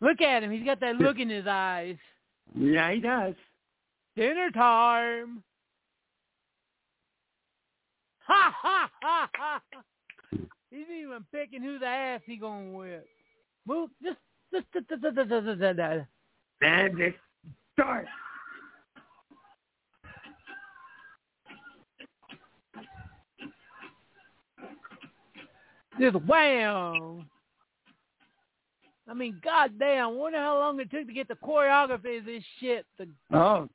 [0.00, 0.50] Look at him.
[0.50, 1.96] He's got that look in his eyes.
[2.54, 3.34] Yeah, he does.
[4.16, 5.42] Dinner time.
[8.28, 9.60] Ha ha ha ha.
[10.70, 13.02] He's even picking who the ass he going with.
[13.66, 13.90] Move.
[14.02, 14.18] Just.
[14.52, 16.06] just, just, just, just, just, just, just, just.
[16.60, 17.14] And it
[17.72, 18.08] starts.
[26.00, 27.28] Just wham.
[29.08, 32.84] I mean, goddamn, wonder how long it took to get the choreography of this shit.
[32.98, 33.68] The, Oh,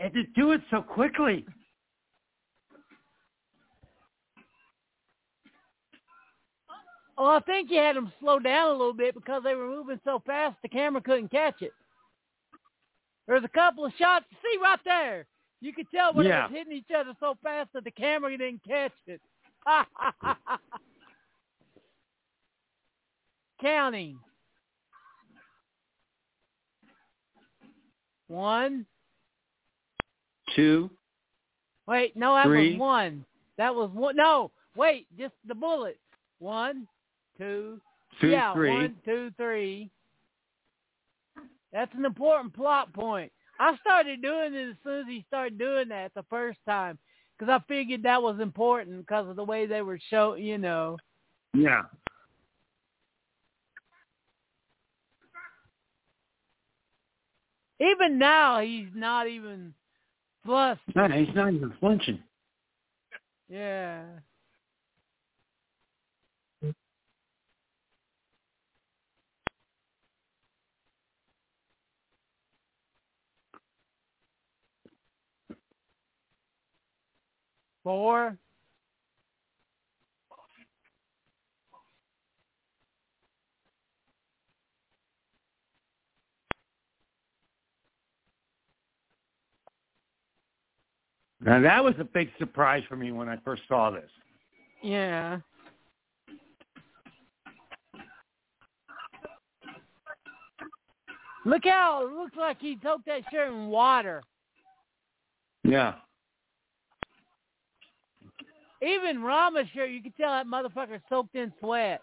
[0.00, 1.44] and to do it so quickly.
[7.18, 10.00] Oh, I think you had them slow down a little bit because they were moving
[10.04, 11.72] so fast the camera couldn't catch it.
[13.26, 14.24] There's a couple of shots.
[14.42, 15.26] See right there.
[15.60, 16.46] You could tell when Yeah.
[16.46, 19.20] it was hitting each other so fast that the camera didn't catch it.
[23.60, 24.18] Counting.
[28.28, 28.86] One.
[30.54, 30.90] Two.
[31.86, 32.72] Wait, no, that Three.
[32.72, 33.24] was one.
[33.56, 34.14] That was one.
[34.16, 35.98] No, wait, just the bullets.
[36.38, 36.86] One,
[37.38, 37.80] two,
[38.20, 38.70] Two, yeah, three.
[38.70, 39.90] one, two, three.
[41.72, 43.30] That's an important plot point.
[43.60, 46.98] I started doing it as soon as he started doing that the first time
[47.38, 50.96] because I figured that was important because of the way they were show, you know.
[51.54, 51.82] Yeah.
[57.80, 59.72] Even now, he's not even
[60.44, 60.78] plus.
[60.96, 62.18] No, he's not even flinching.
[63.48, 64.04] Yeah.
[77.84, 78.36] Four.
[91.40, 94.10] Now that was a big surprise for me when I first saw this.
[94.82, 95.38] Yeah.
[101.44, 102.02] Look out!
[102.02, 104.22] it looks like he soaked that shirt in water.
[105.64, 105.94] Yeah.
[108.82, 112.00] Even Rama's shirt, you can tell that motherfucker soaked in sweat.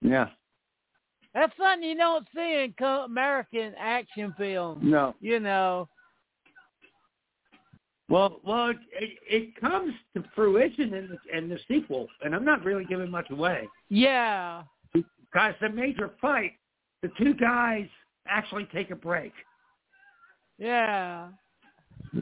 [0.00, 0.28] Yeah.
[1.34, 4.80] That's something you don't see in American action films.
[4.82, 5.14] No.
[5.20, 5.88] You know.
[8.08, 12.44] Well, well, it, it, it comes to fruition in the, in the sequel, and I'm
[12.44, 13.68] not really giving much away.
[13.90, 14.62] Yeah.
[14.94, 16.52] Because the major fight,
[17.02, 17.86] the two guys
[18.26, 19.32] actually take a break.
[20.58, 21.28] Yeah.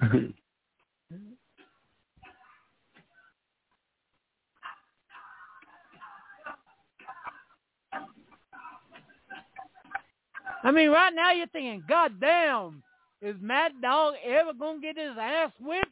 [10.62, 12.82] I mean, right now you're thinking, God damn,
[13.22, 15.90] is Mad Dog ever gonna get his ass whipped?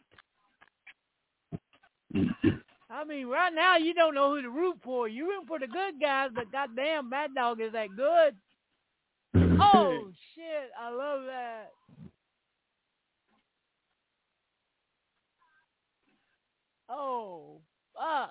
[2.91, 5.09] I mean, right now you don't know who to root for.
[5.09, 8.35] You root for the good guys, but goddamn, Mad Dog is that good.
[9.61, 11.71] Oh shit, I love that.
[16.89, 17.61] Oh,
[17.95, 18.31] fuck.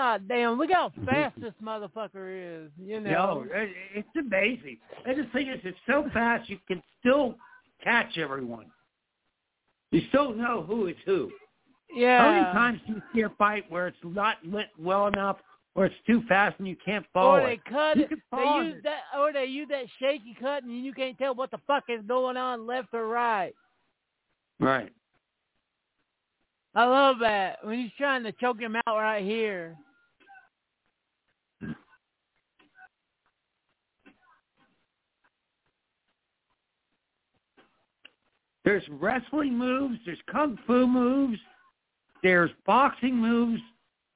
[0.00, 1.04] God damn, look how mm-hmm.
[1.04, 3.10] fast this motherfucker is, you know.
[3.10, 4.78] Yo, it, it's amazing.
[5.04, 7.34] And the thing is, it's so fast you can still
[7.84, 8.64] catch everyone.
[9.90, 11.30] You still know who is who.
[11.94, 12.22] Yeah.
[12.22, 15.36] How many times do you see a fight where it's not lit well enough,
[15.74, 17.64] or it's too fast and you can't follow or they it?
[17.66, 18.18] cut You it.
[18.32, 18.82] They use it.
[18.84, 22.00] that, or they use that shaky cut, and you can't tell what the fuck is
[22.08, 23.52] going on left or right.
[24.60, 24.94] Right.
[26.74, 29.76] I love that when he's trying to choke him out right here.
[38.64, 39.98] There's wrestling moves.
[40.04, 41.38] There's kung fu moves.
[42.22, 43.60] There's boxing moves.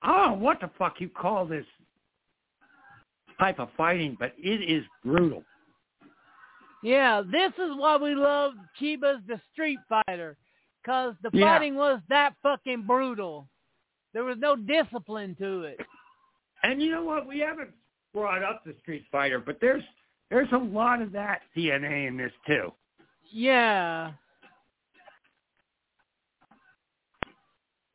[0.03, 1.65] I don't know what the fuck you call this
[3.39, 5.43] type of fighting, but it is brutal.
[6.83, 10.37] Yeah, this is why we love Chiba's the Street Fighter,
[10.85, 11.55] cause the Yeah.
[11.55, 13.49] fighting was that fucking brutal.
[14.13, 15.81] There was no discipline to it.
[16.63, 17.27] And you know what?
[17.27, 17.75] We haven't
[18.13, 19.85] brought up the Street Fighter, but there's
[20.31, 22.73] there's a lot of that DNA in this too.
[23.31, 24.13] Yeah.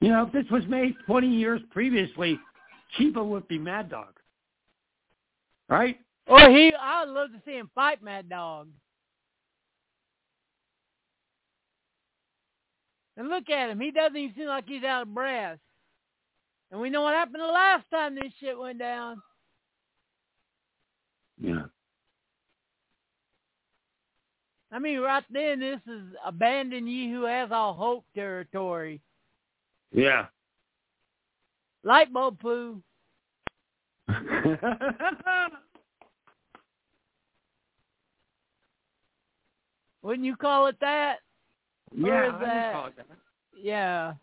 [0.02, 2.40] You know, if this was made 20 years previously,
[2.98, 4.20] Chiba would be Mad Dog.
[5.68, 5.98] Right?
[6.28, 8.70] Or he, I would love to see him fight Mad Dog.
[13.18, 13.82] And look at him.
[13.82, 15.60] He doesn't even seem like he's out of breath.
[16.72, 19.22] And we know what happened the last time this shit went down.
[21.42, 21.64] Yeah.
[24.72, 29.02] I mean, right then, this is abandon ye who has all hope territory.
[29.92, 30.26] Yeah.
[31.84, 32.82] Light bulb poo.
[40.02, 41.18] Wouldn't you call it that?
[41.96, 43.06] yeah, I would that- call it that.
[43.62, 44.14] Yeah.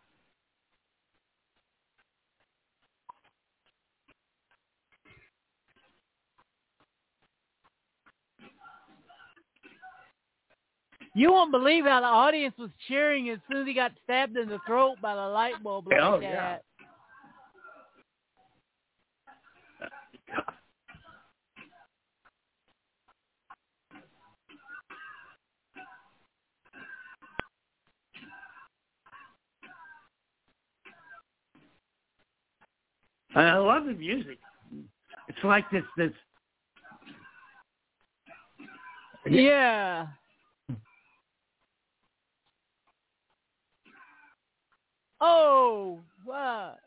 [11.17, 14.51] You won't believe how the audience was cheering as soon as he got stabbed in
[14.51, 16.63] the throat by the light bulb like Oh, that.
[33.35, 33.43] yeah.
[33.53, 34.39] I love the music.
[35.29, 36.13] It's like this this
[39.27, 40.09] Yeah.
[45.21, 46.79] Oh, what?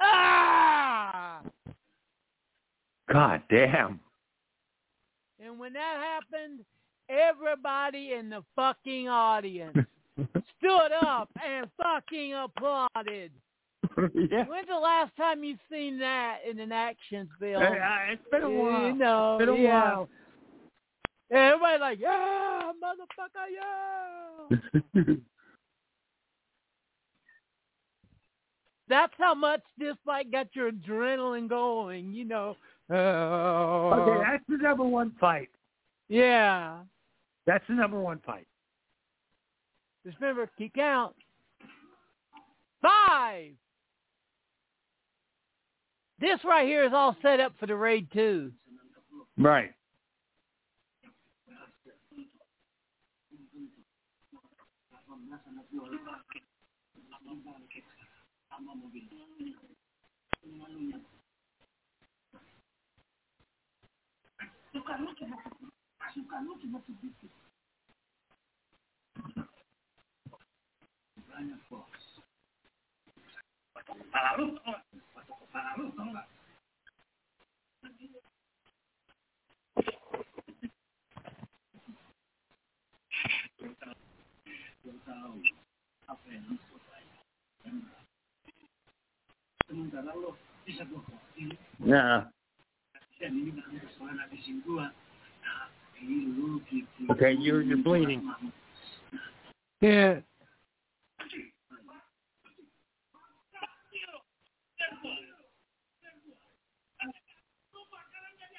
[0.00, 1.40] Ah!
[3.12, 4.00] God damn.
[5.44, 6.60] And when that happened,
[7.08, 9.76] everybody in the fucking audience
[10.16, 13.32] stood up and fucking applauded.
[14.30, 14.44] yeah.
[14.44, 17.62] When's the last time you've seen that in an action film?
[17.62, 17.68] Uh,
[18.12, 18.86] it's been a while.
[18.86, 19.94] You know, It's been a yeah.
[19.94, 20.08] while.
[21.30, 23.48] Everybody like, yeah, motherfucker,
[24.94, 25.14] yeah.
[28.92, 32.58] That's how much this fight got your adrenaline going, you know.
[32.90, 35.48] Uh, okay, that's the number one fight.
[36.08, 36.80] yeah.
[37.46, 38.46] That's the number one fight.
[40.04, 41.14] Just remember, keep count.
[42.82, 43.52] Five.
[46.20, 48.52] This right here is all set up for the raid two.
[49.38, 49.72] Right.
[58.62, 59.02] sama mobil.
[60.46, 60.98] Malunya.
[64.70, 65.36] Suka lu cuma
[66.14, 67.30] suka lu cuma sedikit.
[91.92, 92.22] Yeah.
[97.10, 98.32] Okay, you're you're bleeding.
[99.82, 100.20] Yeah.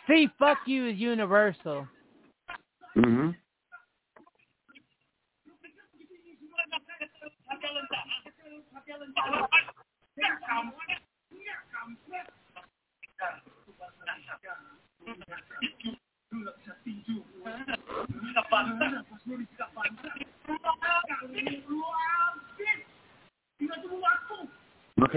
[0.07, 1.87] See, fuck you is universal.
[2.95, 3.35] Mhm.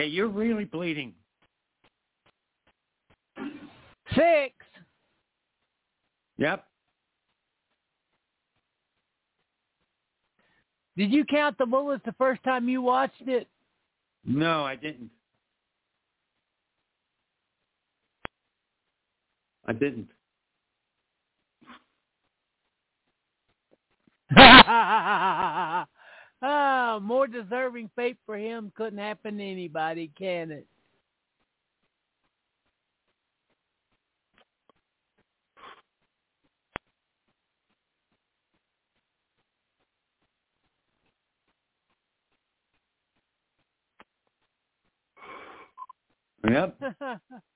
[0.07, 1.15] You're really bleeding.
[4.15, 4.55] Six.
[6.39, 6.65] Yep.
[10.97, 13.49] Did you count the bullets the first time you watched it?
[14.24, 15.11] No, I didn't.
[19.66, 20.09] I didn't.
[26.42, 30.66] ah, more deserving fate for him couldn't happen to anybody, can it?
[46.48, 46.80] Yep.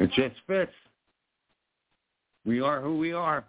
[0.00, 0.72] It just fits.
[2.46, 3.44] We are who we are.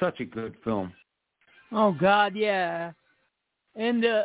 [0.00, 0.94] Such a good film.
[1.72, 2.92] Oh God, yeah.
[3.76, 4.22] And uh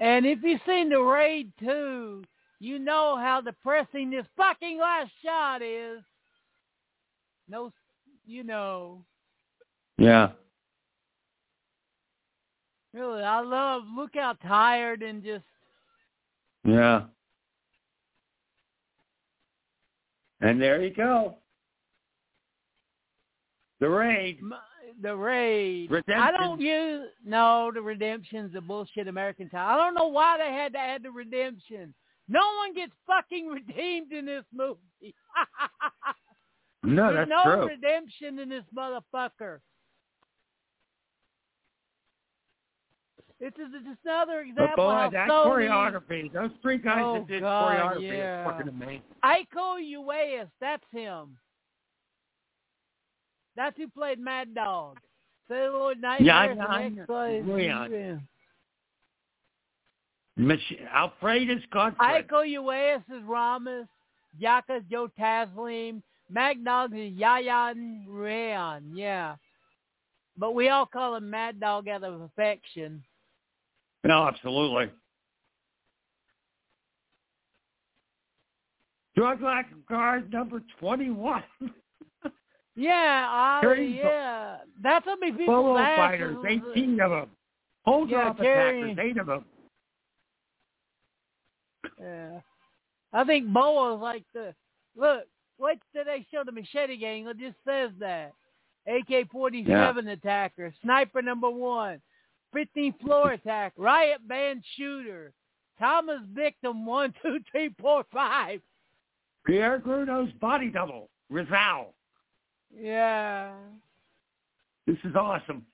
[0.00, 2.24] And if you've seen the raid too,
[2.58, 6.00] you know how depressing this fucking last shot is.
[7.48, 7.72] No,
[8.26, 9.04] you know.
[9.98, 10.30] Yeah.
[12.94, 13.82] Really, I love.
[13.94, 15.44] Look how tired and just.
[16.64, 17.02] Yeah.
[20.40, 21.36] And there you go.
[23.80, 24.40] The raid.
[25.02, 25.90] The raid.
[25.90, 26.22] Redemption.
[26.22, 27.70] I don't use no.
[27.72, 29.68] The redemption's a bullshit American time.
[29.74, 31.94] I don't know why they had to add the redemption.
[32.28, 34.78] No one gets fucking redeemed in this movie.
[36.82, 37.66] No, There's that's no true.
[37.68, 39.58] redemption in this motherfucker.
[43.38, 47.28] It's just, it's just another example boy, that Sony, choreography, those three guys Oh, that
[47.28, 48.40] did God, choreography yeah.
[48.42, 49.02] is fucking amazing.
[49.24, 51.36] Iko Uwais, that's him.
[53.56, 54.98] That's who played Mad Dog.
[55.48, 57.54] Celluloid Yeah, I know, Yeah, I know.
[57.54, 57.92] Leon.
[57.92, 58.16] Yeah.
[60.36, 62.22] Mich- Alfredus Godfrey.
[62.22, 63.86] Iko Uwais is Ramos.
[64.40, 66.02] Jaka's Joe Taslim.
[66.30, 68.92] Mad Dog is Yayan Ruhian.
[68.94, 69.36] Yeah.
[70.36, 73.02] But we all call him Mad Dog out of affection.
[74.04, 74.90] No, absolutely.
[79.16, 81.42] Drug Lack Guard number 21.
[82.76, 84.56] Yeah, Carrying Ollie, yeah.
[84.82, 86.36] That's how many people Bolo asses- fighters,
[86.72, 87.30] 18 of them.
[87.84, 89.44] Hold Yeah, off carrying- attackers, 8 of them.
[91.98, 92.40] Yeah.
[93.12, 94.54] I think Boa's like the
[94.96, 95.24] look.
[95.58, 97.26] Wait till they show the machete gang.
[97.26, 98.32] It just says that
[98.86, 102.00] AK-47 attacker, sniper number one,
[102.54, 105.32] 15th floor attack, riot band shooter,
[105.78, 108.62] Tama's victim one, two, three, four, five.
[109.46, 111.94] Pierre Gruno's body double, Rizal.
[112.78, 113.52] Yeah.
[114.86, 115.64] This is awesome.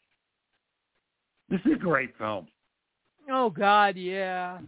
[1.49, 2.49] This is a great film.
[3.31, 4.59] Oh God, yeah.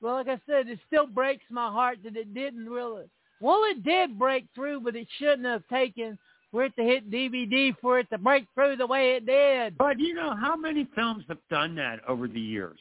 [0.00, 3.04] Well, like I said, it still breaks my heart that it didn't really.
[3.40, 6.18] Well, it did break through, but it shouldn't have taken
[6.50, 9.78] for it to hit DVD for it to break through the way it did.
[9.78, 12.78] But you know how many films have done that over the years,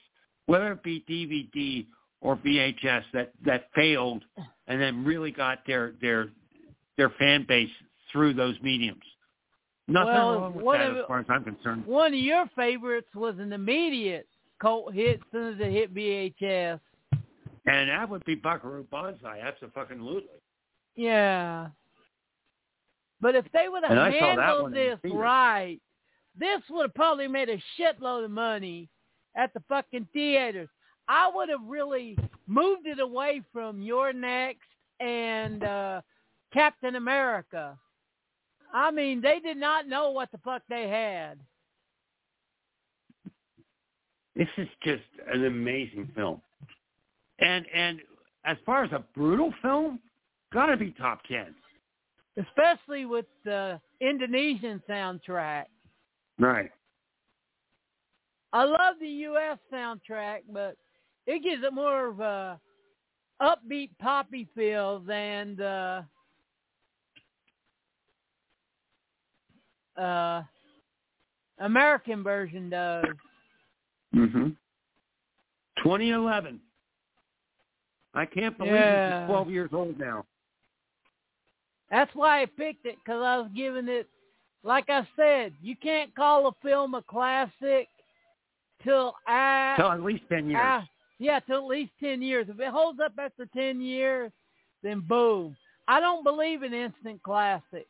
[0.47, 1.85] whether it be DVD
[2.21, 4.23] or VHS that that failed
[4.67, 6.29] and then really got their their
[6.97, 7.69] their fan base
[8.11, 9.03] through those mediums.
[9.87, 11.85] Nothing well, wrong with one that of as far as I'm concerned.
[11.85, 14.27] One of your favorites was an immediate
[14.61, 16.79] cult hit as soon as it hit VHS.
[17.65, 19.41] And that would be Buckaroo Banzai.
[19.41, 20.23] Absolutely.
[20.95, 21.67] Yeah.
[23.21, 25.79] But if they would have And I saw that handled one in the this right,
[26.37, 28.89] this would have probably made a shitload of money
[29.35, 30.69] at the fucking theaters.
[31.07, 32.17] I would have really
[32.47, 34.67] moved it away from You're Next
[34.99, 36.01] and uh
[36.53, 37.77] Captain America.
[38.73, 41.39] I mean, they did not know what the fuck they had.
[44.35, 46.41] This is just an amazing film.
[47.39, 47.99] And and
[48.45, 49.99] as far as a brutal film,
[50.53, 51.53] gotta be top ten.
[52.37, 55.65] especially with the Indonesian soundtrack.
[56.37, 56.71] Right.
[58.53, 59.57] I love the U.S.
[59.71, 60.75] soundtrack, but
[61.27, 62.59] it gives it more of a
[63.41, 66.05] upbeat poppy feel than the
[69.99, 70.43] uh,
[71.59, 73.05] American version does.
[74.15, 74.55] Mhm.
[75.83, 76.59] 2011.
[78.13, 79.21] I can't believe Yeah.
[79.21, 80.25] it's 12 years old now.
[81.89, 84.07] That's why I picked it because I was giving it,
[84.63, 87.87] like I said, you can't call a film a classic
[88.83, 90.61] till at, Till at least 10 years.
[90.63, 92.47] Ah, yeah, till at least 10 years.
[92.49, 94.31] If it holds up after 10 years,
[94.83, 95.55] then boom.
[95.87, 97.89] I don't believe in instant classics.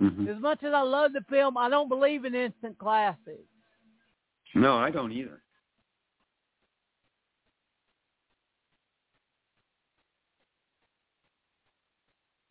[0.00, 0.28] Mhm.
[0.28, 3.48] As much as I love the film, I don't believe in instant classics.
[4.54, 5.42] No, I don't either.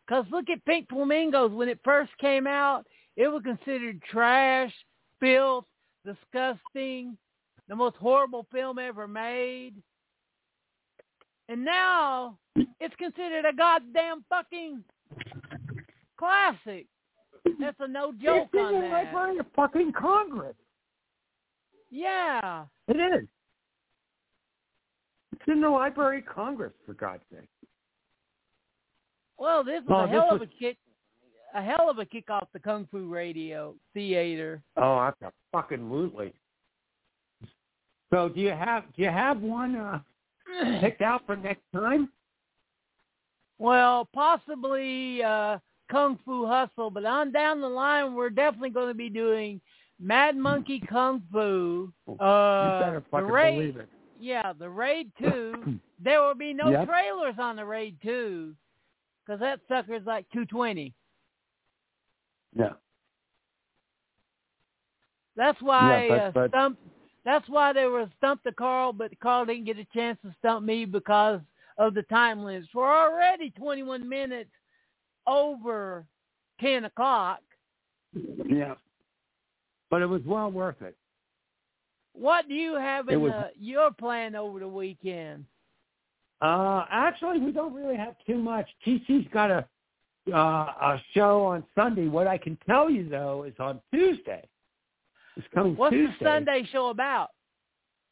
[0.06, 1.52] Because look at Pink Flamingos.
[1.52, 2.86] When it first came out,
[3.16, 4.72] it was considered trash,
[5.20, 5.64] filth,
[6.04, 7.18] disgusting,
[7.68, 9.74] the most horrible film ever made.
[11.48, 12.38] And now
[12.80, 14.84] it's considered a goddamn fucking
[16.16, 16.86] classic.
[17.60, 18.92] That's a no joke it's in on the that.
[18.92, 20.56] Library of fucking Congress.
[21.90, 22.64] Yeah.
[22.88, 23.28] It is.
[25.32, 27.48] It's in the Library of Congress, for God's sake.
[29.38, 30.78] Well, this was Oh, a hell of was- a kick,
[31.54, 34.62] a hell of a kick off the Kung Fu Radio Theater.
[34.76, 36.32] Oh, that's a fucking lootly.
[38.12, 39.98] So do you have do you have one uh,
[40.80, 42.08] picked out for next time?
[43.58, 45.58] Well, possibly uh,
[45.90, 49.60] Kung Fu Hustle, but on down the line, we're definitely going to be doing
[50.00, 51.92] Mad Monkey Kung Fu.
[52.08, 52.16] Uh, you
[52.84, 53.88] better fucking raid, believe it.
[54.20, 55.78] yeah, the Raid Two.
[56.02, 56.86] there will be no Yep.
[56.88, 58.54] trailers on the Raid Two,
[59.24, 60.92] because that sucker's like two twenty.
[62.54, 62.72] Yeah.
[65.36, 66.78] That's why Yeah, but- uh, stump.
[67.24, 70.64] That's why they were stumped to Karl, but Karl didn't get a chance to stump
[70.64, 71.40] me because
[71.76, 72.68] of the time limits.
[72.72, 74.50] We're already 21 minutes
[75.26, 76.04] over
[76.60, 77.40] 10 o'clock.
[78.48, 78.74] Yeah.
[79.90, 80.96] But it was well worth it.
[82.12, 85.44] What do you have in was- the, your plan over the weekend?
[86.42, 88.66] Uh, actually, we don't really have too much.
[88.86, 89.64] TC's got a
[90.32, 92.08] uh, a show on Sunday.
[92.08, 94.46] What I can tell you though is on Tuesday.
[95.36, 96.14] It's coming What's Tuesday.
[96.20, 97.30] the Sunday show about?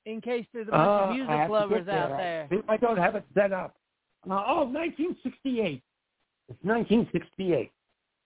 [0.07, 2.47] In case there's a bunch Uh, of music lovers get out there.
[2.51, 2.61] there.
[2.69, 3.75] I don't have it set up.
[4.31, 5.83] Uh, oh, 1968.
[6.49, 7.73] It's 1968.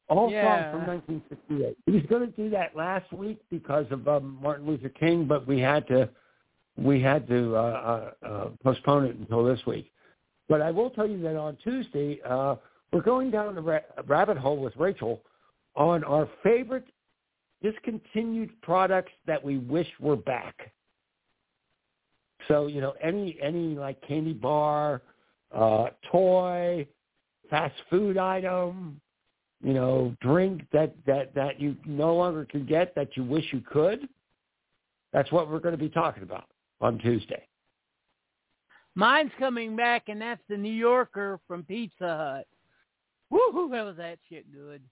[0.08, 0.42] All Yeah.
[0.42, 1.76] songs from 1968.
[1.84, 5.46] He was going to do that last week because of um, Martin Luther King, but
[5.46, 6.08] we had to
[6.76, 9.92] we had to uh, uh, uh, postpone it until this week.
[10.48, 12.56] But I will tell you that on Tuesday uh,
[12.92, 15.22] we're going down the ra- rabbit hole with Rachel
[15.74, 16.86] on our favorite
[17.62, 20.72] discontinued products that we wish were back.
[22.46, 25.02] So you know any any like candy bar,
[25.54, 26.86] uh, toy,
[27.50, 29.00] fast food item,
[29.62, 33.60] you know, drink that that that you no longer can get that you wish you
[33.60, 34.08] could.
[35.12, 36.44] That's what we're going to be talking about
[36.80, 37.46] on Tuesday.
[38.94, 41.94] Mine's coming back, and that's the New Yorker from Pizza
[42.36, 42.46] Hut.
[43.32, 43.70] Woohoo!
[43.70, 44.82] That was that shit good.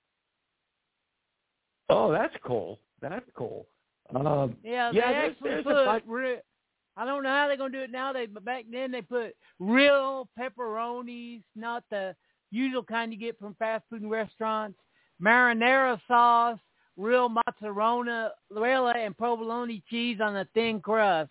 [1.89, 2.79] Oh, that's cool.
[3.01, 3.67] That's cool.
[4.15, 6.03] Um, Yeah, Yeah, they there's- actually there's a put.
[6.07, 6.41] Re-
[6.97, 10.29] I don't know how they're gonna do it nowadays, but back then they put real
[10.39, 12.17] pepperonis, not the
[12.57, 14.79] usual kind you get from fast food restaurants.
[15.23, 16.59] Marinara sauce,
[16.97, 21.31] real mozzarella, and provolone cheese on a thin crust.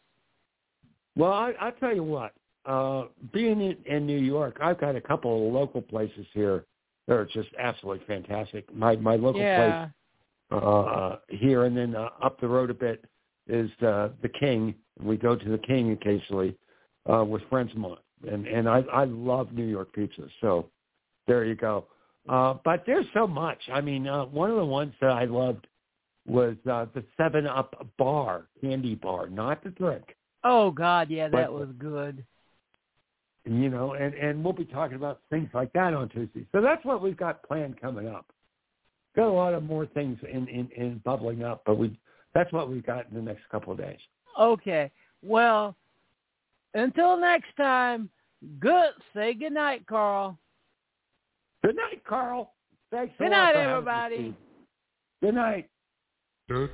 [1.16, 2.34] well, I, I'll tell you what.
[2.66, 6.66] Uh, being in, in New York, I've got a couple of local places here
[7.08, 8.74] that are just absolutely fantastic.
[8.74, 9.92] My my local place
[10.52, 13.06] uh, here, and then uh, up the road a bit
[13.48, 14.74] is uh, the King.
[15.00, 16.58] We go to the King occasionally
[17.12, 17.98] uh, with friends of mine,
[18.28, 20.24] and and I I love New York pizza.
[20.42, 20.70] So
[21.28, 21.86] there you go.
[22.28, 23.60] Uh, but there's so much.
[23.72, 25.68] I mean, uh, one of the ones that I loved
[26.28, 30.16] was uh, the Seven Up bar, candy bar, not the drink.
[30.44, 32.24] Oh God, yeah, that But- was good.
[33.48, 36.48] You know, and and we'll be talking about things like that on Tuesday.
[36.52, 38.26] So that's what we've got planned coming up.
[39.16, 41.96] Got a lot of more things in in, in bubbling up, but we
[42.34, 44.00] that's what we've got in the next couple of days.
[44.40, 44.90] Okay.
[45.22, 45.76] Well,
[46.74, 48.10] until next time,
[48.60, 48.90] good.
[49.14, 50.40] Say good night, Karl.
[51.66, 52.54] Good night, Karl.
[52.92, 53.16] Thanks.
[53.18, 54.16] a Good lot night, for having us, everybody.
[54.16, 54.36] Steve.
[55.24, 55.68] Good night.
[56.48, 56.70] Good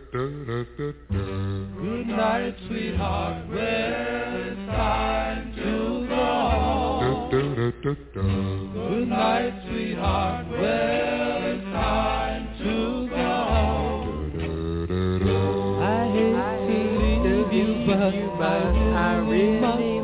[2.08, 3.48] night, sweetheart.
[3.48, 7.32] Well, it's time to go home.
[7.32, 10.46] Good night, sweetheart.
[10.52, 14.28] Well, it's time to go home.
[15.82, 17.70] I hate to leave you,
[18.38, 20.01] but I really